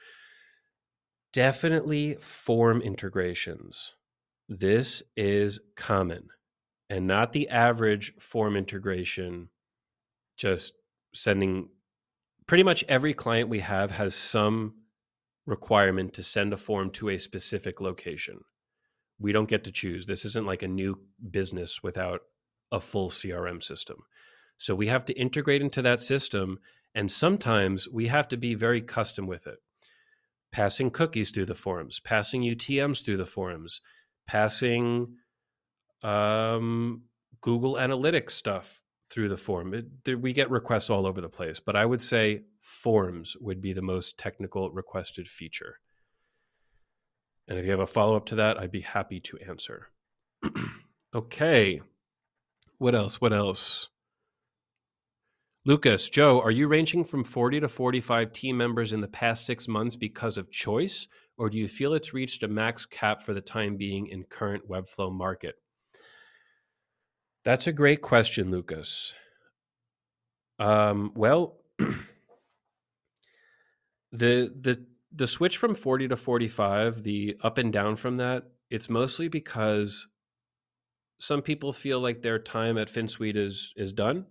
Definitely 1.33 2.15
form 2.19 2.81
integrations. 2.81 3.95
This 4.47 5.03
is 5.17 5.59
common 5.75 6.29
and 6.89 7.07
not 7.07 7.31
the 7.31 7.49
average 7.49 8.13
form 8.19 8.55
integration, 8.55 9.49
just 10.37 10.73
sending 11.13 11.69
pretty 12.45 12.63
much 12.63 12.83
every 12.87 13.13
client 13.13 13.49
we 13.49 13.61
have 13.61 13.91
has 13.91 14.13
some 14.13 14.75
requirement 15.45 16.13
to 16.13 16.23
send 16.23 16.53
a 16.53 16.57
form 16.57 16.89
to 16.91 17.09
a 17.09 17.17
specific 17.17 17.81
location. 17.81 18.39
We 19.19 19.31
don't 19.31 19.49
get 19.49 19.63
to 19.65 19.71
choose. 19.71 20.05
This 20.05 20.25
isn't 20.25 20.45
like 20.45 20.63
a 20.63 20.67
new 20.67 20.99
business 21.31 21.81
without 21.81 22.21
a 22.71 22.79
full 22.79 23.09
CRM 23.09 23.61
system. 23.61 24.03
So 24.57 24.75
we 24.75 24.87
have 24.87 25.05
to 25.05 25.13
integrate 25.13 25.61
into 25.61 25.81
that 25.81 26.01
system. 26.01 26.59
And 26.95 27.11
sometimes 27.11 27.87
we 27.89 28.07
have 28.07 28.27
to 28.29 28.37
be 28.37 28.55
very 28.55 28.81
custom 28.81 29.27
with 29.27 29.47
it. 29.47 29.57
Passing 30.51 30.91
cookies 30.91 31.31
through 31.31 31.47
the 31.47 31.55
forums, 31.55 31.99
passing 31.99 32.43
UTMs 32.43 33.03
through 33.03 33.17
the 33.17 33.25
forums, 33.25 33.81
passing 34.27 35.15
um, 36.03 37.03
Google 37.41 37.75
Analytics 37.75 38.31
stuff 38.31 38.83
through 39.09 39.29
the 39.29 39.37
form. 39.37 39.73
It, 39.73 40.21
we 40.21 40.33
get 40.33 40.49
requests 40.49 40.89
all 40.89 41.05
over 41.05 41.21
the 41.21 41.29
place, 41.29 41.59
but 41.59 41.75
I 41.75 41.85
would 41.85 42.01
say 42.01 42.43
forms 42.59 43.35
would 43.39 43.61
be 43.61 43.73
the 43.73 43.81
most 43.81 44.17
technical 44.17 44.71
requested 44.71 45.27
feature. 45.27 45.79
And 47.47 47.59
if 47.59 47.65
you 47.65 47.71
have 47.71 47.79
a 47.79 47.87
follow 47.87 48.15
up 48.15 48.25
to 48.27 48.35
that, 48.35 48.57
I'd 48.59 48.71
be 48.71 48.81
happy 48.81 49.19
to 49.19 49.37
answer. 49.47 49.89
okay. 51.15 51.81
What 52.77 52.95
else? 52.95 53.19
What 53.19 53.33
else? 53.33 53.89
Lucas, 55.65 56.09
Joe, 56.09 56.41
are 56.41 56.51
you 56.51 56.67
ranging 56.67 57.05
from 57.05 57.23
40 57.23 57.61
to 57.61 57.69
45 57.69 58.33
team 58.33 58.57
members 58.57 58.91
in 58.91 58.99
the 58.99 59.07
past 59.07 59.45
six 59.45 59.65
months 59.65 59.95
because 59.95 60.37
of 60.37 60.51
choice, 60.51 61.07
or 61.37 61.49
do 61.49 61.57
you 61.57 61.69
feel 61.69 61.93
it's 61.93 62.13
reached 62.13 62.43
a 62.43 62.47
max 62.49 62.85
cap 62.85 63.23
for 63.23 63.33
the 63.33 63.39
time 63.39 63.77
being 63.77 64.07
in 64.07 64.25
current 64.25 64.67
Webflow 64.67 65.09
market? 65.09 65.55
That's 67.45 67.67
a 67.67 67.71
great 67.71 68.01
question, 68.01 68.51
Lucas. 68.51 69.13
Um, 70.59 71.13
well, 71.15 71.59
the 71.79 71.95
the 74.11 74.85
the 75.15 75.27
switch 75.27 75.57
from 75.57 75.75
40 75.75 76.09
to 76.09 76.17
45, 76.17 77.03
the 77.03 77.37
up 77.41 77.57
and 77.57 77.71
down 77.71 77.95
from 77.95 78.17
that, 78.17 78.43
it's 78.69 78.89
mostly 78.89 79.29
because 79.29 80.07
some 81.19 81.41
people 81.41 81.71
feel 81.71 82.01
like 82.01 82.21
their 82.21 82.39
time 82.39 82.77
at 82.77 82.89
Finsweet 82.89 83.37
is 83.37 83.73
is 83.77 83.93
done 83.93 84.25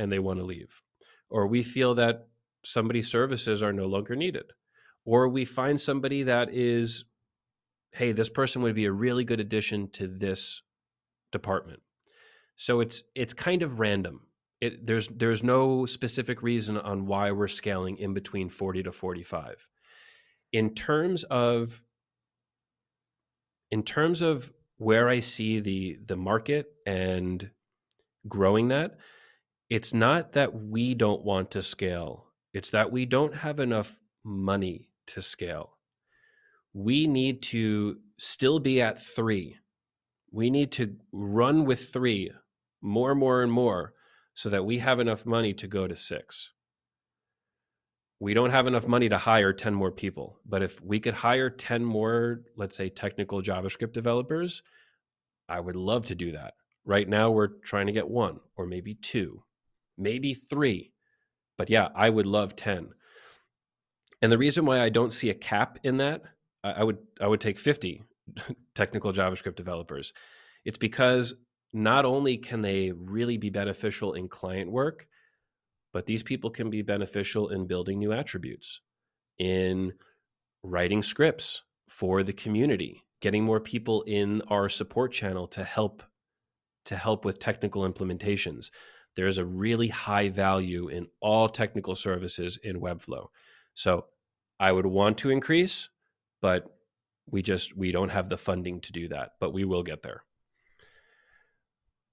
and 0.00 0.10
they 0.10 0.18
want 0.18 0.40
to 0.40 0.44
leave. 0.44 0.80
Or 1.28 1.46
we 1.46 1.62
feel 1.62 1.94
that 1.94 2.26
somebody's 2.64 3.10
services 3.10 3.62
are 3.62 3.72
no 3.72 3.86
longer 3.86 4.16
needed. 4.16 4.44
Or 5.04 5.28
we 5.28 5.44
find 5.44 5.80
somebody 5.80 6.24
that 6.24 6.52
is 6.52 7.04
hey, 7.92 8.12
this 8.12 8.30
person 8.30 8.62
would 8.62 8.74
be 8.74 8.84
a 8.84 8.92
really 8.92 9.24
good 9.24 9.40
addition 9.40 9.90
to 9.90 10.06
this 10.06 10.62
department. 11.32 11.80
So 12.56 12.80
it's 12.80 13.02
it's 13.14 13.34
kind 13.34 13.62
of 13.62 13.80
random. 13.80 14.20
It, 14.60 14.86
there's 14.86 15.08
there's 15.08 15.42
no 15.42 15.86
specific 15.86 16.42
reason 16.42 16.76
on 16.76 17.06
why 17.06 17.30
we're 17.32 17.48
scaling 17.48 17.98
in 17.98 18.14
between 18.14 18.48
40 18.48 18.84
to 18.84 18.92
45. 18.92 19.68
In 20.52 20.74
terms 20.74 21.24
of 21.24 21.82
in 23.70 23.82
terms 23.82 24.22
of 24.22 24.52
where 24.78 25.08
I 25.08 25.20
see 25.20 25.60
the 25.60 25.98
the 26.04 26.16
market 26.16 26.66
and 26.86 27.50
growing 28.28 28.68
that, 28.68 28.98
it's 29.70 29.94
not 29.94 30.32
that 30.32 30.54
we 30.54 30.94
don't 30.94 31.24
want 31.24 31.52
to 31.52 31.62
scale. 31.62 32.26
It's 32.52 32.70
that 32.70 32.92
we 32.92 33.06
don't 33.06 33.36
have 33.36 33.60
enough 33.60 33.98
money 34.24 34.90
to 35.06 35.22
scale. 35.22 35.78
We 36.74 37.06
need 37.06 37.42
to 37.44 37.98
still 38.18 38.58
be 38.58 38.82
at 38.82 39.00
3. 39.00 39.56
We 40.32 40.50
need 40.50 40.72
to 40.72 40.96
run 41.12 41.64
with 41.64 41.92
3 41.92 42.32
more, 42.82 43.12
and 43.12 43.20
more, 43.20 43.42
and 43.42 43.52
more 43.52 43.94
so 44.34 44.48
that 44.48 44.64
we 44.64 44.78
have 44.78 45.00
enough 45.00 45.26
money 45.26 45.52
to 45.54 45.66
go 45.66 45.86
to 45.86 45.96
six. 45.96 46.52
We 48.18 48.34
don't 48.34 48.50
have 48.50 48.66
enough 48.66 48.86
money 48.86 49.08
to 49.08 49.18
hire 49.18 49.52
10 49.52 49.74
more 49.74 49.90
people, 49.90 50.38
but 50.46 50.62
if 50.62 50.80
we 50.82 51.00
could 51.00 51.14
hire 51.14 51.50
10 51.50 51.84
more, 51.84 52.42
let's 52.56 52.76
say, 52.76 52.88
technical 52.88 53.42
JavaScript 53.42 53.92
developers, 53.92 54.62
I 55.48 55.60
would 55.60 55.76
love 55.76 56.06
to 56.06 56.14
do 56.14 56.32
that. 56.32 56.54
Right 56.84 57.08
now, 57.08 57.30
we're 57.30 57.48
trying 57.48 57.86
to 57.86 57.92
get 57.92 58.08
one 58.08 58.40
or 58.56 58.66
maybe 58.66 58.94
two, 58.94 59.42
maybe 60.00 60.34
three. 60.34 60.92
But 61.58 61.70
yeah, 61.70 61.88
I 61.94 62.08
would 62.08 62.26
love 62.26 62.56
10. 62.56 62.90
And 64.22 64.32
the 64.32 64.38
reason 64.38 64.64
why 64.64 64.80
I 64.80 64.88
don't 64.88 65.12
see 65.12 65.30
a 65.30 65.34
cap 65.34 65.78
in 65.84 65.98
that, 65.98 66.22
I 66.62 66.84
would 66.84 66.98
I 67.20 67.26
would 67.26 67.40
take 67.40 67.58
50 67.58 68.02
technical 68.74 69.12
JavaScript 69.12 69.56
developers. 69.56 70.12
It's 70.64 70.78
because 70.78 71.34
not 71.72 72.04
only 72.04 72.36
can 72.36 72.62
they 72.62 72.92
really 72.92 73.38
be 73.38 73.50
beneficial 73.50 74.14
in 74.14 74.28
client 74.28 74.70
work, 74.70 75.06
but 75.92 76.06
these 76.06 76.22
people 76.22 76.50
can 76.50 76.70
be 76.70 76.82
beneficial 76.82 77.48
in 77.48 77.66
building 77.66 77.98
new 77.98 78.12
attributes, 78.12 78.80
in 79.38 79.92
writing 80.62 81.02
scripts 81.02 81.62
for 81.88 82.22
the 82.22 82.32
community, 82.32 83.02
getting 83.20 83.44
more 83.44 83.60
people 83.60 84.02
in 84.02 84.42
our 84.48 84.68
support 84.68 85.12
channel 85.12 85.46
to 85.48 85.64
help 85.64 86.02
to 86.86 86.96
help 86.96 87.24
with 87.24 87.38
technical 87.38 87.90
implementations. 87.90 88.70
There's 89.20 89.36
a 89.36 89.44
really 89.44 89.88
high 89.88 90.30
value 90.30 90.88
in 90.88 91.06
all 91.20 91.50
technical 91.50 91.94
services 91.94 92.56
in 92.64 92.80
Webflow. 92.80 93.26
So 93.74 94.06
I 94.58 94.72
would 94.72 94.86
want 94.86 95.18
to 95.18 95.28
increase, 95.28 95.90
but 96.40 96.64
we 97.30 97.42
just 97.42 97.76
we 97.76 97.92
don't 97.92 98.08
have 98.08 98.30
the 98.30 98.38
funding 98.38 98.80
to 98.80 98.92
do 98.92 99.08
that, 99.08 99.32
but 99.38 99.52
we 99.52 99.66
will 99.66 99.82
get 99.82 100.00
there. 100.00 100.24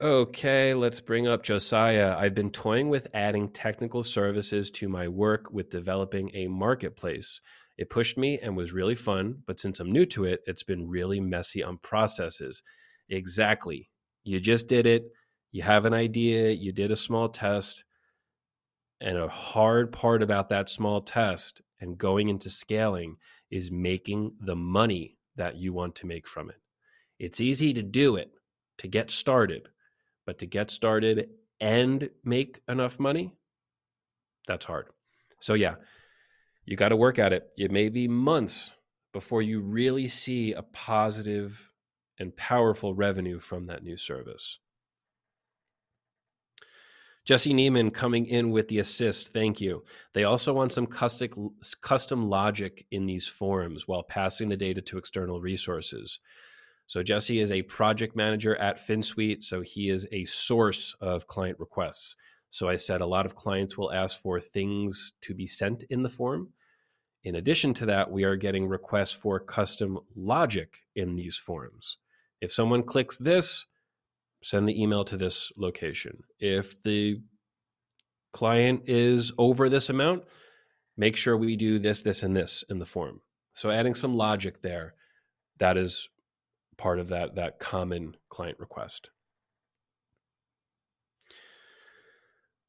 Okay, 0.02 0.74
let's 0.74 1.00
bring 1.00 1.30
up 1.30 1.44
Josiah. 1.44 2.14
I've 2.20 2.36
been 2.36 2.52
toying 2.52 2.90
with 2.90 3.08
adding 3.14 3.52
technical 3.52 4.04
services 4.04 4.70
to 4.72 4.90
my 4.90 5.08
work 5.08 5.50
with 5.50 5.70
developing 5.70 6.32
a 6.34 6.48
marketplace. 6.48 7.40
It 7.78 7.90
pushed 7.90 8.18
me 8.18 8.38
and 8.38 8.58
was 8.58 8.74
really 8.74 8.96
fun, 8.96 9.44
but 9.48 9.62
since 9.62 9.80
I'm 9.80 9.94
new 9.94 10.06
to 10.08 10.26
it, 10.26 10.42
it's 10.46 10.64
been 10.64 10.90
really 10.90 11.22
messy 11.22 11.64
on 11.64 11.78
processes. 11.78 12.64
Exactly. 13.08 13.90
You 14.26 14.42
just 14.42 14.68
did 14.68 14.86
it. 14.86 15.14
You 15.52 15.64
have 15.64 15.86
an 15.86 15.94
idea, 15.94 16.52
you 16.52 16.72
did 16.72 16.92
a 16.92 16.96
small 16.96 17.30
test. 17.30 17.84
And 19.00 19.18
a 19.18 19.28
hard 19.28 19.92
part 19.92 20.24
about 20.24 20.50
that 20.50 20.70
small 20.70 21.02
test 21.02 21.62
and 21.80 21.98
going 21.98 22.30
into 22.30 22.50
scaling 22.50 23.18
is 23.52 23.72
making 23.72 24.34
the 24.40 24.56
money 24.56 25.18
that 25.36 25.56
you 25.56 25.72
want 25.72 25.96
to 25.96 26.08
make 26.08 26.28
from 26.28 26.50
it. 26.50 26.58
It's 27.20 27.40
easy 27.40 27.74
to 27.74 27.84
do 27.84 28.16
it, 28.16 28.32
to 28.80 28.88
get 28.88 29.12
started 29.12 29.70
but 30.28 30.38
to 30.40 30.46
get 30.46 30.70
started 30.70 31.30
and 31.60 32.10
make 32.24 32.62
enough 32.68 33.00
money, 33.00 33.34
that's 34.46 34.66
hard. 34.66 34.90
So, 35.40 35.56
yeah, 35.56 35.76
you 36.66 36.76
got 36.76 36.90
to 36.90 36.96
work 36.96 37.18
at 37.18 37.34
it. 37.34 37.48
It 37.58 37.72
may 37.72 37.90
be 37.90 38.08
months 38.08 38.70
before 39.14 39.42
you 39.42 39.62
really 39.62 40.10
see 40.10 40.54
a 40.54 40.62
positive 40.62 41.72
and 42.20 42.36
powerful 42.36 42.94
revenue 42.94 43.40
from 43.40 43.68
that 43.68 43.84
new 43.84 43.98
service. 43.98 44.60
Jesse 47.28 47.54
Neiman 47.54 47.94
coming 47.94 48.26
in 48.26 48.52
with 48.52 48.70
the 48.70 48.80
assist. 48.80 49.34
Thank 49.34 49.60
you. 49.60 49.84
They 50.14 50.24
also 50.24 50.54
want 50.54 50.72
some 50.72 50.88
custom 50.88 51.52
custom 51.82 52.30
logic 52.30 52.86
in 52.90 53.06
these 53.06 53.28
forms 53.28 53.86
while 53.86 54.04
passing 54.04 54.48
the 54.48 54.56
data 54.56 54.82
to 54.84 54.98
external 54.98 55.42
resources. 55.42 56.22
So 56.86 57.04
Jesse 57.04 57.42
is 57.42 57.52
a 57.52 57.64
project 57.64 58.16
manager 58.16 58.56
at 58.56 58.80
Finsweet, 58.80 59.44
so 59.44 59.60
he 59.60 59.90
is 59.90 60.08
a 60.14 60.24
source 60.24 60.96
of 61.02 61.28
client 61.28 61.60
requests. 61.60 62.16
So 62.50 62.70
I 62.70 62.78
said 62.78 63.02
a 63.02 63.06
lot 63.06 63.26
of 63.26 63.36
clients 63.36 63.78
will 63.78 63.92
ask 63.92 64.22
for 64.22 64.40
things 64.40 65.12
to 65.24 65.36
be 65.36 65.48
sent 65.48 65.84
in 65.90 66.04
the 66.04 66.10
form. 66.10 66.54
In 67.26 67.36
addition 67.36 67.74
to 67.74 67.88
that, 67.88 68.10
we 68.10 68.24
are 68.24 68.38
getting 68.38 68.70
requests 68.70 69.12
for 69.12 69.38
custom 69.42 70.00
logic 70.16 70.78
in 70.96 71.18
these 71.18 71.36
forms. 71.36 71.98
If 72.40 72.54
someone 72.54 72.84
clicks 72.84 73.18
this, 73.18 73.66
send 74.48 74.66
the 74.66 74.82
email 74.82 75.04
to 75.04 75.18
this 75.18 75.52
location. 75.58 76.24
If 76.40 76.82
the 76.84 77.18
client 78.32 78.84
is 78.86 79.34
over 79.38 79.68
this 79.68 79.90
amount, 79.90 80.24
make 80.96 81.18
sure 81.18 81.36
we 81.36 81.58
do 81.58 81.80
this, 81.80 82.02
this, 82.02 82.24
and 82.24 82.34
this 82.34 82.64
in 82.70 82.80
the 82.80 82.86
form. 82.86 83.20
So 83.56 83.70
adding 83.70 83.94
some 83.94 84.16
logic 84.16 84.62
there, 84.62 84.94
that 85.58 85.76
is 85.76 86.08
part 86.78 87.00
of 87.00 87.10
that 87.10 87.36
that 87.36 87.60
common 87.60 88.16
client 88.30 88.58
request. 88.60 89.10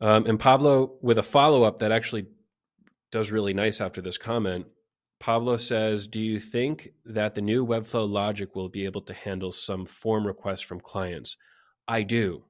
Um, 0.01 0.27
and 0.27 0.41
Pablo, 0.41 0.97
with 1.01 1.19
a 1.19 1.23
follow 1.23 1.63
up 1.63 1.79
that 1.79 1.93
actually 1.93 2.27
does 3.13 3.31
really 3.31 3.55
nice 3.55 3.81
after 3.81 4.03
this 4.03 4.19
comment, 4.19 4.67
Pablo 5.21 5.57
says, 5.57 6.09
Do 6.09 6.21
you 6.21 6.41
think 6.41 6.89
that 7.05 7.37
the 7.37 7.41
new 7.41 7.65
Webflow 7.65 8.11
logic 8.11 8.57
will 8.57 8.69
be 8.69 8.85
able 8.85 9.03
to 9.03 9.15
handle 9.15 9.53
some 9.53 9.87
form 9.87 10.27
requests 10.27 10.63
from 10.63 10.81
clients? 10.81 11.37
I 11.89 12.03
do. 12.03 12.45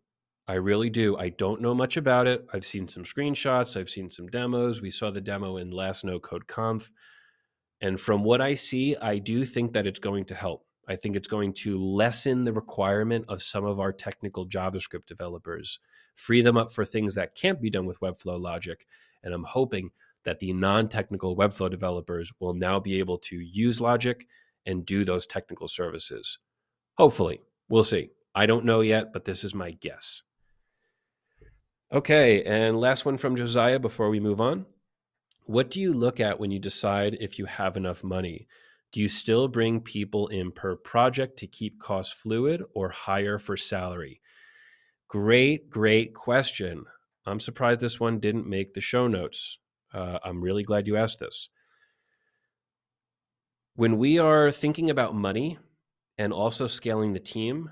I 0.48 0.54
really 0.54 0.90
do. 0.90 1.16
I 1.16 1.28
don't 1.28 1.60
know 1.60 1.74
much 1.74 1.96
about 1.96 2.26
it. 2.26 2.44
I've 2.52 2.66
seen 2.66 2.88
some 2.88 3.04
screenshots, 3.04 3.78
I've 3.78 3.90
seen 3.90 4.10
some 4.10 4.26
demos. 4.26 4.80
We 4.80 4.90
saw 4.90 5.10
the 5.10 5.20
demo 5.20 5.58
in 5.58 5.70
last 5.70 6.04
no 6.04 6.18
code 6.18 6.48
conf. 6.48 6.90
And 7.80 8.00
from 8.00 8.24
what 8.24 8.40
I 8.40 8.54
see, 8.54 8.96
I 8.96 9.18
do 9.18 9.44
think 9.44 9.72
that 9.74 9.86
it's 9.86 10.00
going 10.00 10.24
to 10.26 10.34
help. 10.34 10.64
I 10.88 10.96
think 10.96 11.14
it's 11.14 11.28
going 11.28 11.52
to 11.52 11.78
lessen 11.78 12.44
the 12.44 12.52
requirement 12.52 13.26
of 13.28 13.42
some 13.42 13.64
of 13.64 13.78
our 13.78 13.92
technical 13.92 14.48
JavaScript 14.48 15.06
developers, 15.06 15.78
free 16.14 16.40
them 16.40 16.56
up 16.56 16.72
for 16.72 16.84
things 16.84 17.14
that 17.14 17.34
can't 17.34 17.60
be 17.60 17.70
done 17.70 17.86
with 17.86 18.00
Webflow 18.00 18.40
logic. 18.40 18.86
And 19.22 19.34
I'm 19.34 19.44
hoping 19.44 19.90
that 20.24 20.40
the 20.40 20.52
non 20.54 20.88
technical 20.88 21.36
Webflow 21.36 21.70
developers 21.70 22.32
will 22.40 22.54
now 22.54 22.80
be 22.80 22.98
able 22.98 23.18
to 23.18 23.36
use 23.36 23.80
logic 23.80 24.26
and 24.66 24.84
do 24.84 25.04
those 25.04 25.26
technical 25.26 25.68
services. 25.68 26.38
Hopefully, 26.96 27.42
we'll 27.68 27.84
see. 27.84 28.10
I 28.38 28.46
don't 28.46 28.64
know 28.64 28.82
yet, 28.82 29.12
but 29.12 29.24
this 29.24 29.42
is 29.42 29.52
my 29.52 29.72
guess. 29.72 30.22
Okay, 31.92 32.44
and 32.44 32.78
last 32.78 33.04
one 33.04 33.16
from 33.16 33.34
Josiah 33.34 33.80
before 33.80 34.10
we 34.10 34.20
move 34.20 34.40
on. 34.40 34.64
What 35.46 35.72
do 35.72 35.80
you 35.80 35.92
look 35.92 36.20
at 36.20 36.38
when 36.38 36.52
you 36.52 36.60
decide 36.60 37.16
if 37.20 37.40
you 37.40 37.46
have 37.46 37.76
enough 37.76 38.04
money? 38.04 38.46
Do 38.92 39.00
you 39.00 39.08
still 39.08 39.48
bring 39.48 39.80
people 39.80 40.28
in 40.28 40.52
per 40.52 40.76
project 40.76 41.36
to 41.40 41.48
keep 41.48 41.80
costs 41.80 42.12
fluid 42.12 42.62
or 42.74 42.90
hire 42.90 43.40
for 43.40 43.56
salary? 43.56 44.20
Great, 45.08 45.68
great 45.68 46.14
question. 46.14 46.84
I'm 47.26 47.40
surprised 47.40 47.80
this 47.80 47.98
one 47.98 48.20
didn't 48.20 48.48
make 48.48 48.72
the 48.72 48.80
show 48.80 49.08
notes. 49.08 49.58
Uh, 49.92 50.20
I'm 50.22 50.44
really 50.44 50.62
glad 50.62 50.86
you 50.86 50.96
asked 50.96 51.18
this. 51.18 51.48
When 53.74 53.98
we 53.98 54.20
are 54.20 54.52
thinking 54.52 54.90
about 54.90 55.16
money 55.16 55.58
and 56.16 56.32
also 56.32 56.68
scaling 56.68 57.14
the 57.14 57.18
team, 57.18 57.70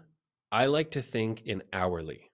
I 0.52 0.66
like 0.66 0.92
to 0.92 1.02
think 1.02 1.42
in 1.44 1.62
hourly. 1.72 2.30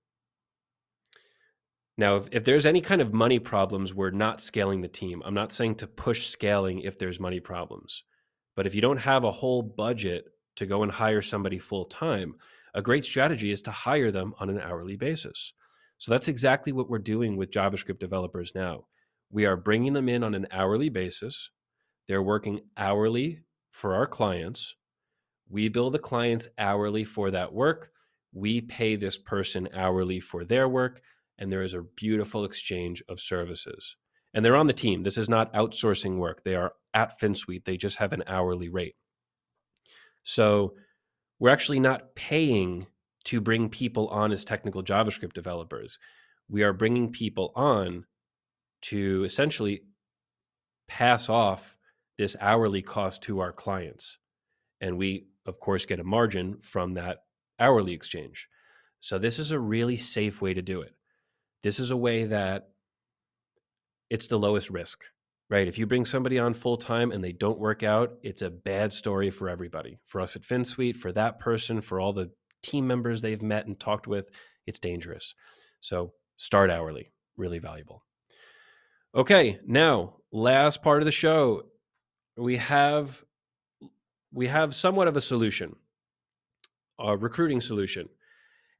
Now, 1.99 2.17
if, 2.17 2.29
if 2.33 2.45
there's 2.45 2.67
any 2.67 2.81
kind 2.81 3.01
of 3.01 3.13
money 3.13 3.39
problems, 3.39 3.95
we're 3.95 4.11
not 4.11 4.41
scaling 4.41 4.81
the 4.81 4.89
team. 4.89 5.23
I'm 5.25 5.35
not 5.35 5.53
saying 5.53 5.77
to 5.77 5.87
push 5.87 6.27
scaling 6.27 6.81
if 6.81 6.99
there's 6.99 7.21
money 7.21 7.41
problems. 7.41 8.05
But 8.57 8.67
if 8.67 8.75
you 8.75 8.81
don't 8.81 8.99
have 8.99 9.25
a 9.25 9.31
whole 9.31 9.63
budget 9.63 10.25
to 10.57 10.67
go 10.67 10.83
and 10.83 10.93
hire 10.93 11.23
somebody 11.23 11.59
full 11.59 11.85
time, 11.87 12.35
a 12.75 12.83
great 12.83 13.05
strategy 13.05 13.51
is 13.51 13.63
to 13.63 13.71
hire 13.71 14.11
them 14.11 14.35
on 14.41 14.51
an 14.51 14.61
hourly 14.61 14.97
basis. 14.97 15.53
So 15.99 16.11
that's 16.11 16.29
exactly 16.29 16.73
what 16.73 16.91
we're 16.91 16.99
doing 16.99 17.37
with 17.37 17.51
JavaScript 17.51 17.99
developers 17.99 18.53
now. 18.55 18.87
We 19.31 19.47
are 19.47 19.57
bringing 19.57 19.93
them 19.93 20.09
in 20.09 20.25
on 20.25 20.35
an 20.35 20.47
hourly 20.51 20.89
basis. 20.89 21.51
They're 22.09 22.23
working 22.23 22.61
hourly 22.77 23.41
for 23.71 23.95
our 23.95 24.07
clients. 24.07 24.75
We 25.49 25.69
bill 25.69 25.91
the 25.91 25.99
clients 25.99 26.49
hourly 26.59 27.05
for 27.05 27.31
that 27.31 27.53
work. 27.53 27.91
We 28.33 28.61
pay 28.61 28.97
this 28.97 29.19
person 29.19 29.69
hourly 29.75 30.21
for 30.21 30.45
their 30.45 30.69
work 30.69 31.01
and 31.39 31.51
there 31.51 31.63
is 31.63 31.75
a 31.75 31.83
beautiful 31.83 32.45
exchange 32.45 33.03
of 33.09 33.21
services. 33.21 33.97
And 34.35 34.45
they're 34.45 34.57
on 34.57 34.67
the 34.67 34.73
team. 34.73 35.03
This 35.03 35.19
is 35.19 35.29
not 35.29 35.53
outsourcing 35.53 36.17
work. 36.19 36.43
They 36.45 36.55
are 36.55 36.73
at 36.95 37.19
Finsweet. 37.21 37.65
They 37.65 37.77
just 37.77 37.97
have 37.97 38.13
an 38.13 38.23
hourly 38.27 38.69
rate. 38.69 38.95
So 40.23 40.75
we're 41.39 41.51
actually 41.51 41.81
not 41.81 42.15
paying 42.15 42.87
to 43.25 43.41
bring 43.41 43.69
people 43.69 44.09
on 44.09 44.33
as 44.33 44.45
technical 44.45 44.83
JavaScript 44.83 45.33
developers. 45.33 45.99
We 46.49 46.63
are 46.63 46.73
bringing 46.73 47.13
people 47.13 47.53
on 47.55 48.05
to 48.83 49.25
essentially 49.25 49.83
pass 50.89 51.29
off 51.29 51.77
this 52.19 52.37
hourly 52.41 52.83
cost 52.83 53.23
to 53.23 53.41
our 53.41 53.53
clients. 53.53 54.19
And 54.81 54.99
we, 54.99 55.27
of 55.47 55.59
course, 55.61 55.87
get 55.87 56.01
a 56.01 56.05
margin 56.05 56.59
from 56.59 56.95
that 56.95 57.19
hourly 57.63 57.93
exchange. 57.93 58.49
So 59.01 59.19
this 59.19 59.39
is 59.39 59.51
a 59.51 59.59
really 59.59 59.97
safe 59.97 60.43
way 60.43 60.55
to 60.55 60.63
do 60.63 60.83
it. 60.83 60.95
This 61.63 61.79
is 61.79 61.91
a 61.91 61.97
way 61.97 62.25
that 62.25 62.71
it's 64.11 64.27
the 64.27 64.39
lowest 64.39 64.69
risk, 64.71 65.05
right? 65.49 65.69
If 65.69 65.79
you 65.79 65.87
bring 65.87 66.05
somebody 66.05 66.39
on 66.39 66.55
full 66.55 66.77
time 66.77 67.13
and 67.13 67.23
they 67.23 67.33
don't 67.33 67.59
work 67.59 67.83
out, 67.83 68.15
it's 68.23 68.43
a 68.43 68.51
bad 68.51 68.93
story 68.93 69.31
for 69.31 69.49
everybody. 69.49 69.99
For 70.05 70.21
us 70.21 70.37
at 70.37 70.43
Finsweet, 70.43 70.97
for 70.97 71.13
that 71.13 71.39
person, 71.39 71.81
for 71.81 72.01
all 72.01 72.13
the 72.13 72.31
team 72.63 72.87
members 72.87 73.21
they've 73.21 73.43
met 73.43 73.67
and 73.67 73.79
talked 73.79 74.07
with, 74.07 74.29
it's 74.67 74.79
dangerous. 74.79 75.35
So 75.81 76.13
start 76.37 76.71
hourly, 76.71 77.13
really 77.37 77.59
valuable. 77.59 78.05
Okay, 79.15 79.61
now 79.67 80.17
last 80.33 80.83
part 80.83 81.03
of 81.03 81.07
the 81.07 81.13
show, 81.13 81.63
we 82.37 82.57
have 82.57 83.23
we 84.33 84.47
have 84.47 84.75
somewhat 84.75 85.09
of 85.09 85.17
a 85.17 85.21
solution, 85.21 85.77
a 86.99 87.17
recruiting 87.17 87.61
solution. 87.61 88.09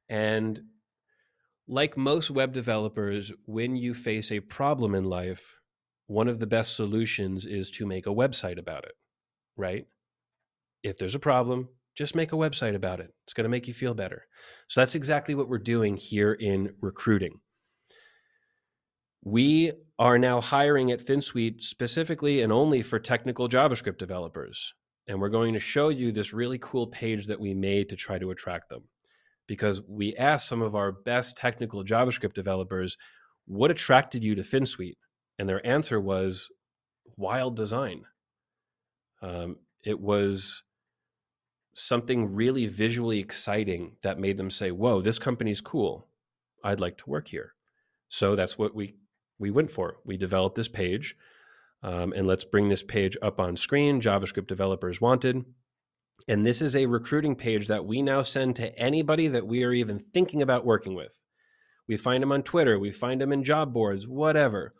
And 0.09 0.61
like 1.67 1.97
most 1.97 2.29
web 2.29 2.53
developers, 2.53 3.31
when 3.45 3.75
you 3.75 3.93
face 3.93 4.31
a 4.31 4.39
problem 4.41 4.95
in 4.95 5.05
life, 5.05 5.59
one 6.07 6.27
of 6.27 6.39
the 6.39 6.47
best 6.47 6.75
solutions 6.75 7.45
is 7.45 7.71
to 7.71 7.85
make 7.85 8.05
a 8.05 8.11
website 8.11 8.59
about 8.59 8.83
it, 8.83 8.93
right? 9.55 9.85
If 10.83 10.97
there's 10.97 11.15
a 11.15 11.19
problem, 11.19 11.69
just 11.95 12.15
make 12.15 12.33
a 12.33 12.37
website 12.37 12.75
about 12.75 12.99
it. 12.99 13.13
It's 13.25 13.33
going 13.33 13.45
to 13.45 13.49
make 13.49 13.67
you 13.67 13.73
feel 13.73 13.93
better. 13.93 14.25
So 14.67 14.81
that's 14.81 14.95
exactly 14.95 15.35
what 15.35 15.47
we're 15.47 15.59
doing 15.59 15.95
here 15.95 16.33
in 16.33 16.73
recruiting. 16.81 17.39
We 19.23 19.71
are 19.97 20.17
now 20.17 20.41
hiring 20.41 20.91
at 20.91 21.05
Finsweet 21.05 21.63
specifically 21.63 22.41
and 22.41 22.51
only 22.51 22.81
for 22.81 22.99
technical 22.99 23.47
JavaScript 23.47 23.97
developers. 23.97 24.73
And 25.07 25.19
we're 25.19 25.29
going 25.29 25.53
to 25.53 25.59
show 25.59 25.89
you 25.89 26.11
this 26.11 26.33
really 26.33 26.57
cool 26.59 26.87
page 26.87 27.27
that 27.27 27.39
we 27.39 27.53
made 27.53 27.89
to 27.89 27.95
try 27.95 28.17
to 28.17 28.31
attract 28.31 28.69
them 28.69 28.83
because 29.47 29.81
we 29.87 30.15
asked 30.15 30.47
some 30.47 30.61
of 30.61 30.75
our 30.75 30.91
best 30.91 31.35
technical 31.35 31.83
JavaScript 31.83 32.33
developers, 32.33 32.97
what 33.45 33.71
attracted 33.71 34.23
you 34.23 34.35
to 34.35 34.43
Finsweet? 34.43 34.97
And 35.37 35.49
their 35.49 35.65
answer 35.65 35.99
was 35.99 36.49
wild 37.17 37.55
design. 37.55 38.05
Um, 39.21 39.57
it 39.83 39.99
was 39.99 40.63
something 41.75 42.33
really 42.33 42.67
visually 42.67 43.19
exciting 43.19 43.97
that 44.03 44.19
made 44.19 44.37
them 44.37 44.49
say, 44.49 44.71
whoa, 44.71 45.01
this 45.01 45.19
company's 45.19 45.61
cool. 45.61 46.07
I'd 46.63 46.79
like 46.79 46.97
to 46.99 47.09
work 47.09 47.27
here. 47.27 47.53
So 48.09 48.35
that's 48.35 48.57
what 48.57 48.75
we, 48.75 48.95
we 49.39 49.51
went 49.51 49.71
for. 49.71 49.97
We 50.05 50.17
developed 50.17 50.55
this 50.55 50.67
page. 50.67 51.15
Um, 51.83 52.13
and 52.13 52.25
let's 52.25 52.45
bring 52.45 52.69
this 52.69 52.81
page 52.81 53.17
up 53.21 53.39
on 53.39 53.57
screen. 53.57 54.01
JavaScript 54.01 54.47
developers 54.47 55.01
wanted. 55.01 55.43
And 56.27 56.45
this 56.45 56.61
is 56.61 56.75
a 56.75 56.85
recruiting 56.85 57.35
page 57.35 57.67
that 57.67 57.85
we 57.85 58.01
now 58.01 58.21
send 58.21 58.55
to 58.55 58.77
anybody 58.79 59.27
that 59.27 59.45
we 59.45 59.63
are 59.65 59.73
even 59.73 59.99
thinking 59.99 60.41
about 60.41 60.65
working 60.65 60.95
with. 60.95 61.19
We 61.87 61.97
find 61.97 62.23
them 62.23 62.31
on 62.31 62.43
Twitter, 62.43 62.79
we 62.79 62.91
find 62.91 63.19
them 63.19 63.33
in 63.33 63.43
job 63.43 63.73
boards, 63.73 64.07
whatever. 64.07 64.73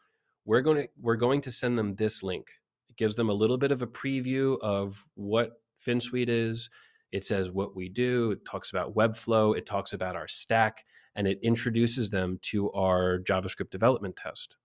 We're 0.45 0.62
going 0.62 0.84
to 0.84 0.89
we're 1.01 1.18
going 1.18 1.41
to 1.41 1.51
send 1.51 1.78
them 1.78 1.95
this 1.95 2.24
link. 2.24 2.47
It 2.89 2.95
gives 2.95 3.16
them 3.16 3.30
a 3.30 3.34
little 3.34 3.58
bit 3.58 3.72
of 3.72 3.82
a 3.82 3.88
preview 3.88 4.58
of 4.62 5.06
what 5.16 5.51
Finsweet 5.86 6.30
is. 6.30 6.70
It 7.12 7.26
says 7.26 7.51
what 7.51 7.76
we 7.76 7.89
do, 7.89 8.32
it 8.32 8.45
talks 8.45 8.72
about 8.72 8.95
Webflow, 8.95 9.58
it 9.58 9.66
talks 9.66 9.93
about 9.93 10.16
our 10.16 10.28
stack, 10.28 10.86
and 11.16 11.28
it 11.28 11.39
introduces 11.43 12.10
them 12.10 12.39
to 12.43 12.72
our 12.72 13.20
JavaScript 13.20 13.70
development 13.70 14.16
test. 14.16 14.56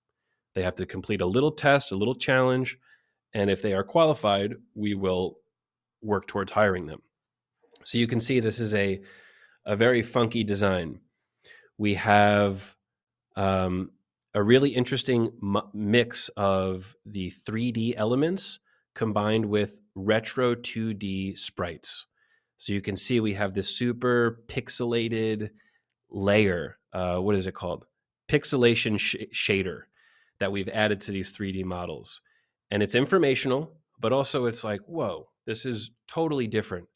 They 0.58 0.64
have 0.64 0.74
to 0.74 0.86
complete 0.86 1.20
a 1.20 1.26
little 1.26 1.52
test, 1.52 1.92
a 1.92 1.96
little 1.96 2.16
challenge, 2.16 2.78
and 3.32 3.48
if 3.48 3.62
they 3.62 3.74
are 3.74 3.84
qualified, 3.84 4.54
we 4.74 4.92
will 4.96 5.38
work 6.02 6.26
towards 6.26 6.50
hiring 6.50 6.86
them. 6.86 7.00
So 7.84 7.96
you 7.96 8.08
can 8.08 8.18
see 8.18 8.40
this 8.40 8.58
is 8.58 8.74
a 8.74 9.00
a 9.64 9.76
very 9.76 10.02
funky 10.02 10.42
design. 10.42 10.98
We 11.78 11.94
have 11.94 12.74
um, 13.36 13.92
a 14.34 14.42
really 14.42 14.70
interesting 14.70 15.30
m- 15.40 15.62
mix 15.72 16.28
of 16.36 16.96
the 17.06 17.30
3D 17.30 17.94
elements 17.96 18.58
combined 18.96 19.46
with 19.46 19.80
retro 19.94 20.56
2D 20.56 21.38
sprites. 21.38 22.04
So 22.56 22.72
you 22.72 22.80
can 22.80 22.96
see 22.96 23.20
we 23.20 23.34
have 23.34 23.54
this 23.54 23.68
super 23.68 24.42
pixelated 24.48 25.50
layer. 26.10 26.78
Uh, 26.92 27.18
what 27.18 27.36
is 27.36 27.46
it 27.46 27.54
called? 27.54 27.86
Pixelation 28.28 28.98
sh- 28.98 29.14
shader 29.32 29.82
that 30.40 30.52
we've 30.52 30.68
added 30.68 31.00
to 31.02 31.12
these 31.12 31.32
3D 31.32 31.64
models. 31.64 32.20
And 32.70 32.82
it's 32.82 32.94
informational, 32.94 33.72
but 34.00 34.12
also 34.12 34.46
it's 34.46 34.64
like, 34.64 34.80
whoa, 34.86 35.28
this 35.46 35.64
is 35.64 35.90
totally 36.06 36.46
different. 36.46 36.88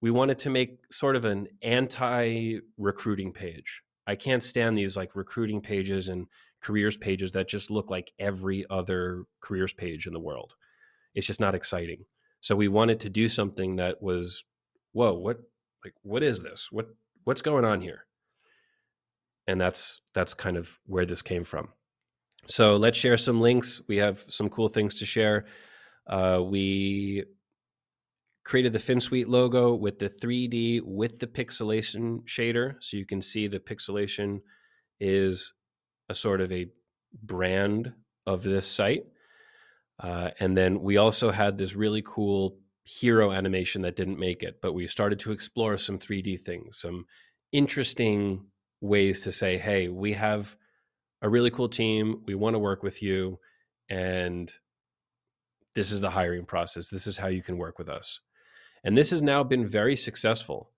We 0.00 0.10
wanted 0.10 0.38
to 0.40 0.50
make 0.50 0.80
sort 0.90 1.16
of 1.16 1.24
an 1.24 1.48
anti 1.62 2.58
recruiting 2.76 3.32
page. 3.32 3.82
I 4.06 4.16
can't 4.16 4.42
stand 4.42 4.76
these 4.76 4.96
like 4.96 5.14
recruiting 5.14 5.60
pages 5.60 6.08
and 6.08 6.26
careers 6.60 6.96
pages 6.96 7.32
that 7.32 7.48
just 7.48 7.70
look 7.70 7.90
like 7.90 8.12
every 8.18 8.66
other 8.68 9.24
careers 9.40 9.72
page 9.72 10.06
in 10.06 10.12
the 10.12 10.20
world. 10.20 10.54
It's 11.14 11.26
just 11.26 11.40
not 11.40 11.54
exciting. 11.54 12.04
So 12.40 12.56
we 12.56 12.68
wanted 12.68 12.98
to 13.00 13.10
do 13.10 13.28
something 13.28 13.76
that 13.76 14.02
was, 14.02 14.44
whoa, 14.92 15.12
what 15.12 15.38
like 15.84 15.94
what 16.02 16.22
is 16.22 16.42
this? 16.42 16.68
What 16.70 16.88
what's 17.24 17.42
going 17.42 17.64
on 17.64 17.80
here? 17.80 18.06
And 19.46 19.60
that's 19.60 20.00
that's 20.14 20.34
kind 20.34 20.56
of 20.56 20.78
where 20.86 21.06
this 21.06 21.22
came 21.22 21.44
from. 21.44 21.68
So 22.46 22.76
let's 22.76 22.98
share 22.98 23.16
some 23.16 23.40
links. 23.40 23.80
We 23.86 23.98
have 23.98 24.24
some 24.28 24.48
cool 24.48 24.68
things 24.68 24.94
to 24.96 25.06
share. 25.06 25.46
Uh, 26.06 26.40
we 26.44 27.24
created 28.44 28.72
the 28.72 28.78
Finsweet 28.80 29.28
logo 29.28 29.74
with 29.74 29.98
the 29.98 30.08
3D 30.08 30.82
with 30.84 31.20
the 31.20 31.26
pixelation 31.26 32.24
shader. 32.24 32.74
So 32.80 32.96
you 32.96 33.06
can 33.06 33.22
see 33.22 33.46
the 33.46 33.60
pixelation 33.60 34.40
is 34.98 35.52
a 36.08 36.14
sort 36.14 36.40
of 36.40 36.50
a 36.50 36.66
brand 37.22 37.92
of 38.26 38.42
this 38.42 38.66
site. 38.66 39.04
Uh, 40.00 40.30
and 40.40 40.56
then 40.56 40.80
we 40.80 40.96
also 40.96 41.30
had 41.30 41.56
this 41.56 41.76
really 41.76 42.02
cool 42.04 42.58
hero 42.84 43.30
animation 43.30 43.82
that 43.82 43.94
didn't 43.94 44.18
make 44.18 44.42
it, 44.42 44.60
but 44.60 44.72
we 44.72 44.88
started 44.88 45.20
to 45.20 45.30
explore 45.30 45.76
some 45.76 45.98
3D 45.98 46.40
things, 46.40 46.78
some 46.80 47.06
interesting 47.52 48.46
ways 48.80 49.20
to 49.20 49.30
say, 49.30 49.56
hey, 49.56 49.88
we 49.88 50.14
have 50.14 50.56
a 51.22 51.28
really 51.28 51.50
cool 51.50 51.68
team. 51.68 52.22
We 52.26 52.34
want 52.34 52.54
to 52.54 52.58
work 52.58 52.82
with 52.82 53.02
you. 53.02 53.38
And 53.88 54.52
this 55.74 55.92
is 55.92 56.00
the 56.00 56.10
hiring 56.10 56.44
process. 56.44 56.88
This 56.88 57.06
is 57.06 57.16
how 57.16 57.28
you 57.28 57.42
can 57.42 57.56
work 57.56 57.78
with 57.78 57.88
us. 57.88 58.20
And 58.84 58.96
this 58.98 59.10
has 59.10 59.22
now 59.22 59.44
been 59.44 59.66
very 59.66 59.96
successful. 59.96 60.70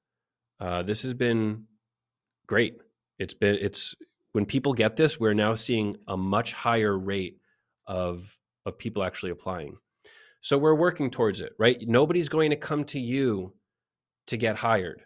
Uh, 0.61 0.82
this 0.82 1.03
has 1.03 1.14
been 1.14 1.64
great. 2.47 2.76
It's 3.18 3.34
been, 3.34 3.57
it's, 3.61 3.95
when 4.32 4.45
people 4.45 4.74
get 4.74 4.97
this, 4.97 5.18
we're 5.18 5.34
now 5.34 5.55
seeing 5.55 5.97
a 6.07 6.16
much 6.16 6.53
higher 6.53 6.97
rate 6.97 7.38
of, 7.86 8.38
of 8.66 8.78
people 8.78 9.03
actually 9.03 9.32
applying. 9.32 9.76
So 10.40 10.59
we're 10.59 10.74
working 10.74 11.11
towards 11.11 11.40
it, 11.40 11.53
right? 11.59 11.78
Nobody's 11.80 12.28
going 12.28 12.51
to 12.51 12.57
come 12.57 12.84
to 12.86 13.01
you 13.01 13.55
to 14.26 14.36
get 14.36 14.57
hired, 14.57 15.03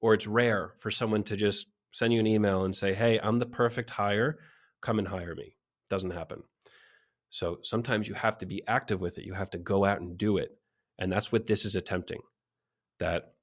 or 0.00 0.12
it's 0.12 0.26
rare 0.26 0.74
for 0.80 0.90
someone 0.90 1.22
to 1.24 1.36
just 1.36 1.66
send 1.92 2.12
you 2.12 2.20
an 2.20 2.26
email 2.26 2.64
and 2.64 2.76
say, 2.76 2.92
Hey, 2.92 3.18
I'm 3.22 3.38
the 3.38 3.46
perfect 3.46 3.88
hire. 3.88 4.38
Come 4.80 4.98
and 4.98 5.08
hire 5.08 5.34
me. 5.34 5.56
Doesn't 5.90 6.10
happen. 6.10 6.42
So 7.30 7.58
sometimes 7.62 8.08
you 8.08 8.14
have 8.14 8.38
to 8.38 8.46
be 8.46 8.62
active 8.66 9.00
with 9.00 9.18
it. 9.18 9.24
You 9.24 9.34
have 9.34 9.50
to 9.50 9.58
go 9.58 9.84
out 9.84 10.00
and 10.00 10.16
do 10.16 10.36
it. 10.36 10.56
And 10.98 11.12
that's 11.12 11.30
what 11.30 11.46
this 11.46 11.64
is 11.64 11.76
attempting. 11.76 12.20
That 12.98 13.34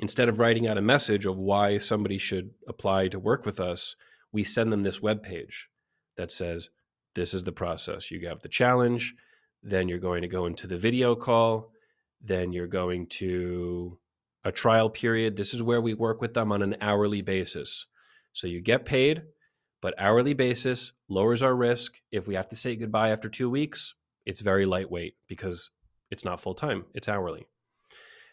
instead 0.00 0.28
of 0.28 0.38
writing 0.38 0.66
out 0.66 0.78
a 0.78 0.82
message 0.82 1.26
of 1.26 1.36
why 1.36 1.78
somebody 1.78 2.18
should 2.18 2.50
apply 2.68 3.08
to 3.08 3.18
work 3.18 3.44
with 3.44 3.58
us, 3.58 3.96
we 4.32 4.44
send 4.44 4.72
them 4.72 4.82
this 4.82 5.02
web 5.02 5.22
page 5.22 5.68
that 6.16 6.30
says, 6.30 6.70
This 7.14 7.34
is 7.34 7.44
the 7.44 7.52
process. 7.52 8.10
You 8.10 8.28
have 8.28 8.42
the 8.42 8.48
challenge, 8.48 9.14
then 9.62 9.88
you're 9.88 9.98
going 9.98 10.22
to 10.22 10.28
go 10.28 10.46
into 10.46 10.66
the 10.66 10.78
video 10.78 11.14
call, 11.14 11.72
then 12.22 12.52
you're 12.52 12.66
going 12.66 13.06
to 13.06 13.98
a 14.44 14.52
trial 14.52 14.88
period. 14.88 15.36
This 15.36 15.52
is 15.52 15.62
where 15.62 15.80
we 15.80 15.94
work 15.94 16.20
with 16.20 16.34
them 16.34 16.52
on 16.52 16.62
an 16.62 16.76
hourly 16.80 17.22
basis. 17.22 17.86
So 18.32 18.46
you 18.46 18.60
get 18.60 18.84
paid, 18.84 19.22
but 19.86 19.94
hourly 19.98 20.34
basis 20.34 20.90
lowers 21.08 21.44
our 21.44 21.54
risk. 21.54 22.00
If 22.10 22.26
we 22.26 22.34
have 22.34 22.48
to 22.48 22.56
say 22.56 22.74
goodbye 22.74 23.10
after 23.10 23.28
two 23.28 23.48
weeks, 23.48 23.94
it's 24.24 24.40
very 24.40 24.66
lightweight 24.66 25.14
because 25.28 25.70
it's 26.10 26.24
not 26.24 26.40
full 26.40 26.54
time, 26.54 26.86
it's 26.92 27.08
hourly. 27.08 27.46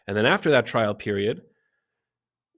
And 0.08 0.16
then 0.16 0.26
after 0.26 0.50
that 0.50 0.66
trial 0.66 0.96
period, 0.96 1.42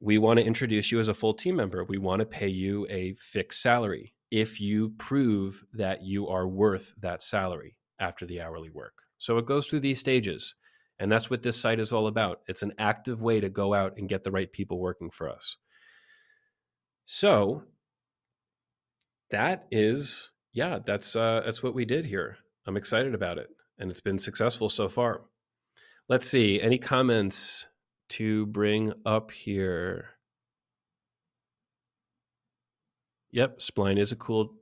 we 0.01 0.17
want 0.17 0.39
to 0.39 0.47
introduce 0.47 0.91
you 0.91 0.99
as 0.99 1.09
a 1.09 1.13
full 1.13 1.35
team 1.35 1.57
member. 1.57 1.85
We 1.85 1.99
want 1.99 2.21
to 2.21 2.25
pay 2.25 2.49
you 2.49 2.87
a 2.89 3.17
fixed 3.21 3.61
salary 3.61 4.15
if 4.31 4.63
you 4.63 4.95
prove 4.97 5.63
that 5.75 6.03
you 6.03 6.29
are 6.29 6.49
worth 6.49 6.95
that 7.03 7.21
salary 7.21 7.77
after 8.01 8.25
the 8.25 8.41
hourly 8.41 8.71
work. 8.71 8.95
So 9.19 9.37
it 9.37 9.45
goes 9.45 9.67
through 9.67 9.81
these 9.81 10.01
stages. 10.01 10.55
And 10.99 11.13
that's 11.13 11.29
what 11.29 11.43
this 11.43 11.61
site 11.61 11.81
is 11.81 11.93
all 11.93 12.07
about. 12.07 12.41
It's 12.49 12.63
an 12.63 12.73
active 12.79 13.21
way 13.21 13.41
to 13.41 13.51
go 13.51 13.75
out 13.75 13.99
and 13.99 14.09
get 14.09 14.25
the 14.25 14.31
right 14.31 14.51
people 14.51 14.79
working 14.79 15.11
for 15.11 15.29
us. 15.29 15.59
So 17.05 17.65
that 19.31 19.67
is, 19.71 20.31
yeah, 20.53 20.79
that's 20.85 21.17
uh, 21.17 21.43
that's 21.45 21.63
what 21.63 21.75
we 21.75 21.85
did 21.85 22.05
here. 22.05 22.39
I'm 22.67 22.77
excited 22.77 23.15
about 23.15 23.39
it, 23.39 23.49
and 23.79 23.91
it's 23.91 24.01
been 24.01 24.19
successful 24.19 24.69
so 24.69 24.89
far. 24.89 25.23
Let's 26.09 26.29
see. 26.29 26.61
Any 26.61 26.79
comments 26.79 27.67
to 28.11 28.47
bring 28.47 28.93
up 29.05 29.31
here? 29.31 30.11
Yep, 33.33 33.59
Spline 33.59 33.99
is 33.99 34.13
a 34.13 34.17
cool, 34.17 34.55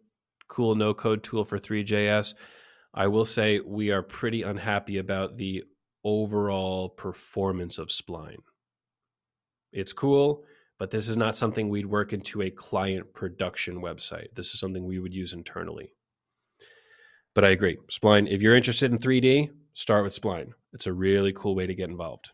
cool 0.48 0.74
no 0.74 0.94
code 0.94 1.22
tool 1.22 1.44
for 1.44 1.58
3js 1.58 2.34
I 2.94 3.08
will 3.08 3.24
say 3.24 3.58
we 3.58 3.90
are 3.90 4.02
pretty 4.02 4.42
unhappy 4.42 4.98
about 4.98 5.36
the 5.36 5.64
overall 6.04 6.88
performance 6.88 7.76
of 7.76 7.88
Spline. 7.88 8.42
It's 9.72 9.92
cool, 9.92 10.44
but 10.78 10.90
this 10.90 11.08
is 11.08 11.16
not 11.16 11.36
something 11.36 11.68
we'd 11.68 11.86
work 11.86 12.12
into 12.12 12.42
a 12.42 12.50
client 12.50 13.14
production 13.14 13.80
website. 13.80 14.34
This 14.34 14.52
is 14.52 14.60
something 14.60 14.84
we 14.84 14.98
would 14.98 15.14
use 15.14 15.32
internally. 15.32 15.92
But 17.34 17.44
I 17.44 17.50
agree. 17.50 17.78
Spline, 17.90 18.28
if 18.30 18.42
you're 18.42 18.56
interested 18.56 18.92
in 18.92 18.98
3D, 18.98 19.50
start 19.74 20.04
with 20.04 20.20
Spline. 20.20 20.50
It's 20.72 20.86
a 20.86 20.92
really 20.92 21.32
cool 21.32 21.54
way 21.54 21.66
to 21.66 21.74
get 21.74 21.90
involved. 21.90 22.30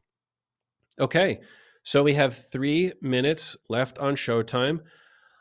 Okay, 0.98 1.40
so 1.82 2.02
we 2.02 2.14
have 2.14 2.36
three 2.36 2.92
minutes 3.00 3.56
left 3.68 3.98
on 3.98 4.14
showtime. 4.14 4.80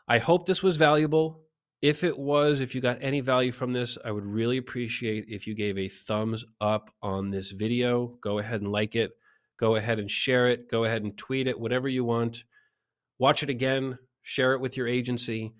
I 0.08 0.18
hope 0.18 0.46
this 0.46 0.62
was 0.62 0.76
valuable. 0.76 1.42
If 1.82 2.04
it 2.04 2.18
was, 2.18 2.60
if 2.60 2.74
you 2.74 2.80
got 2.80 2.98
any 3.00 3.20
value 3.20 3.52
from 3.52 3.72
this, 3.72 3.96
I 4.04 4.10
would 4.10 4.26
really 4.26 4.58
appreciate 4.58 5.26
if 5.28 5.46
you 5.46 5.54
gave 5.54 5.78
a 5.78 5.88
thumbs 5.88 6.44
up 6.60 6.90
on 7.02 7.30
this 7.30 7.50
video. 7.50 8.18
Go 8.22 8.38
ahead 8.38 8.60
and 8.60 8.72
like 8.72 8.96
it. 8.96 9.12
Go 9.58 9.76
ahead 9.76 9.98
and 9.98 10.10
share 10.10 10.48
it. 10.48 10.70
Go 10.70 10.84
ahead 10.84 11.02
and 11.02 11.16
tweet 11.16 11.46
it, 11.46 11.58
whatever 11.58 11.88
you 11.88 12.04
want. 12.04 12.44
Watch 13.20 13.42
it 13.42 13.50
again. 13.50 13.98
Share 14.22 14.54
it 14.54 14.62
with 14.62 14.78
your 14.78 14.88
agency. 14.88 15.52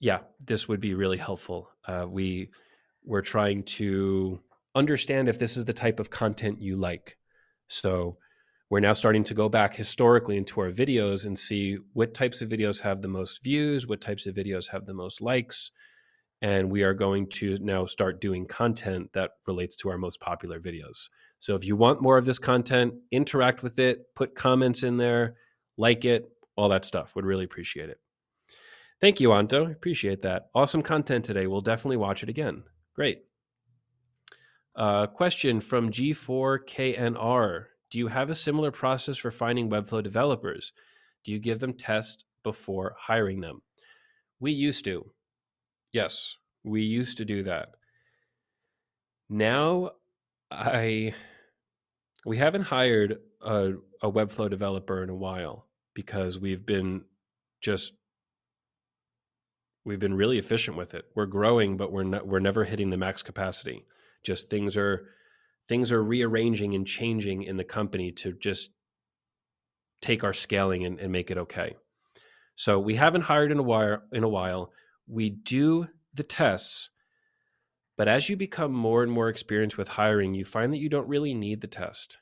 Yeah, 0.00 0.18
this 0.44 0.68
would 0.68 0.80
be 0.80 0.92
really 0.92 1.16
helpful. 1.16 1.70
Uh, 1.88 2.04
we 2.06 2.50
we're 3.04 3.22
trying 3.22 3.62
to 3.64 4.38
understand 4.74 5.30
if 5.30 5.38
this 5.38 5.56
is 5.56 5.64
the 5.64 5.72
type 5.72 5.98
of 5.98 6.10
content 6.10 6.60
you 6.60 6.76
like. 6.76 7.16
So 7.68 8.18
we're 8.68 8.80
now 8.80 8.92
starting 8.92 9.24
to 9.24 9.34
go 9.34 9.48
back 9.48 9.74
historically 9.74 10.36
into 10.36 10.60
our 10.60 10.70
videos 10.70 11.24
and 11.24 11.38
see 11.38 11.78
what 11.94 12.12
types 12.12 12.42
of 12.42 12.50
videos 12.50 12.80
have 12.80 13.00
the 13.00 13.08
most 13.08 13.42
views, 13.42 13.86
what 13.86 14.02
types 14.02 14.26
of 14.26 14.34
videos 14.34 14.68
have 14.68 14.84
the 14.84 14.94
most 14.94 15.22
likes. 15.22 15.70
And 16.42 16.70
we 16.70 16.82
are 16.82 16.94
going 16.94 17.28
to 17.30 17.56
now 17.62 17.86
start 17.86 18.20
doing 18.20 18.44
content 18.44 19.10
that 19.14 19.30
relates 19.46 19.76
to 19.76 19.88
our 19.88 19.98
most 19.98 20.20
popular 20.20 20.60
videos. 20.60 21.08
So 21.38 21.54
if 21.54 21.64
you 21.64 21.76
want 21.76 22.02
more 22.02 22.18
of 22.18 22.26
this 22.26 22.38
content, 22.38 22.94
interact 23.10 23.62
with 23.62 23.78
it, 23.78 24.14
put 24.14 24.34
comments 24.34 24.82
in 24.82 24.98
there, 24.98 25.36
like 25.76 26.04
it, 26.04 26.30
all 26.56 26.68
that 26.68 26.84
stuff. 26.84 27.14
Would 27.14 27.24
really 27.24 27.44
appreciate 27.44 27.88
it. 27.88 27.98
Thank 29.00 29.20
you, 29.20 29.32
Anto. 29.32 29.66
Appreciate 29.66 30.22
that. 30.22 30.50
Awesome 30.54 30.82
content 30.82 31.24
today. 31.24 31.46
We'll 31.46 31.60
definitely 31.60 31.96
watch 31.96 32.22
it 32.22 32.28
again. 32.28 32.62
Great. 32.94 33.24
Uh, 34.76 35.06
question 35.06 35.60
from 35.60 35.90
G4KNR 35.90 37.64
Do 37.90 37.98
you 37.98 38.06
have 38.08 38.30
a 38.30 38.34
similar 38.34 38.70
process 38.70 39.16
for 39.16 39.30
finding 39.30 39.68
Webflow 39.68 40.02
developers? 40.02 40.72
Do 41.24 41.32
you 41.32 41.38
give 41.38 41.58
them 41.58 41.74
tests 41.74 42.24
before 42.42 42.94
hiring 42.98 43.40
them? 43.40 43.62
We 44.40 44.52
used 44.52 44.84
to. 44.84 45.10
Yes, 45.92 46.36
we 46.64 46.82
used 46.82 47.18
to 47.18 47.24
do 47.24 47.42
that. 47.42 47.70
Now, 49.28 49.92
I 50.50 51.14
we 52.24 52.36
haven't 52.36 52.62
hired 52.62 53.18
a, 53.40 53.72
a 54.02 54.10
Webflow 54.10 54.50
developer 54.50 55.02
in 55.02 55.08
a 55.08 55.14
while 55.14 55.66
because 55.94 56.38
we've 56.38 56.66
been 56.66 57.04
just 57.60 57.92
we've 59.84 60.00
been 60.00 60.14
really 60.14 60.38
efficient 60.38 60.76
with 60.76 60.94
it. 60.94 61.04
We're 61.14 61.26
growing, 61.26 61.76
but 61.76 61.92
we're 61.92 62.04
not 62.04 62.26
we're 62.26 62.40
never 62.40 62.64
hitting 62.64 62.90
the 62.90 62.96
max 62.96 63.22
capacity. 63.22 63.84
Just 64.24 64.50
things 64.50 64.76
are 64.76 65.06
things 65.68 65.92
are 65.92 66.02
rearranging 66.02 66.74
and 66.74 66.86
changing 66.86 67.44
in 67.44 67.56
the 67.56 67.64
company 67.64 68.12
to 68.12 68.32
just 68.32 68.70
take 70.00 70.24
our 70.24 70.32
scaling 70.32 70.84
and, 70.84 70.98
and 70.98 71.12
make 71.12 71.30
it 71.30 71.38
okay. 71.38 71.76
So 72.56 72.78
we 72.78 72.96
haven't 72.96 73.22
hired 73.22 73.52
in 73.52 73.58
a 73.58 73.62
while 73.62 74.02
in 74.12 74.24
a 74.24 74.28
while. 74.28 74.72
We 75.06 75.30
do 75.30 75.88
the 76.14 76.22
tests, 76.22 76.90
but 77.96 78.08
as 78.08 78.28
you 78.28 78.36
become 78.36 78.72
more 78.72 79.02
and 79.02 79.10
more 79.10 79.28
experienced 79.28 79.78
with 79.78 79.88
hiring, 79.88 80.34
you 80.34 80.44
find 80.44 80.72
that 80.72 80.78
you 80.78 80.88
don't 80.88 81.08
really 81.08 81.34
need 81.34 81.60
the 81.60 81.66
test. 81.66 82.18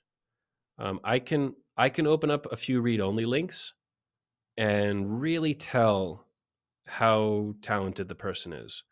Um, 0.81 0.99
I 1.05 1.18
can 1.18 1.55
I 1.76 1.91
can 1.91 2.07
open 2.07 2.31
up 2.31 2.51
a 2.51 2.57
few 2.57 2.81
read 2.81 3.01
only 3.01 3.24
links 3.24 3.74
and 4.57 5.20
really 5.20 5.55
tell 5.55 6.26
how 6.87 7.55
talented 7.62 8.09
the 8.09 8.14
person 8.14 8.53
is. 8.53 8.83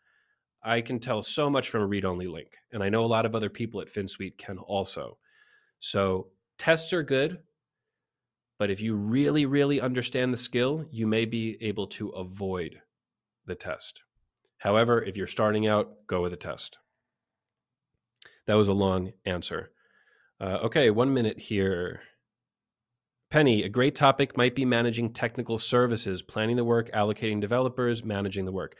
I 0.63 0.81
can 0.81 0.99
tell 0.99 1.21
so 1.21 1.49
much 1.49 1.69
from 1.69 1.81
a 1.81 1.87
read 1.87 2.05
only 2.05 2.27
link. 2.27 2.57
And 2.71 2.83
I 2.83 2.89
know 2.89 3.03
a 3.03 3.07
lot 3.07 3.25
of 3.25 3.35
other 3.35 3.49
people 3.49 3.81
at 3.81 3.89
Finsweet 3.89 4.37
can 4.37 4.57
also. 4.57 5.17
So 5.79 6.27
tests 6.57 6.93
are 6.93 7.03
good, 7.03 7.39
but 8.57 8.69
if 8.69 8.81
you 8.81 8.95
really, 8.95 9.45
really 9.45 9.81
understand 9.81 10.33
the 10.33 10.37
skill, 10.37 10.85
you 10.91 11.07
may 11.07 11.25
be 11.25 11.57
able 11.61 11.87
to 11.87 12.09
avoid 12.09 12.81
the 13.45 13.55
test. 13.55 14.03
However, 14.57 15.01
if 15.01 15.15
you're 15.15 15.27
starting 15.27 15.67
out, 15.67 16.05
go 16.07 16.21
with 16.21 16.33
a 16.33 16.37
test. 16.37 16.77
That 18.45 18.55
was 18.55 18.67
a 18.67 18.73
long 18.73 19.13
answer. 19.25 19.71
Uh, 20.41 20.59
okay, 20.63 20.89
one 20.89 21.13
minute 21.13 21.37
here. 21.37 22.01
Penny, 23.29 23.63
a 23.63 23.69
great 23.69 23.93
topic 23.93 24.37
might 24.37 24.55
be 24.55 24.65
managing 24.65 25.13
technical 25.13 25.57
services, 25.59 26.21
planning 26.21 26.55
the 26.55 26.63
work, 26.63 26.89
allocating 26.93 27.41
developers, 27.41 28.03
managing 28.03 28.45
the 28.45 28.51
work. 28.51 28.75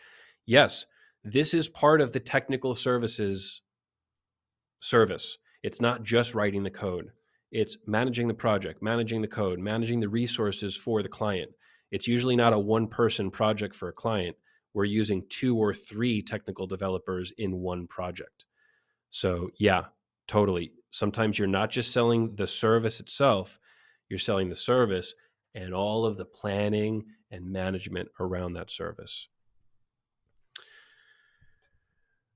Yes, 0.45 0.86
this 1.24 1.53
is 1.53 1.70
part 1.70 2.01
of 2.01 2.14
the 2.14 2.20
technical 2.20 2.74
services 2.74 3.62
service. 4.80 5.38
It's 5.62 5.82
not 5.82 6.03
just 6.03 6.34
writing 6.34 6.64
the 6.64 6.72
code, 6.72 7.12
it's 7.51 7.78
managing 7.86 8.28
the 8.28 8.34
project, 8.34 8.82
managing 8.82 9.22
the 9.22 9.28
code, 9.28 9.60
managing 9.60 9.99
the 9.99 10.10
resources 10.10 10.78
for 10.78 11.03
the 11.03 11.10
client. 11.10 11.51
It's 11.91 12.07
usually 12.07 12.36
not 12.36 12.53
a 12.53 12.60
one 12.60 12.88
person 12.88 13.30
project 13.30 13.76
for 13.76 13.89
a 13.89 13.93
client. 13.93 14.38
We're 14.74 14.86
using 14.86 15.24
two 15.30 15.57
or 15.57 15.74
three 15.74 16.22
technical 16.22 16.68
developers 16.68 17.34
in 17.38 17.57
one 17.57 17.88
project. 17.88 18.45
So, 19.10 19.49
yeah, 19.60 19.86
totally. 20.28 20.72
Sometimes 20.92 21.38
you're 21.38 21.48
not 21.48 21.70
just 21.70 21.92
selling 21.92 22.36
the 22.36 22.48
service 22.48 23.00
itself, 23.00 23.60
you're 24.10 24.20
selling 24.20 24.50
the 24.50 24.56
service 24.56 25.14
and 25.56 25.74
all 25.74 26.06
of 26.06 26.18
the 26.18 26.26
planning 26.26 27.06
and 27.32 27.52
management 27.52 28.10
around 28.20 28.54
that 28.54 28.72
service. 28.72 29.28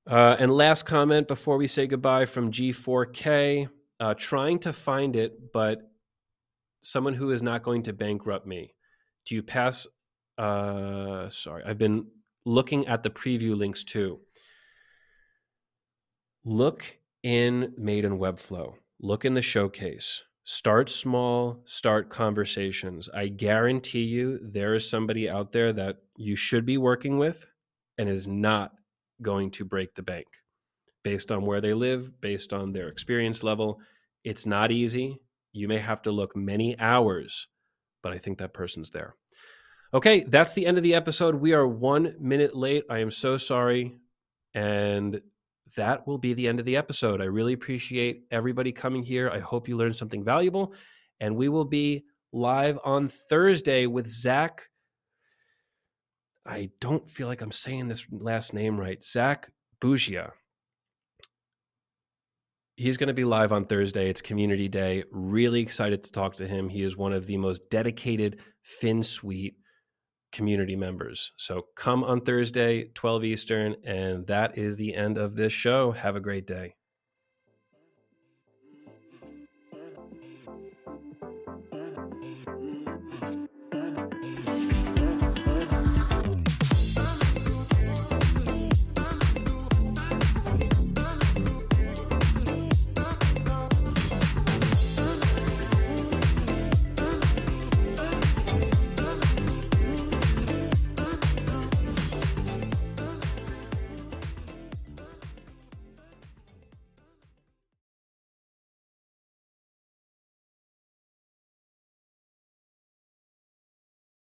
Uh, 0.06 0.36
and 0.38 0.52
last 0.52 0.84
comment 0.84 1.28
before 1.28 1.58
we 1.58 1.68
say 1.68 1.88
goodbye 1.88 2.26
from 2.26 2.52
G4K 2.52 3.70
uh, 4.00 4.14
trying 4.16 4.60
to 4.60 4.74
find 4.74 5.16
it, 5.16 5.54
but 5.54 5.90
someone 6.82 7.14
who 7.14 7.32
is 7.32 7.42
not 7.42 7.64
going 7.64 7.84
to 7.84 7.94
bankrupt 7.94 8.46
me. 8.46 8.74
Do 9.26 9.36
you 9.36 9.44
pass? 9.44 9.88
Uh, 10.38 11.30
sorry, 11.30 11.64
I've 11.66 11.78
been 11.78 12.08
looking 12.46 12.88
at 12.88 13.04
the 13.04 13.10
preview 13.10 13.56
links 13.56 13.84
too. 13.84 14.20
Look 16.44 16.98
in 17.24 17.74
Made 17.78 18.06
in 18.06 18.20
Webflow, 18.20 18.76
look 19.02 19.26
in 19.26 19.34
the 19.34 19.42
showcase. 19.42 20.22
Start 20.44 20.90
small, 20.90 21.62
start 21.64 22.10
conversations. 22.10 23.08
I 23.14 23.28
guarantee 23.28 24.04
you 24.04 24.40
there 24.42 24.76
is 24.76 24.90
somebody 24.90 25.30
out 25.30 25.54
there 25.54 25.72
that 25.72 26.00
you 26.18 26.36
should 26.36 26.66
be 26.66 26.78
working 26.78 27.18
with 27.18 27.48
and 27.98 28.10
is 28.10 28.28
not 28.28 28.74
going 29.22 29.52
to 29.52 29.64
break 29.64 29.96
the 29.96 30.04
bank 30.04 30.28
based 31.04 31.32
on 31.32 31.46
where 31.46 31.62
they 31.62 31.74
live, 31.74 32.20
based 32.20 32.52
on 32.52 32.74
their 32.74 32.90
experience 32.90 33.42
level. 33.42 33.80
It's 34.26 34.46
not 34.46 34.72
easy. 34.72 35.22
You 35.54 35.70
may 35.70 35.80
have 35.80 36.02
to 36.04 36.12
look 36.12 36.36
many 36.36 36.78
hours, 36.78 37.48
but 38.02 38.12
I 38.12 38.18
think 38.18 38.40
that 38.40 38.54
person's 38.54 38.92
there. 38.92 39.16
Okay, 39.94 40.24
that's 40.24 40.54
the 40.54 40.66
end 40.66 40.78
of 40.78 40.84
the 40.84 40.96
episode. 40.96 41.36
We 41.36 41.54
are 41.54 41.68
one 41.68 42.16
minute 42.20 42.56
late. 42.56 42.84
I 42.90 43.00
am 43.00 43.12
so 43.12 43.38
sorry. 43.38 43.96
And 44.54 45.22
that 45.76 46.06
will 46.08 46.18
be 46.18 46.34
the 46.34 46.48
end 46.48 46.60
of 46.60 46.66
the 46.66 46.78
episode. 46.78 47.22
I 47.22 47.26
really 47.26 47.54
appreciate 47.54 48.24
everybody 48.32 48.72
coming 48.72 49.04
here. 49.04 49.30
I 49.30 49.40
hope 49.40 49.68
you 49.68 49.78
learned 49.78 49.96
something 49.96 50.24
valuable. 50.24 50.74
And 51.20 51.36
we 51.36 51.50
will 51.50 51.66
be 51.66 52.06
live 52.32 52.80
on 52.84 53.08
Thursday 53.08 53.86
with 53.88 54.08
Zach 54.08 54.68
I 56.46 56.70
don't 56.82 57.08
feel 57.08 57.28
like 57.28 57.42
I'm 57.42 57.52
saying 57.52 57.88
this 57.88 58.06
last 58.12 58.54
name 58.54 58.78
right. 58.78 59.02
Zach 59.02 59.50
Bugia. 59.82 60.32
He's 62.76 62.98
going 62.98 63.08
to 63.08 63.14
be 63.14 63.24
live 63.24 63.52
on 63.52 63.66
Thursday. 63.66 64.10
It's 64.10 64.22
Community 64.22 64.68
Day. 64.68 65.04
Really 65.12 65.62
excited 65.62 66.04
to 66.04 66.12
talk 66.12 66.36
to 66.36 66.48
him. 66.48 66.70
He 66.70 66.84
is 66.84 66.98
one 66.98 67.14
of 67.14 67.28
the 67.28 67.38
most 67.38 67.70
dedicated 67.70 68.40
Finsweet 68.82 69.54
community 70.34 70.76
members. 70.76 71.32
So 71.38 71.68
come 71.76 72.04
on 72.04 72.22
Thursday, 72.22 72.90
12 72.94 73.24
Eastern, 73.24 73.76
and 73.86 74.28
that 74.28 74.58
is 74.58 74.76
the 74.76 74.94
end 74.94 75.18
of 75.18 75.36
this 75.36 75.54
show. 75.54 75.92
Have 75.92 76.18
a 76.18 76.20
great 76.20 76.46
day. 76.46 76.76